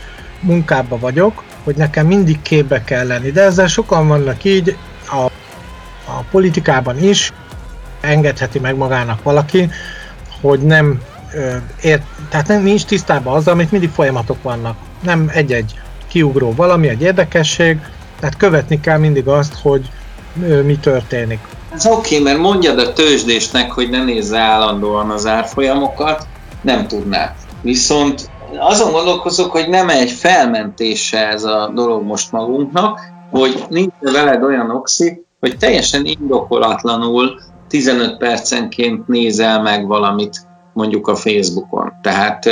munkában 0.40 0.98
vagyok, 0.98 1.42
hogy 1.64 1.76
nekem 1.76 2.06
mindig 2.06 2.42
képbe 2.42 2.84
kell 2.84 3.06
lenni. 3.06 3.30
De 3.30 3.42
ezzel 3.42 3.66
sokan 3.66 4.08
vannak 4.08 4.44
így, 4.44 4.76
a, 5.10 5.24
a 6.04 6.22
politikában 6.30 7.02
is 7.02 7.32
engedheti 8.00 8.58
meg 8.58 8.76
magának 8.76 9.22
valaki, 9.22 9.70
hogy 10.40 10.60
nem 10.60 11.00
ért, 11.82 12.02
tehát 12.28 12.46
nem, 12.46 12.62
nincs 12.62 12.84
tisztában 12.84 13.34
azzal, 13.34 13.52
amit 13.52 13.70
mindig 13.70 13.90
folyamatok 13.90 14.42
vannak. 14.42 14.76
Nem 15.02 15.30
egy-egy 15.34 15.74
kiugró 16.08 16.54
valami, 16.54 16.88
egy 16.88 17.02
érdekesség, 17.02 17.78
tehát 18.20 18.36
követni 18.36 18.80
kell 18.80 18.98
mindig 18.98 19.28
azt, 19.28 19.54
hogy 19.62 19.90
mi 20.64 20.78
történik. 20.78 21.38
Ez 21.72 21.86
oké, 21.86 21.96
okay, 21.96 22.32
mert 22.32 22.38
mondjad 22.38 22.78
a 22.78 22.92
tőzsdésnek, 22.92 23.70
hogy 23.70 23.90
ne 23.90 24.04
nézze 24.04 24.38
állandóan 24.38 25.10
az 25.10 25.26
árfolyamokat, 25.26 26.26
nem 26.60 26.86
tudná. 26.86 27.34
Viszont 27.62 28.30
azon 28.58 28.92
gondolkozok, 28.92 29.50
hogy 29.50 29.68
nem 29.68 29.88
egy 29.88 30.10
felmentése 30.10 31.28
ez 31.28 31.44
a 31.44 31.70
dolog 31.74 32.02
most 32.02 32.32
magunknak, 32.32 33.00
hogy 33.30 33.64
nincs 33.68 33.94
veled 34.00 34.42
olyan 34.42 34.70
oxi, 34.70 35.24
hogy 35.40 35.58
teljesen 35.58 36.04
indokolatlanul 36.04 37.40
15 37.68 38.16
percenként 38.16 39.08
nézel 39.08 39.62
meg 39.62 39.86
valamit 39.86 40.46
mondjuk 40.76 41.08
a 41.08 41.16
Facebookon. 41.16 41.92
Tehát 42.02 42.48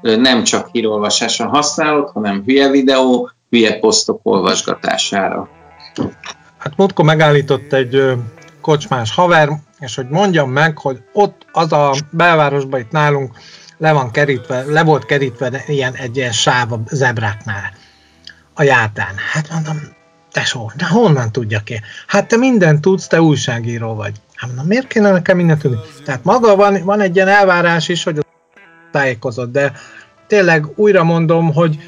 nem 0.00 0.44
csak 0.44 0.68
hírolvasásra 0.72 1.48
használod, 1.48 2.10
hanem 2.10 2.42
hülye 2.46 2.68
videó, 2.70 3.30
hülye 3.50 3.78
posztok 3.78 4.20
olvasgatására. 4.22 5.48
Hát 6.58 6.76
múltkor 6.76 7.04
megállított 7.04 7.72
egy 7.72 8.12
kocsmás 8.60 9.14
haver, 9.14 9.50
és 9.78 9.94
hogy 9.94 10.08
mondjam 10.08 10.50
meg, 10.50 10.78
hogy 10.78 11.02
ott 11.12 11.46
az 11.52 11.72
a 11.72 11.94
belvárosban 12.10 12.80
itt 12.80 12.90
nálunk 12.90 13.36
le 13.78 13.92
van 13.92 14.10
kerítve, 14.10 14.64
le 14.64 14.82
volt 14.82 15.04
kerítve 15.04 15.64
ilyen, 15.66 15.94
egy 15.94 16.16
ilyen 16.16 16.32
sáv 16.32 16.72
a 16.72 16.80
zebráknál 16.90 17.72
a 18.54 18.62
játán. 18.62 19.14
Hát 19.32 19.50
mondom, 19.50 19.76
tesó, 20.32 20.72
de 20.76 20.86
honnan 20.86 21.32
tudja 21.32 21.60
ki? 21.60 21.80
Hát 22.06 22.28
te 22.28 22.36
mindent 22.36 22.80
tudsz, 22.80 23.06
te 23.06 23.22
újságíró 23.22 23.94
vagy. 23.94 24.12
Hát 24.38 24.48
mondom, 24.48 24.66
miért 24.66 24.86
kéne 24.86 25.10
nekem 25.10 25.36
mindent 25.36 25.60
tudni? 25.60 25.78
Tehát 26.04 26.24
maga 26.24 26.56
van, 26.56 26.84
van 26.84 27.00
egy 27.00 27.14
ilyen 27.14 27.28
elvárás 27.28 27.88
is, 27.88 28.04
hogy 28.04 28.26
tájékozott, 28.90 29.52
de 29.52 29.72
tényleg 30.26 30.66
újra 30.74 31.04
mondom, 31.04 31.52
hogy 31.52 31.78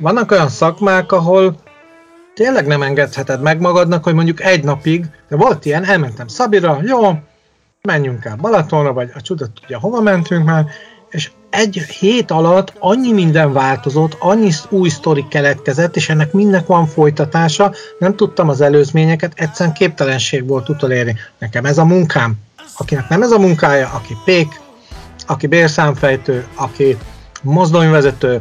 vannak 0.00 0.30
olyan 0.30 0.48
szakmák, 0.48 1.12
ahol 1.12 1.56
tényleg 2.34 2.66
nem 2.66 2.82
engedheted 2.82 3.40
meg 3.40 3.60
magadnak, 3.60 4.04
hogy 4.04 4.14
mondjuk 4.14 4.42
egy 4.42 4.64
napig, 4.64 5.06
de 5.28 5.36
volt 5.36 5.64
ilyen, 5.64 5.84
elmentem 5.84 6.26
Szabira, 6.26 6.80
jó, 6.84 7.18
menjünk 7.82 8.24
el 8.24 8.36
Balatonra, 8.36 8.92
vagy 8.92 9.10
a 9.14 9.20
csudat 9.20 9.50
tudja, 9.60 9.78
hova 9.78 10.00
mentünk 10.00 10.44
már, 10.44 10.66
és 11.10 11.30
egy 11.56 11.82
hét 11.98 12.30
alatt 12.30 12.72
annyi 12.78 13.12
minden 13.12 13.52
változott, 13.52 14.16
annyi 14.18 14.50
új 14.68 14.88
sztori 14.88 15.26
keletkezett, 15.28 15.96
és 15.96 16.08
ennek 16.08 16.32
mindnek 16.32 16.66
van 16.66 16.86
folytatása, 16.86 17.72
nem 17.98 18.16
tudtam 18.16 18.48
az 18.48 18.60
előzményeket, 18.60 19.32
egyszerűen 19.34 19.74
képtelenség 19.74 20.46
volt 20.46 20.68
utolérni. 20.68 21.16
Nekem 21.38 21.64
ez 21.64 21.78
a 21.78 21.84
munkám. 21.84 22.34
Akinek 22.76 23.08
nem 23.08 23.22
ez 23.22 23.30
a 23.30 23.38
munkája, 23.38 23.90
aki 23.94 24.16
pék, 24.24 24.60
aki 25.26 25.46
bérszámfejtő, 25.46 26.46
aki 26.54 26.96
mozdonyvezető, 27.42 28.40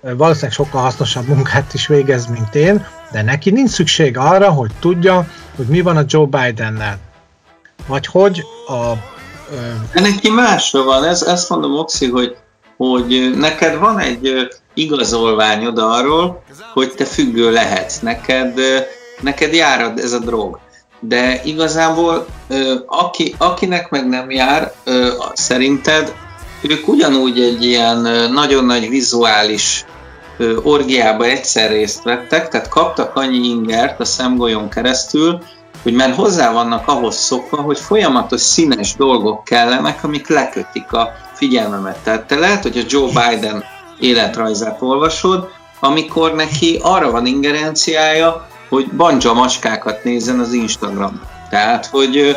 valószínűleg 0.00 0.52
sokkal 0.52 0.82
hasznosabb 0.82 1.26
munkát 1.26 1.74
is 1.74 1.86
végez, 1.86 2.26
mint 2.26 2.54
én, 2.54 2.86
de 3.12 3.22
neki 3.22 3.50
nincs 3.50 3.70
szükség 3.70 4.18
arra, 4.18 4.50
hogy 4.50 4.70
tudja, 4.80 5.28
hogy 5.56 5.66
mi 5.66 5.80
van 5.80 5.96
a 5.96 6.04
Joe 6.06 6.26
Bidennel. 6.26 6.98
Vagy 7.86 8.06
hogy 8.06 8.44
a 8.66 8.92
de 9.94 10.00
neki 10.00 10.30
másra 10.30 10.82
van, 10.82 11.04
ez, 11.04 11.22
ezt 11.22 11.48
mondom, 11.48 11.78
Oxi, 11.78 12.10
hogy, 12.10 12.36
hogy 12.76 13.32
neked 13.36 13.78
van 13.78 13.98
egy 13.98 14.48
igazolványod 14.74 15.78
arról, 15.78 16.42
hogy 16.72 16.92
te 16.92 17.04
függő 17.04 17.50
lehetsz, 17.50 17.98
neked, 17.98 18.60
neked 19.20 19.54
járad 19.54 19.98
ez 19.98 20.12
a 20.12 20.18
drog. 20.18 20.58
De 21.00 21.40
igazából 21.44 22.26
aki, 22.86 23.34
akinek 23.38 23.90
meg 23.90 24.08
nem 24.08 24.30
jár, 24.30 24.72
szerinted 25.32 26.14
ők 26.62 26.88
ugyanúgy 26.88 27.40
egy 27.40 27.64
ilyen 27.64 27.98
nagyon 28.32 28.64
nagy 28.64 28.88
vizuális 28.88 29.84
orgiába 30.62 31.24
egyszer 31.24 31.70
részt 31.70 32.02
vettek, 32.02 32.48
tehát 32.48 32.68
kaptak 32.68 33.16
annyi 33.16 33.48
ingert 33.48 34.00
a 34.00 34.04
szemgolyón 34.04 34.68
keresztül, 34.68 35.42
hogy 35.82 35.92
már 35.92 36.14
hozzá 36.14 36.52
vannak 36.52 36.88
ahhoz 36.88 37.16
szokva, 37.16 37.60
hogy 37.60 37.78
folyamatos 37.78 38.40
színes 38.40 38.94
dolgok 38.94 39.44
kellenek, 39.44 40.04
amik 40.04 40.28
lekötik 40.28 40.92
a 40.92 41.08
figyelmemet. 41.34 41.98
Tehát 42.02 42.26
te 42.26 42.38
lehet, 42.38 42.62
hogy 42.62 42.78
a 42.78 42.86
Joe 42.88 43.06
Biden 43.06 43.64
életrajzát 43.98 44.82
olvasod, 44.82 45.48
amikor 45.80 46.34
neki 46.34 46.78
arra 46.82 47.10
van 47.10 47.26
ingerenciája, 47.26 48.46
hogy 48.68 48.90
banja 48.96 49.32
maskákat 49.32 50.04
nézzen 50.04 50.38
az 50.38 50.52
Instagram. 50.52 51.20
Tehát, 51.50 51.86
hogy 51.86 52.36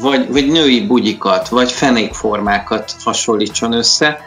vagy, 0.00 0.32
vagy 0.32 0.46
női 0.46 0.86
bugyikat, 0.86 1.48
vagy 1.48 1.72
fenékformákat 1.72 2.94
hasonlítson 3.04 3.72
össze. 3.72 4.20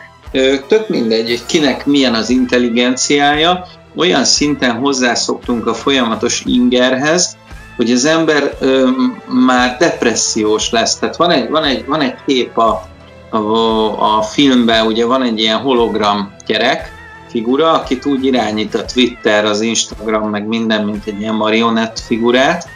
Tök 0.68 0.88
mindegy, 0.88 1.30
hogy 1.30 1.46
kinek 1.46 1.86
milyen 1.86 2.14
az 2.14 2.30
intelligenciája, 2.30 3.66
olyan 3.96 4.24
szinten 4.24 4.76
hozzászoktunk 4.76 5.68
a 5.68 5.74
folyamatos 5.74 6.44
ingerhez, 6.46 7.38
hogy 7.82 7.92
az 7.92 8.06
ember 8.06 8.56
ö, 8.60 8.90
már 9.28 9.78
depressziós 9.80 10.70
lesz. 10.70 10.96
Tehát 10.96 11.16
van 11.16 11.32
egy, 11.32 11.50
van 11.50 11.64
egy, 11.64 11.86
van 11.86 12.02
egy 12.02 12.16
kép 12.26 12.58
a, 12.58 12.88
a, 13.30 14.18
a 14.18 14.22
filmben, 14.22 14.86
ugye 14.86 15.06
van 15.06 15.24
egy 15.24 15.40
ilyen 15.40 15.58
hologram 15.58 16.34
gyerek, 16.46 16.92
figura, 17.30 17.72
akit 17.72 18.06
úgy 18.06 18.26
irányít 18.26 18.76
a 18.76 18.86
Twitter, 18.86 19.46
az 19.46 19.62
Instagram, 19.62 20.30
meg 20.30 20.48
minden, 20.48 20.86
mint 20.86 21.06
egy 21.06 21.20
ilyen 21.20 21.34
marionett 21.34 22.00
figurát, 22.00 22.68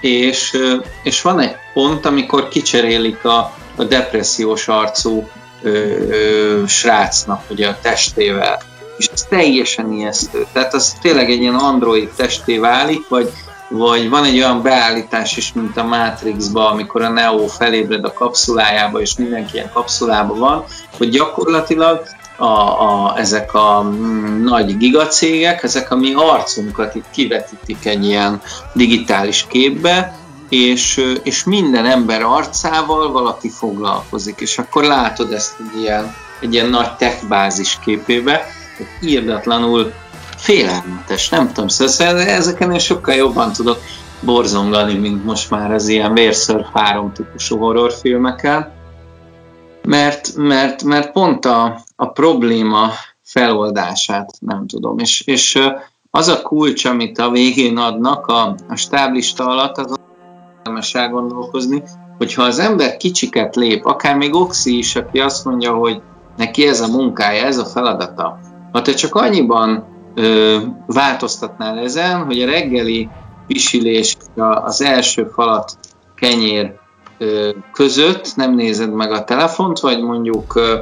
és, 0.00 0.56
és 1.02 1.22
van 1.22 1.40
egy 1.40 1.54
pont, 1.74 2.06
amikor 2.06 2.48
kicserélik 2.48 3.24
a, 3.24 3.52
a 3.76 3.84
depressziós 3.84 4.68
arcú 4.68 5.28
ö, 5.62 5.70
ö, 6.08 6.62
srácnak 6.66 7.42
ugye 7.50 7.68
a 7.68 7.78
testével, 7.82 8.58
és 8.96 9.10
ez 9.12 9.22
teljesen 9.22 9.92
ijesztő. 9.92 10.46
Tehát 10.52 10.74
az 10.74 10.96
tényleg 11.02 11.30
egy 11.30 11.40
ilyen 11.40 11.54
android 11.54 12.08
testé 12.16 12.58
válik, 12.58 13.08
vagy 13.08 13.30
vagy 13.70 14.08
van 14.08 14.24
egy 14.24 14.36
olyan 14.36 14.62
beállítás 14.62 15.36
is, 15.36 15.52
mint 15.52 15.76
a 15.76 15.84
Matrixba, 15.84 16.70
amikor 16.70 17.02
a 17.02 17.08
Neo 17.08 17.46
felébred 17.46 18.04
a 18.04 18.12
kapszulájába, 18.12 19.00
és 19.00 19.16
mindenki 19.16 19.54
ilyen 19.54 19.70
kapszulában 19.72 20.38
van, 20.38 20.64
hogy 20.96 21.08
gyakorlatilag 21.08 22.02
a, 22.36 22.44
a, 22.44 23.14
ezek 23.18 23.54
a 23.54 23.82
mm, 23.82 24.44
nagy 24.44 24.76
gigacégek, 24.76 25.62
ezek 25.62 25.90
a 25.90 25.96
mi 25.96 26.12
arcunkat 26.14 26.94
itt 26.94 27.10
kivetítik 27.10 27.86
egy 27.86 28.04
ilyen 28.04 28.40
digitális 28.72 29.46
képbe, 29.48 30.18
és, 30.48 31.04
és 31.22 31.44
minden 31.44 31.86
ember 31.86 32.22
arcával 32.22 33.12
valaki 33.12 33.50
foglalkozik, 33.50 34.40
és 34.40 34.58
akkor 34.58 34.84
látod 34.84 35.32
ezt 35.32 35.54
egy 35.58 35.80
ilyen, 35.80 36.14
egy 36.40 36.54
ilyen 36.54 36.68
nagy 36.68 36.96
tech 36.96 37.26
bázis 37.26 37.78
képébe, 37.84 38.46
hogy 38.76 39.08
írdatlanul 39.08 39.92
félelmetes, 40.40 41.28
nem 41.28 41.46
tudom, 41.46 41.68
szóval 41.68 42.20
ezeken 42.20 42.72
én 42.72 42.78
sokkal 42.78 43.14
jobban 43.14 43.52
tudok 43.52 43.78
borzongani, 44.20 44.94
mint 44.94 45.24
most 45.24 45.50
már 45.50 45.72
az 45.72 45.88
ilyen 45.88 46.14
vérször 46.14 46.66
három 46.74 47.12
típusú 47.12 47.58
horrorfilmeken, 47.58 48.72
mert, 49.82 50.34
mert, 50.36 50.82
mert 50.82 51.12
pont 51.12 51.44
a, 51.44 51.80
a 51.96 52.06
probléma 52.06 52.90
feloldását 53.22 54.30
nem 54.40 54.66
tudom, 54.66 54.98
és, 54.98 55.20
és 55.26 55.58
az 56.10 56.28
a 56.28 56.42
kulcs, 56.42 56.84
amit 56.84 57.18
a 57.18 57.30
végén 57.30 57.76
adnak 57.76 58.26
a, 58.26 58.54
a 58.68 58.76
stáblista 58.76 59.46
alatt, 59.46 59.76
az 59.78 59.98
érdemes 60.58 60.94
elgondolkozni, 60.94 61.82
hogyha 62.18 62.42
az 62.42 62.58
ember 62.58 62.96
kicsiket 62.96 63.56
lép, 63.56 63.84
akár 63.86 64.16
még 64.16 64.34
Oxi 64.34 64.78
is, 64.78 64.96
aki 64.96 65.20
azt 65.20 65.44
mondja, 65.44 65.74
hogy 65.74 66.02
neki 66.36 66.66
ez 66.66 66.80
a 66.80 66.88
munkája, 66.88 67.44
ez 67.44 67.58
a 67.58 67.64
feladata. 67.64 68.38
Ha 68.72 68.82
te 68.82 68.92
csak 68.92 69.14
annyiban 69.14 69.84
ö, 70.14 70.58
változtatnál 70.86 71.78
ezen, 71.78 72.24
hogy 72.24 72.42
a 72.42 72.46
reggeli 72.46 73.08
pisilés 73.46 74.16
az 74.64 74.82
első 74.82 75.30
falat 75.32 75.78
kenyér 76.14 76.74
ö, 77.18 77.50
között 77.72 78.36
nem 78.36 78.54
nézed 78.54 78.92
meg 78.92 79.12
a 79.12 79.24
telefont, 79.24 79.80
vagy 79.80 80.02
mondjuk 80.02 80.54
ö, 80.54 80.78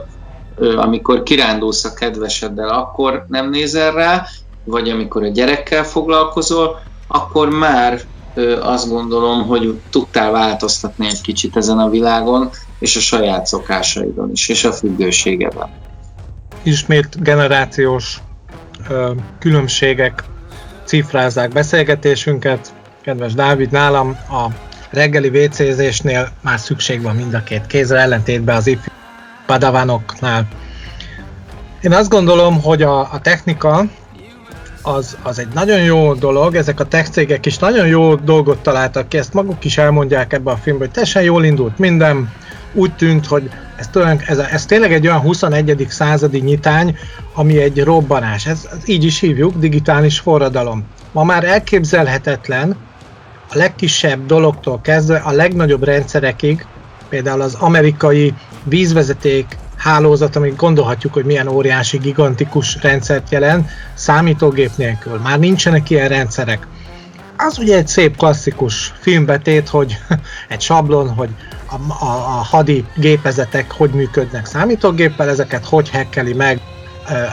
amikor 0.76 1.22
kirándulsz 1.22 1.84
a 1.84 1.94
kedveseddel, 1.94 2.68
akkor 2.68 3.24
nem 3.28 3.50
nézel 3.50 3.92
rá, 3.92 4.26
vagy 4.64 4.90
amikor 4.90 5.22
a 5.22 5.28
gyerekkel 5.28 5.84
foglalkozol, 5.84 6.80
akkor 7.08 7.48
már 7.48 8.00
azt 8.60 8.88
gondolom, 8.88 9.46
hogy 9.46 9.80
tudtál 9.90 10.30
változtatni 10.30 11.06
egy 11.06 11.20
kicsit 11.20 11.56
ezen 11.56 11.78
a 11.78 11.88
világon, 11.88 12.50
és 12.78 12.96
a 12.96 13.00
saját 13.00 13.46
szokásaidon 13.46 14.30
is, 14.30 14.48
és 14.48 14.64
a 14.64 14.72
függőségedben. 14.72 15.68
Ismét 16.62 17.22
generációs 17.22 18.22
különbségek 19.38 20.24
cifrázzák 20.84 21.52
beszélgetésünket. 21.52 22.72
Kedves 23.02 23.34
Dávid, 23.34 23.70
nálam 23.70 24.16
a 24.28 24.46
reggeli 24.90 25.44
WC-zésnél 25.44 26.28
már 26.40 26.58
szükség 26.58 27.02
van 27.02 27.16
mind 27.16 27.34
a 27.34 27.42
két 27.42 27.66
kézre, 27.66 27.98
ellentétben 27.98 28.56
az 28.56 28.66
ifjú 28.66 28.92
padavanoknál. 29.46 30.46
Én 31.80 31.92
azt 31.92 32.08
gondolom, 32.08 32.62
hogy 32.62 32.82
a, 32.82 33.00
a 33.00 33.20
technika 33.22 33.84
az, 34.82 35.16
az 35.22 35.38
egy 35.38 35.48
nagyon 35.54 35.80
jó 35.80 36.14
dolog, 36.14 36.54
ezek 36.54 36.80
a 36.80 36.84
tech 36.84 37.10
cégek 37.10 37.46
is 37.46 37.58
nagyon 37.58 37.86
jó 37.86 38.14
dolgot 38.14 38.58
találtak 38.58 39.08
ki, 39.08 39.18
ezt 39.18 39.34
maguk 39.34 39.64
is 39.64 39.78
elmondják 39.78 40.32
ebbe 40.32 40.50
a 40.50 40.56
filmbe, 40.56 40.84
hogy 40.84 40.92
teljesen 40.92 41.22
jól 41.22 41.44
indult 41.44 41.78
minden, 41.78 42.32
úgy 42.72 42.94
tűnt, 42.94 43.26
hogy 43.26 43.50
ez, 43.78 43.88
ez, 44.26 44.38
ez 44.38 44.66
tényleg 44.66 44.92
egy 44.92 45.06
olyan 45.06 45.20
21. 45.20 45.86
századi 45.88 46.38
nyitány, 46.38 46.98
ami 47.34 47.58
egy 47.58 47.82
robbanás. 47.82 48.46
Ez, 48.46 48.68
ez 48.72 48.88
így 48.88 49.04
is 49.04 49.20
hívjuk, 49.20 49.56
digitális 49.56 50.18
forradalom. 50.18 50.84
Ma 51.12 51.24
már 51.24 51.44
elképzelhetetlen 51.44 52.76
a 53.50 53.56
legkisebb 53.56 54.26
dologtól 54.26 54.80
kezdve 54.80 55.16
a 55.16 55.32
legnagyobb 55.32 55.84
rendszerekig, 55.84 56.66
például 57.08 57.40
az 57.40 57.54
amerikai 57.54 58.34
vízvezeték 58.64 59.46
hálózat, 59.76 60.36
amit 60.36 60.56
gondolhatjuk, 60.56 61.12
hogy 61.12 61.24
milyen 61.24 61.48
óriási, 61.48 61.98
gigantikus 61.98 62.78
rendszert 62.82 63.30
jelent, 63.30 63.70
számítógép 63.94 64.70
nélkül. 64.76 65.18
Már 65.18 65.38
nincsenek 65.38 65.90
ilyen 65.90 66.08
rendszerek. 66.08 66.66
Az 67.40 67.58
ugye 67.58 67.76
egy 67.76 67.88
szép 67.88 68.16
klasszikus 68.16 68.92
filmbetét, 69.00 69.68
hogy 69.68 69.98
egy 70.48 70.60
sablon, 70.60 71.08
hogy 71.14 71.28
a, 71.66 72.04
a, 72.04 72.10
a 72.10 72.44
hadi 72.50 72.84
gépezetek 72.96 73.72
hogy 73.72 73.90
működnek 73.90 74.46
számítógéppel, 74.46 75.28
ezeket 75.28 75.64
hogy 75.64 75.90
hekkeli 75.90 76.32
meg 76.32 76.60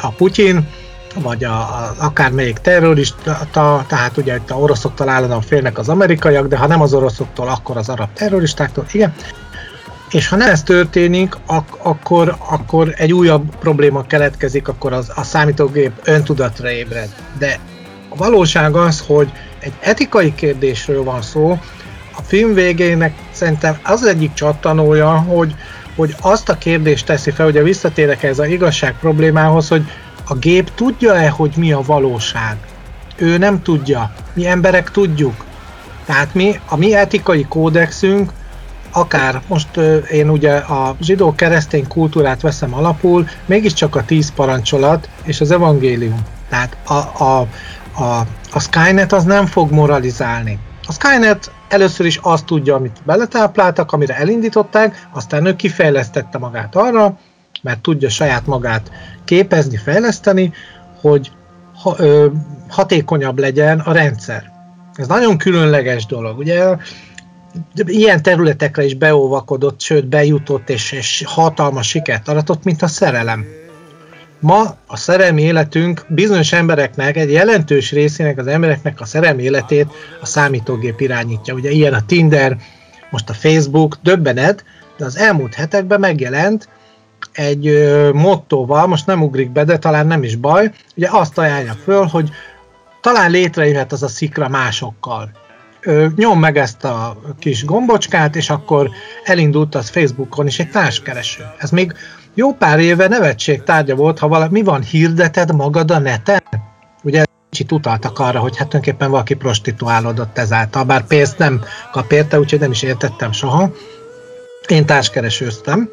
a 0.02 0.10
Putyin, 0.10 0.68
vagy 1.16 1.44
a, 1.44 1.54
a, 1.54 1.96
akármelyik 2.00 2.58
terrorista, 2.58 3.48
tehát 3.88 4.18
ugye 4.18 4.36
itt 4.36 4.52
a 4.52 4.56
oroszoktól 4.56 5.10
állandóan 5.10 5.42
félnek 5.42 5.78
az 5.78 5.90
amerikaiak, 5.90 6.48
de 6.48 6.58
ha 6.58 6.68
nem 6.68 6.82
az 6.82 6.94
oroszoktól, 6.94 7.48
akkor 7.48 7.78
az 7.78 7.90
arab 7.90 8.14
terroristáktól, 8.14 8.86
igen. 8.92 9.14
És 10.10 10.28
ha 10.28 10.36
nem 10.36 10.50
ez 10.50 10.64
történik, 10.64 11.38
ak- 11.46 11.80
akkor, 11.82 12.36
akkor 12.50 12.94
egy 12.98 13.14
újabb 13.14 13.56
probléma 13.60 14.06
keletkezik, 14.06 14.68
akkor 14.68 14.94
az, 14.94 15.12
a 15.16 15.24
számítógép 15.24 15.92
öntudatra 16.04 16.72
ébred. 16.72 17.10
De 17.38 17.60
a 18.10 18.16
valóság 18.16 18.76
az, 18.76 19.04
hogy 19.08 19.32
egy 19.66 19.74
etikai 19.80 20.36
kérdésről 20.36 21.04
van 21.04 21.22
szó, 21.22 21.60
a 22.18 22.22
film 22.22 22.54
végének 22.54 23.14
szerintem 23.32 23.80
az, 23.84 24.06
egyik 24.06 24.34
csattanója, 24.34 25.10
hogy, 25.10 25.56
hogy 25.96 26.16
azt 26.22 26.50
a 26.50 26.58
kérdést 26.58 27.06
teszi 27.06 27.32
fel, 27.32 27.48
ugye 27.48 27.64
visszatérek 27.64 28.24
ez 28.24 28.40
az 28.40 28.48
igazság 28.48 28.96
problémához, 29.00 29.68
hogy 29.68 29.84
a 30.28 30.36
gép 30.36 30.72
tudja-e, 30.76 31.30
hogy 31.30 31.52
mi 31.58 31.72
a 31.72 31.82
valóság? 31.82 32.58
Ő 33.16 33.38
nem 33.38 33.62
tudja. 33.62 34.14
Mi 34.34 34.48
emberek 34.48 34.92
tudjuk. 34.92 35.46
Tehát 36.06 36.34
mi, 36.34 36.60
a 36.66 36.76
mi 36.76 36.96
etikai 36.96 37.46
kódexünk 37.50 38.32
akár 38.92 39.42
most 39.48 39.78
én 40.12 40.30
ugye 40.30 40.56
a 40.56 40.96
zsidó-keresztény 41.02 41.88
kultúrát 41.88 42.42
veszem 42.42 42.74
alapul, 42.74 43.28
mégiscsak 43.46 43.96
a 43.96 44.06
tíz 44.06 44.32
parancsolat 44.34 45.10
és 45.24 45.42
az 45.42 45.52
evangélium. 45.52 46.22
Tehát 46.50 46.78
a, 46.86 47.24
a, 47.24 47.48
a, 47.96 48.20
a 48.52 48.60
Skynet 48.60 49.14
az 49.14 49.24
nem 49.24 49.46
fog 49.46 49.72
moralizálni. 49.72 50.60
A 50.88 50.92
Skynet 50.92 51.52
először 51.68 52.06
is 52.06 52.20
azt 52.22 52.46
tudja, 52.46 52.76
amit 52.76 53.02
beletápláltak, 53.06 53.92
amire 53.92 54.16
elindították, 54.16 55.08
aztán 55.14 55.46
ő 55.46 55.56
kifejlesztette 55.56 56.38
magát 56.38 56.76
arra, 56.76 57.18
mert 57.62 57.82
tudja 57.82 58.10
saját 58.10 58.46
magát 58.46 58.92
képezni, 59.24 59.78
fejleszteni, 59.78 60.54
hogy 61.02 61.32
ha, 61.82 61.96
ö, 61.98 62.28
hatékonyabb 62.70 63.40
legyen 63.40 63.80
a 63.80 63.92
rendszer. 63.92 64.52
Ez 64.94 65.08
nagyon 65.08 65.38
különleges 65.38 66.06
dolog. 66.06 66.38
Ugye 66.38 66.76
ilyen 67.76 68.22
területekre 68.22 68.86
is 68.86 68.96
beóvakodott, 68.96 69.82
sőt 69.82 70.08
bejutott 70.08 70.70
és, 70.70 70.92
és 70.92 71.24
hatalmas 71.26 71.88
sikert 71.88 72.28
aratott, 72.28 72.64
mint 72.64 72.82
a 72.82 72.88
szerelem. 72.88 73.46
Ma 74.46 74.76
a 74.88 74.98
szerelmi 74.98 75.42
életünk 75.42 76.06
bizonyos 76.08 76.54
embereknek, 76.54 77.18
egy 77.18 77.32
jelentős 77.32 77.92
részének 77.92 78.38
az 78.38 78.48
embereknek 78.48 79.02
a 79.02 79.06
szerelmi 79.06 79.44
életét 79.44 79.88
a 80.22 80.26
számítógép 80.26 81.00
irányítja. 81.00 81.54
Ugye 81.54 81.70
ilyen 81.70 81.94
a 81.94 82.06
Tinder, 82.06 82.58
most 83.10 83.30
a 83.30 83.34
Facebook, 83.34 83.98
döbbenet, 84.04 84.66
de 84.98 85.06
az 85.06 85.18
elmúlt 85.18 85.54
hetekben 85.54 86.00
megjelent 86.00 86.70
egy 87.32 87.90
mottóval, 88.14 88.88
most 88.88 89.06
nem 89.06 89.22
ugrik 89.22 89.52
be, 89.52 89.64
de 89.64 89.78
talán 89.78 90.08
nem 90.08 90.24
is 90.24 90.36
baj, 90.36 90.72
ugye 90.96 91.08
azt 91.12 91.38
ajánlja 91.38 91.74
föl, 91.84 92.06
hogy 92.06 92.30
talán 93.02 93.32
létrejöhet 93.32 93.92
az 93.92 94.04
a 94.04 94.08
szikra 94.08 94.50
másokkal 94.50 95.32
nyom 96.16 96.40
meg 96.40 96.58
ezt 96.58 96.84
a 96.84 97.18
kis 97.40 97.66
gombocskát, 97.66 98.36
és 98.36 98.50
akkor 98.50 98.90
elindult 99.24 99.76
az 99.76 99.90
Facebookon 99.90 100.48
is 100.48 100.60
egy 100.60 100.70
társkereső. 100.70 101.44
Ez 101.58 101.70
még 101.70 101.94
jó 102.36 102.54
pár 102.54 102.80
éve 102.80 103.08
nevetség 103.08 103.64
tárgya 103.64 103.96
volt, 103.96 104.20
ha 104.20 104.28
valami, 104.28 104.52
mi 104.52 104.64
van, 104.64 104.82
hirdeted 104.82 105.56
magad 105.56 105.92
a 105.92 106.00
neten? 106.00 106.44
Ugye 107.04 107.24
kicsit 107.50 107.72
utaltak 107.72 108.20
arra, 108.20 108.40
hogy 108.40 108.58
hát 108.58 108.68
tulajdonképpen 108.68 109.10
valaki 109.10 109.34
prostituálódott 109.34 110.38
ezáltal, 110.38 110.84
bár 110.84 111.08
pénzt 111.08 111.38
nem 111.38 111.64
kap 111.92 112.12
érte, 112.12 112.40
úgyhogy 112.40 112.60
nem 112.60 112.72
is 112.72 112.82
értettem 112.82 113.32
soha. 113.32 113.72
Én 114.68 114.86
társkeresőztem, 114.86 115.90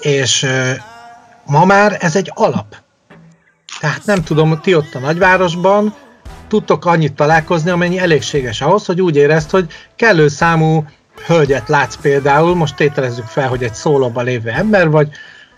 és 0.00 0.46
ma 1.46 1.64
már 1.64 1.96
ez 2.00 2.16
egy 2.16 2.32
alap. 2.34 2.76
Tehát 3.80 4.04
nem 4.04 4.22
tudom, 4.22 4.60
ti 4.60 4.74
ott 4.74 4.94
a 4.94 4.98
nagyvárosban, 4.98 5.94
tudtok 6.48 6.84
annyit 6.84 7.14
találkozni, 7.14 7.70
amennyi 7.70 7.98
elégséges 7.98 8.60
ahhoz, 8.60 8.86
hogy 8.86 9.00
úgy 9.00 9.16
érezt, 9.16 9.50
hogy 9.50 9.66
kellő 9.96 10.28
számú 10.28 10.84
hölgyet 11.26 11.68
látsz 11.68 11.96
például, 11.96 12.54
most 12.54 12.76
tételezzük 12.76 13.26
fel, 13.26 13.48
hogy 13.48 13.62
egy 13.62 13.74
szólóban 13.74 14.24
lévő 14.24 14.50
ember 14.50 14.90
vagy, 14.90 15.08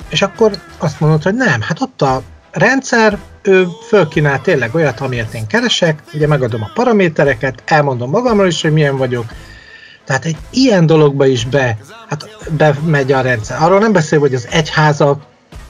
és 0.09 0.23
akkor 0.23 0.51
azt 0.79 1.01
mondod, 1.01 1.23
hogy 1.23 1.35
nem, 1.35 1.61
hát 1.61 1.81
ott 1.81 2.03
a 2.03 2.23
rendszer, 2.51 3.19
ő 3.43 3.67
fölkínál 3.89 4.41
tényleg 4.41 4.75
olyat, 4.75 5.01
amiért 5.01 5.35
én 5.35 5.47
keresek, 5.47 6.03
ugye 6.13 6.27
megadom 6.27 6.63
a 6.63 6.71
paramétereket, 6.75 7.63
elmondom 7.65 8.11
magamról 8.11 8.47
is, 8.47 8.63
hogy 8.63 8.73
milyen 8.73 8.97
vagyok, 8.97 9.25
tehát 10.05 10.25
egy 10.25 10.37
ilyen 10.51 10.87
dologba 10.87 11.27
is 11.27 11.45
be, 11.45 11.79
hát 12.09 12.29
bemegy 12.51 13.13
a 13.13 13.21
rendszer. 13.21 13.63
Arról 13.63 13.79
nem 13.79 13.93
beszél, 13.93 14.19
hogy 14.19 14.35
az 14.35 14.49
egyházak 14.51 15.23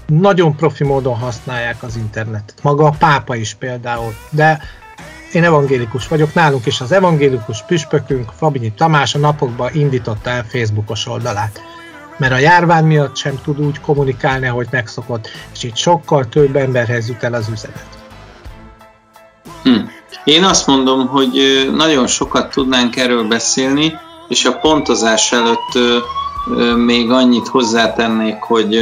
nagyon 0.07 0.57
profi 0.57 0.85
módon 0.85 1.17
használják 1.17 1.83
az 1.83 1.97
internetet. 1.97 2.55
Maga 2.63 2.87
a 2.87 2.95
pápa 2.99 3.35
is 3.35 3.55
például. 3.55 4.15
De 4.31 4.61
én 5.33 5.45
evangélikus 5.45 6.09
vagyok, 6.09 6.35
nálunk 6.35 6.67
is 6.67 6.81
az 6.81 6.93
evangélikus 6.93 7.63
püspökünk, 7.63 8.33
Fabinyi 8.37 8.73
Tamás 8.73 9.15
a 9.15 9.19
napokban 9.19 9.71
indította 9.73 10.31
el 10.31 10.45
Facebookos 10.45 11.07
oldalát. 11.07 11.74
Mert 12.17 12.33
a 12.33 12.39
járvány 12.39 12.85
miatt 12.85 13.17
sem 13.17 13.41
tud 13.45 13.61
úgy 13.61 13.81
kommunikálni, 13.81 14.47
ahogy 14.47 14.67
megszokott, 14.71 15.29
és 15.55 15.63
itt 15.63 15.77
sokkal 15.77 16.29
több 16.29 16.57
emberhez 16.57 17.09
jut 17.09 17.23
el 17.23 17.35
az 17.35 17.49
üzenet. 17.53 17.87
Hm. 19.63 19.79
Én 20.25 20.45
azt 20.45 20.67
mondom, 20.67 21.07
hogy 21.07 21.41
nagyon 21.75 22.07
sokat 22.07 22.51
tudnánk 22.51 22.97
erről 22.97 23.29
beszélni, 23.29 23.93
és 24.29 24.45
a 24.45 24.59
pontozás 24.59 25.33
előtt 25.33 26.03
még 26.77 27.11
annyit 27.11 27.49
hozzátennék, 27.49 28.37
hogy 28.41 28.79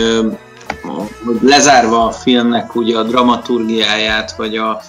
lezárva 1.40 2.04
a 2.04 2.10
filmnek 2.10 2.74
ugye 2.74 2.98
a 2.98 3.02
dramaturgiáját, 3.02 4.36
vagy 4.36 4.56
a, 4.56 4.80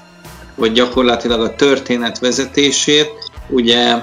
vagy 0.55 0.71
gyakorlatilag 0.71 1.41
a 1.41 1.55
történet 1.55 2.19
vezetését. 2.19 3.11
Ugye 3.49 3.95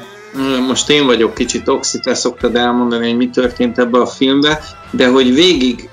most 0.67 0.91
én 0.91 1.07
vagyok 1.07 1.35
kicsit 1.35 1.69
oxi, 1.69 1.99
te 1.99 2.15
szoktad 2.15 2.57
elmondani, 2.57 3.07
hogy 3.09 3.17
mi 3.17 3.31
történt 3.31 3.79
ebbe 3.79 3.99
a 3.99 4.07
filmbe, 4.07 4.61
de 4.91 5.09
hogy 5.09 5.35
végig 5.35 5.89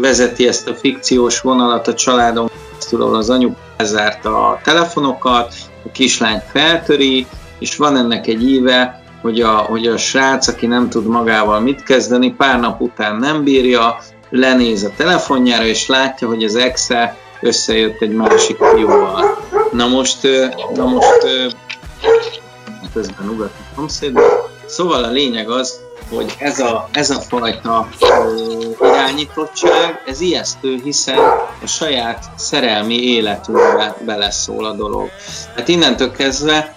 vezeti 0.00 0.46
ezt 0.48 0.68
a 0.68 0.74
fikciós 0.74 1.40
vonalat 1.40 1.88
a 1.88 1.94
családon 1.94 2.50
keresztül, 2.90 3.14
az 3.14 3.30
anyu 3.30 3.52
lezárta 3.76 4.48
a 4.48 4.60
telefonokat, 4.64 5.54
a 5.84 5.90
kislány 5.92 6.42
feltöri, 6.52 7.26
és 7.58 7.76
van 7.76 7.96
ennek 7.96 8.26
egy 8.26 8.42
íve, 8.42 9.02
hogy 9.22 9.40
a, 9.40 9.56
hogy 9.56 9.86
a 9.86 9.96
srác, 9.96 10.48
aki 10.48 10.66
nem 10.66 10.88
tud 10.88 11.06
magával 11.06 11.60
mit 11.60 11.82
kezdeni, 11.82 12.34
pár 12.34 12.60
nap 12.60 12.80
után 12.80 13.16
nem 13.16 13.44
bírja, 13.44 13.98
lenéz 14.30 14.84
a 14.84 14.90
telefonjára, 14.96 15.64
és 15.64 15.86
látja, 15.86 16.28
hogy 16.28 16.44
az 16.44 16.56
exe 16.56 17.16
összejött 17.40 18.00
egy 18.00 18.12
másik 18.12 18.56
fiúval. 18.56 19.38
Na 19.72 19.88
most, 19.88 20.28
na 20.74 20.86
most 20.86 21.26
közben 22.94 23.28
ugat 23.28 23.52
a 23.58 23.74
szomszéd. 23.74 24.18
Szóval 24.66 25.04
a 25.04 25.10
lényeg 25.10 25.50
az, 25.50 25.80
hogy 26.08 26.34
ez 26.38 26.60
a, 26.60 26.88
ez 26.92 27.10
a 27.10 27.20
fajta 27.20 27.88
irányítottság, 28.80 30.02
ez 30.06 30.20
ijesztő, 30.20 30.80
hiszen 30.84 31.18
a 31.62 31.66
saját 31.66 32.24
szerelmi 32.36 33.02
életünkbe 33.02 33.96
beleszól 34.06 34.64
a 34.64 34.72
dolog. 34.72 35.10
Hát 35.56 35.68
innentől 35.68 36.10
kezdve 36.10 36.74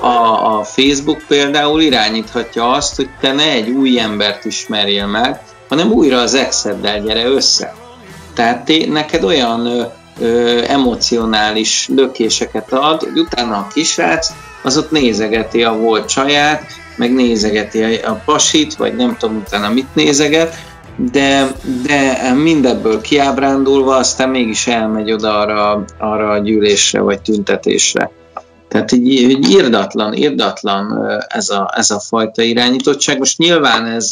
a, 0.00 0.56
a 0.58 0.64
Facebook 0.64 1.22
például 1.28 1.80
irányíthatja 1.80 2.70
azt, 2.70 2.96
hogy 2.96 3.08
te 3.20 3.32
ne 3.32 3.50
egy 3.50 3.68
új 3.68 4.00
embert 4.00 4.44
ismerjél 4.44 5.06
meg, 5.06 5.40
hanem 5.68 5.92
újra 5.92 6.20
az 6.20 6.34
exeddel 6.34 7.00
gyere 7.00 7.24
össze. 7.24 7.74
Tehát 8.34 8.64
té, 8.64 8.84
neked 8.84 9.24
olyan 9.24 9.66
ö, 9.66 9.82
ö, 10.20 10.62
emocionális 10.68 11.88
lökéseket 11.88 12.72
ad, 12.72 13.02
hogy 13.02 13.18
utána 13.18 13.56
a 13.56 13.68
kisrác 13.74 14.32
az 14.62 14.76
ott 14.76 14.90
nézegeti 14.90 15.64
a 15.64 15.76
volt 15.76 16.08
csaját, 16.08 16.66
meg 16.96 17.12
nézegeti 17.12 17.82
a 17.94 18.22
pasit, 18.24 18.74
vagy 18.74 18.96
nem 18.96 19.16
tudom 19.18 19.36
utána 19.36 19.72
mit 19.72 19.94
nézeget, 19.94 20.54
de, 20.96 21.52
de 21.86 22.32
mindebből 22.34 23.00
kiábrándulva 23.00 23.96
aztán 23.96 24.28
mégis 24.28 24.66
elmegy 24.66 25.12
oda 25.12 25.38
arra, 25.38 25.84
arra 25.98 26.30
a 26.30 26.38
gyűlésre 26.38 27.00
vagy 27.00 27.20
tüntetésre. 27.20 28.10
Tehát 28.68 28.92
így, 28.92 29.06
így 29.08 29.50
irdatlan, 29.50 30.12
irdatlan 30.12 31.02
ez 31.28 31.50
a, 31.50 31.72
ez 31.76 31.90
a 31.90 32.00
fajta 32.00 32.42
irányítottság. 32.42 33.18
Most 33.18 33.38
nyilván 33.38 33.86
ez 33.86 34.10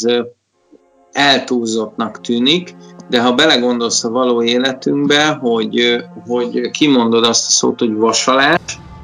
eltúlzottnak 1.11 2.21
tűnik, 2.21 2.75
de 3.09 3.21
ha 3.21 3.33
belegondolsz 3.33 4.03
a 4.03 4.09
való 4.09 4.43
életünkbe, 4.43 5.27
hogy, 5.27 6.03
hogy 6.27 6.71
kimondod 6.71 7.23
azt 7.23 7.47
a 7.47 7.51
szót, 7.51 7.79
hogy 7.79 7.93
vasalás, 7.93 8.59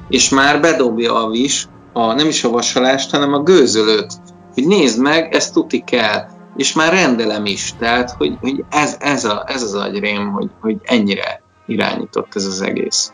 és 0.10 0.30
már 0.30 0.62
bedobja 0.62 1.26
a 1.26 1.30
vis, 1.30 1.68
a, 1.94 2.14
nem 2.14 2.28
is 2.28 2.44
a 2.44 2.50
vasalást, 2.50 3.12
hanem 3.12 3.34
a 3.34 3.44
gőzölőt, 3.44 4.14
hogy 4.54 4.68
nézd 4.68 5.02
meg, 5.02 5.34
ezt 5.34 5.54
tuti 5.54 5.84
kell, 5.86 6.28
és 6.56 6.74
már 6.74 6.94
rendelem 6.94 7.46
is, 7.46 7.74
tehát 7.80 8.12
hogy, 8.12 8.38
hogy 8.42 8.64
ez, 8.70 8.98
ez, 9.00 9.26
a, 9.26 9.44
ez 9.48 9.64
az 9.64 9.74
agyrém, 9.74 10.32
hogy, 10.32 10.50
hogy 10.62 10.78
ennyire 10.84 11.42
irányított 11.68 12.36
ez 12.36 12.46
az 12.46 12.62
egész. 12.62 13.12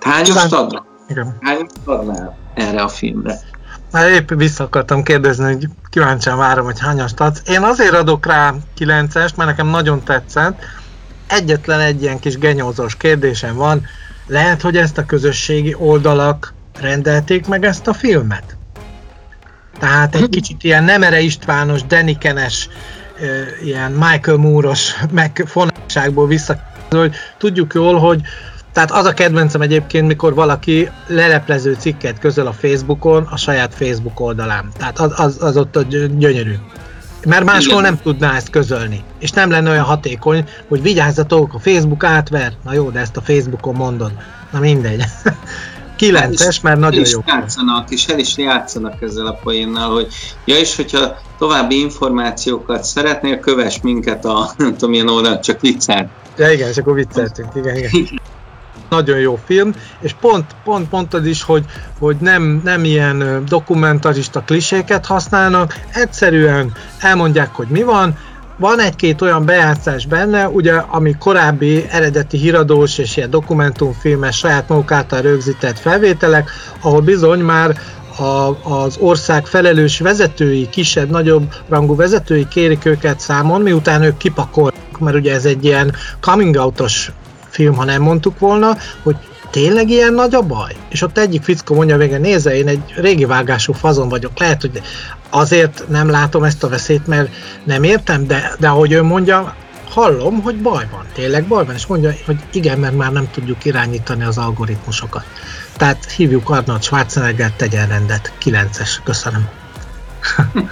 Hányast 0.00 0.52
adnál? 0.52 0.86
Hányast 1.40 1.70
adnál 1.84 2.36
erre 2.54 2.82
a 2.82 2.88
filmre? 2.88 3.40
Már 3.90 4.10
épp 4.10 4.28
vissza 4.28 4.64
akartam 4.64 5.02
kérdezni, 5.02 5.44
hogy 5.44 5.68
kíváncsian 5.90 6.38
várom, 6.38 6.64
hogy 6.64 6.80
hányast 6.80 7.20
adsz. 7.20 7.42
Én 7.48 7.62
azért 7.62 7.94
adok 7.94 8.26
rá 8.26 8.54
9-est, 8.78 9.34
mert 9.36 9.50
nekem 9.50 9.66
nagyon 9.66 10.02
tetszett. 10.02 10.62
Egyetlen 11.26 11.80
egy 11.80 12.02
ilyen 12.02 12.18
kis 12.18 12.38
genyózós 12.38 12.96
kérdésem 12.96 13.54
van. 13.54 13.86
Lehet, 14.26 14.62
hogy 14.62 14.76
ezt 14.76 14.98
a 14.98 15.04
közösségi 15.04 15.74
oldalak 15.78 16.54
rendelték 16.80 17.46
meg 17.46 17.64
ezt 17.64 17.86
a 17.86 17.92
filmet? 17.92 18.56
Tehát 19.78 20.14
egy 20.14 20.28
kicsit 20.28 20.64
ilyen 20.64 20.84
Nemere 20.84 21.20
Istvános, 21.20 21.82
Denikenes, 21.82 22.68
ilyen 23.64 23.92
Michael 23.92 24.36
Moore-os 24.36 24.94
megfonásságból 25.10 26.26
vissza, 26.26 26.56
hogy 26.90 27.14
tudjuk 27.38 27.74
jól, 27.74 27.98
hogy 27.98 28.20
tehát 28.72 28.90
az 28.90 29.04
a 29.04 29.12
kedvencem 29.12 29.60
egyébként, 29.60 30.06
mikor 30.06 30.34
valaki 30.34 30.90
leleplező 31.06 31.76
cikket 31.78 32.18
közöl 32.18 32.46
a 32.46 32.52
Facebookon, 32.52 33.22
a 33.30 33.36
saját 33.36 33.74
Facebook 33.74 34.20
oldalán. 34.20 34.68
Tehát 34.78 34.98
az, 34.98 35.12
az, 35.16 35.42
az 35.42 35.56
ott 35.56 35.76
a 35.76 35.82
gyönyörű. 36.18 36.54
Mert 37.26 37.44
máshol 37.44 37.80
nem 37.80 37.98
tudná 38.02 38.36
ezt 38.36 38.50
közölni. 38.50 39.04
És 39.18 39.30
nem 39.30 39.50
lenne 39.50 39.70
olyan 39.70 39.84
hatékony, 39.84 40.44
hogy 40.68 40.82
vigyázzatok, 40.82 41.54
a 41.54 41.58
Facebook 41.58 42.04
átver. 42.04 42.52
Na 42.64 42.72
jó, 42.72 42.90
de 42.90 43.00
ezt 43.00 43.16
a 43.16 43.20
Facebookon 43.20 43.74
mondod. 43.74 44.12
Na 44.52 44.58
mindegy. 44.58 45.02
9-es, 45.98 46.62
mert 46.62 46.78
nagyon 46.78 47.04
jó. 47.10 47.20
Játszanak, 47.26 47.90
és 47.90 48.06
el 48.06 48.18
is 48.18 48.36
játszanak 48.36 49.02
ezzel 49.02 49.26
a 49.26 49.38
poénnal, 49.42 49.92
hogy 49.92 50.06
ja, 50.44 50.56
és 50.56 50.76
hogyha 50.76 51.18
további 51.38 51.80
információkat 51.80 52.84
szeretnél, 52.84 53.38
kövess 53.38 53.78
minket 53.82 54.24
a 54.24 54.50
nem 54.56 54.72
tudom 54.72 54.90
milyen 54.90 55.08
oldalt, 55.08 55.42
csak 55.42 55.60
viccelt. 55.60 56.08
Ja 56.36 56.50
igen, 56.50 56.68
és 56.68 56.76
akkor 56.76 56.94
vicceltünk, 56.94 57.54
igen, 57.54 57.76
igen. 57.76 58.20
Nagyon 58.88 59.18
jó 59.18 59.38
film, 59.44 59.74
és 60.00 60.14
pont, 60.20 60.44
pont 60.64 60.90
mondtad 60.90 61.26
is, 61.26 61.42
hogy, 61.42 61.64
hogy 61.98 62.16
nem, 62.20 62.60
nem 62.64 62.84
ilyen 62.84 63.44
dokumentarista 63.48 64.40
kliséket 64.40 65.06
használnak, 65.06 65.74
egyszerűen 65.92 66.72
elmondják, 67.00 67.54
hogy 67.54 67.68
mi 67.68 67.82
van, 67.82 68.16
van 68.56 68.80
egy-két 68.80 69.22
olyan 69.22 69.44
bejátszás 69.44 70.06
benne, 70.06 70.48
ugye, 70.48 70.74
ami 70.74 71.16
korábbi 71.18 71.84
eredeti 71.90 72.36
híradós 72.36 72.98
és 72.98 73.16
ilyen 73.16 73.30
dokumentumfilmes 73.30 74.36
saját 74.36 74.68
maguk 74.68 74.92
által 74.92 75.20
rögzített 75.20 75.78
felvételek, 75.78 76.50
ahol 76.80 77.00
bizony 77.00 77.40
már 77.40 77.78
a, 78.18 78.56
az 78.74 78.96
ország 78.98 79.46
felelős 79.46 79.98
vezetői, 79.98 80.68
kisebb, 80.68 81.10
nagyobb 81.10 81.54
rangú 81.68 81.96
vezetői 81.96 82.48
kérik 82.48 82.84
őket 82.84 83.20
számon, 83.20 83.60
miután 83.60 84.02
ők 84.02 84.16
kipakolnak, 84.16 84.98
mert 84.98 85.16
ugye 85.16 85.34
ez 85.34 85.44
egy 85.44 85.64
ilyen 85.64 85.94
coming 86.20 86.56
out-os 86.56 87.12
film, 87.54 87.74
ha 87.74 87.84
nem 87.84 88.02
mondtuk 88.02 88.38
volna, 88.38 88.76
hogy 89.02 89.16
tényleg 89.50 89.90
ilyen 89.90 90.14
nagy 90.14 90.34
a 90.34 90.42
baj? 90.42 90.76
És 90.88 91.02
ott 91.02 91.18
egyik 91.18 91.42
fickó 91.42 91.74
mondja 91.74 91.96
végén, 91.96 92.20
nézze, 92.20 92.56
én 92.56 92.68
egy 92.68 92.94
régi 92.96 93.24
vágású 93.24 93.72
fazon 93.72 94.08
vagyok, 94.08 94.38
lehet, 94.38 94.60
hogy 94.60 94.82
azért 95.30 95.84
nem 95.88 96.10
látom 96.10 96.44
ezt 96.44 96.64
a 96.64 96.68
veszélyt, 96.68 97.06
mert 97.06 97.30
nem 97.64 97.82
értem, 97.82 98.26
de, 98.26 98.52
de 98.58 98.68
ahogy 98.68 98.92
ő 98.92 99.02
mondja, 99.02 99.54
hallom, 99.90 100.42
hogy 100.42 100.56
baj 100.56 100.88
van, 100.90 101.06
tényleg 101.12 101.46
baj 101.46 101.64
van, 101.64 101.74
és 101.74 101.86
mondja, 101.86 102.12
hogy 102.26 102.36
igen, 102.52 102.78
mert 102.78 102.96
már 102.96 103.12
nem 103.12 103.30
tudjuk 103.30 103.64
irányítani 103.64 104.24
az 104.24 104.38
algoritmusokat. 104.38 105.24
Tehát 105.76 106.10
hívjuk 106.10 106.50
Arnold 106.50 106.82
Schwarzenegger, 106.82 107.52
tegyen 107.52 107.88
rendet. 107.88 108.32
9-es, 108.44 108.90
köszönöm. 109.04 109.48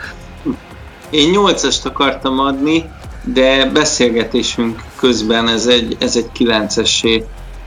Én 1.11 1.35
8-est 1.37 1.85
akartam 1.85 2.39
adni, 2.39 2.91
de 3.25 3.66
beszélgetésünk 3.66 4.83
közben 4.97 5.49
ez 5.49 5.66
egy, 5.66 5.97
ez 6.01 6.16
egy 6.16 6.31
9-essé 6.39 7.23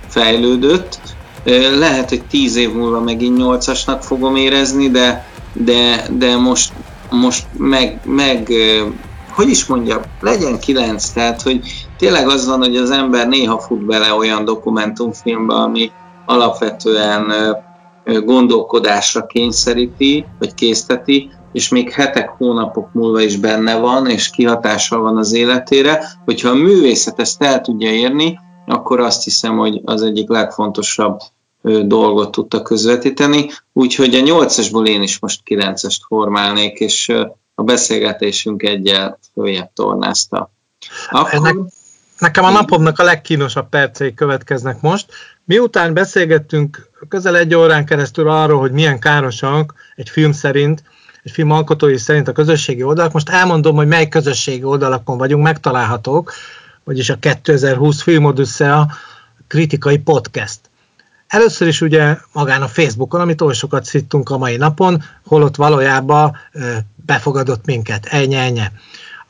fejlődött. 0.08 1.00
Lehet, 1.78 2.10
hogy 2.10 2.24
10 2.24 2.56
év 2.56 2.74
múlva 2.74 3.00
megint 3.00 3.38
8-asnak 3.42 4.00
fogom 4.02 4.36
érezni, 4.36 4.90
de, 4.90 5.28
de, 5.54 6.08
de 6.12 6.38
most, 6.38 6.74
most 7.10 7.46
meg, 7.58 8.00
meg 8.06 8.52
hogy 9.36 9.50
is 9.50 9.66
mondjam, 9.66 10.02
legyen 10.22 10.60
9, 10.60 11.10
tehát 11.10 11.42
hogy 11.42 11.60
tényleg 11.98 12.28
az 12.28 12.48
van, 12.48 12.60
hogy 12.60 12.76
az 12.76 12.92
ember 12.92 13.28
néha 13.28 13.60
fut 13.60 13.86
bele 13.86 14.14
olyan 14.14 14.46
dokumentumfilmbe, 14.46 15.54
ami 15.54 15.92
alapvetően 16.26 17.34
gondolkodásra 18.06 19.26
kényszeríti, 19.26 20.26
vagy 20.40 20.54
készteti, 20.54 21.30
és 21.56 21.70
még 21.70 21.92
hetek, 21.92 22.30
hónapok 22.30 22.94
múlva 22.94 23.22
is 23.22 23.38
benne 23.38 23.76
van, 23.76 24.10
és 24.10 24.30
kihatással 24.30 25.02
van 25.02 25.18
az 25.18 25.34
életére, 25.34 26.06
hogyha 26.26 26.50
a 26.50 26.54
művészet 26.54 27.20
ezt 27.20 27.42
el 27.42 27.62
tudja 27.62 27.92
érni, 27.92 28.40
akkor 28.66 29.00
azt 29.00 29.24
hiszem, 29.24 29.58
hogy 29.58 29.82
az 29.86 30.02
egyik 30.02 30.30
legfontosabb 30.30 31.20
dolgot 31.86 32.32
tudta 32.32 32.62
közvetíteni. 32.62 33.50
Úgyhogy 33.74 34.16
a 34.16 34.20
8-asból 34.20 34.88
én 34.88 35.02
is 35.02 35.20
most 35.20 35.42
9-est 35.46 35.98
formálnék, 36.08 36.80
és 36.80 37.14
a 37.56 37.64
beszélgetésünk 37.64 38.64
egyel 38.64 39.20
följebb 39.34 39.70
tornázta. 39.74 40.52
Akkor... 41.10 41.34
Ennek, 41.34 41.56
nekem 42.20 42.44
a 42.44 42.52
napomnak 42.52 43.00
a 43.00 43.04
legkínosabb 43.04 43.70
percei 43.70 44.14
következnek 44.14 44.82
most. 44.82 45.06
Miután 45.46 45.94
beszélgettünk 45.94 46.90
közel 47.10 47.38
egy 47.38 47.56
órán 47.56 47.86
keresztül 47.86 48.30
arról, 48.30 48.60
hogy 48.60 48.72
milyen 48.72 49.00
károsak 49.00 49.74
egy 49.96 50.10
film 50.10 50.32
szerint 50.32 50.84
és 51.26 51.32
film 51.32 51.52
alkotói 51.52 51.98
szerint 51.98 52.28
a 52.28 52.32
közösségi 52.32 52.84
oldalak. 52.84 53.12
Most 53.12 53.30
elmondom, 53.30 53.76
hogy 53.76 53.88
mely 53.88 54.10
közösségi 54.10 54.64
oldalakon 54.64 55.18
vagyunk, 55.18 55.44
megtalálhatók, 55.44 56.34
vagyis 56.84 57.10
a 57.10 57.20
2020 57.20 58.02
Filmodusszea 58.02 58.92
kritikai 59.48 59.98
podcast. 59.98 60.60
Először 61.28 61.68
is 61.68 61.82
ugye 61.82 62.18
magán 62.34 62.62
a 62.62 62.68
Facebookon, 62.68 63.22
amit 63.22 63.42
oly 63.42 63.54
sokat 63.54 63.86
szittunk 63.86 64.30
a 64.30 64.38
mai 64.38 64.58
napon, 64.58 65.04
holott 65.26 65.56
valójában 65.56 66.38
befogadott 66.96 67.66
minket, 67.66 68.06
ennyi, 68.06 68.36
ennyi. 68.36 68.62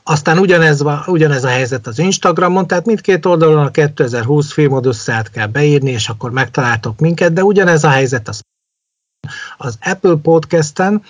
Aztán 0.02 0.38
ugyanez, 0.38 0.82
ugyanez 1.06 1.44
a 1.44 1.48
helyzet 1.48 1.86
az 1.86 1.98
Instagramon, 1.98 2.66
tehát 2.66 2.86
mindkét 2.86 3.26
oldalon 3.26 3.66
a 3.66 3.70
2020 3.70 4.52
filmodusszáját 4.52 5.30
kell 5.30 5.46
beírni, 5.46 5.90
és 5.90 6.08
akkor 6.08 6.30
megtaláltok 6.30 7.00
minket, 7.00 7.32
de 7.32 7.44
ugyanez 7.44 7.84
a 7.84 7.88
helyzet 7.88 8.28
az, 8.28 8.40
az 9.56 9.78
Apple 9.80 10.16
Podcasten, 10.22 11.02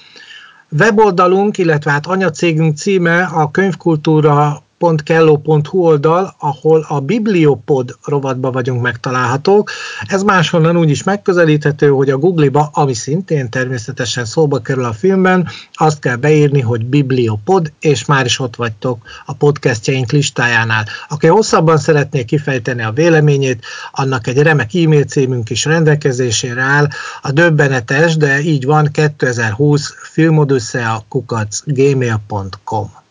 Weboldalunk, 0.68 1.58
illetve 1.58 1.90
hát 1.90 2.06
anyacégünk 2.06 2.76
címe 2.76 3.24
a 3.24 3.50
könyvkultúra 3.50 4.62
www.kello.hu 4.78 5.84
oldal, 5.84 6.34
ahol 6.38 6.84
a 6.88 7.00
Bibliopod 7.00 7.96
rovatba 8.04 8.50
vagyunk 8.50 8.82
megtalálhatók. 8.82 9.70
Ez 10.06 10.22
máshonnan 10.22 10.76
úgy 10.76 10.90
is 10.90 11.02
megközelíthető, 11.02 11.88
hogy 11.88 12.10
a 12.10 12.18
Google-ba, 12.18 12.70
ami 12.72 12.94
szintén 12.94 13.50
természetesen 13.50 14.24
szóba 14.24 14.58
kerül 14.58 14.84
a 14.84 14.92
filmben, 14.92 15.48
azt 15.72 15.98
kell 15.98 16.16
beírni, 16.16 16.60
hogy 16.60 16.86
Bibliopod, 16.86 17.72
és 17.80 18.04
már 18.04 18.24
is 18.24 18.38
ott 18.38 18.56
vagytok 18.56 19.02
a 19.26 19.34
podcastjaink 19.34 20.12
listájánál. 20.12 20.84
Aki 21.08 21.26
hosszabban 21.26 21.78
szeretné 21.78 22.24
kifejteni 22.24 22.82
a 22.82 22.92
véleményét, 22.92 23.64
annak 23.92 24.26
egy 24.26 24.38
remek 24.38 24.74
e-mail 24.74 25.04
címünk 25.04 25.50
is 25.50 25.64
rendelkezésére 25.64 26.62
áll, 26.62 26.88
a 27.22 27.32
döbbenetes, 27.32 28.16
de 28.16 28.40
így 28.40 28.64
van 28.64 28.88
2020 28.92 29.94
filmodüsszea 30.12 31.04
kukac 31.08 31.62
gmail.com. 31.64 33.04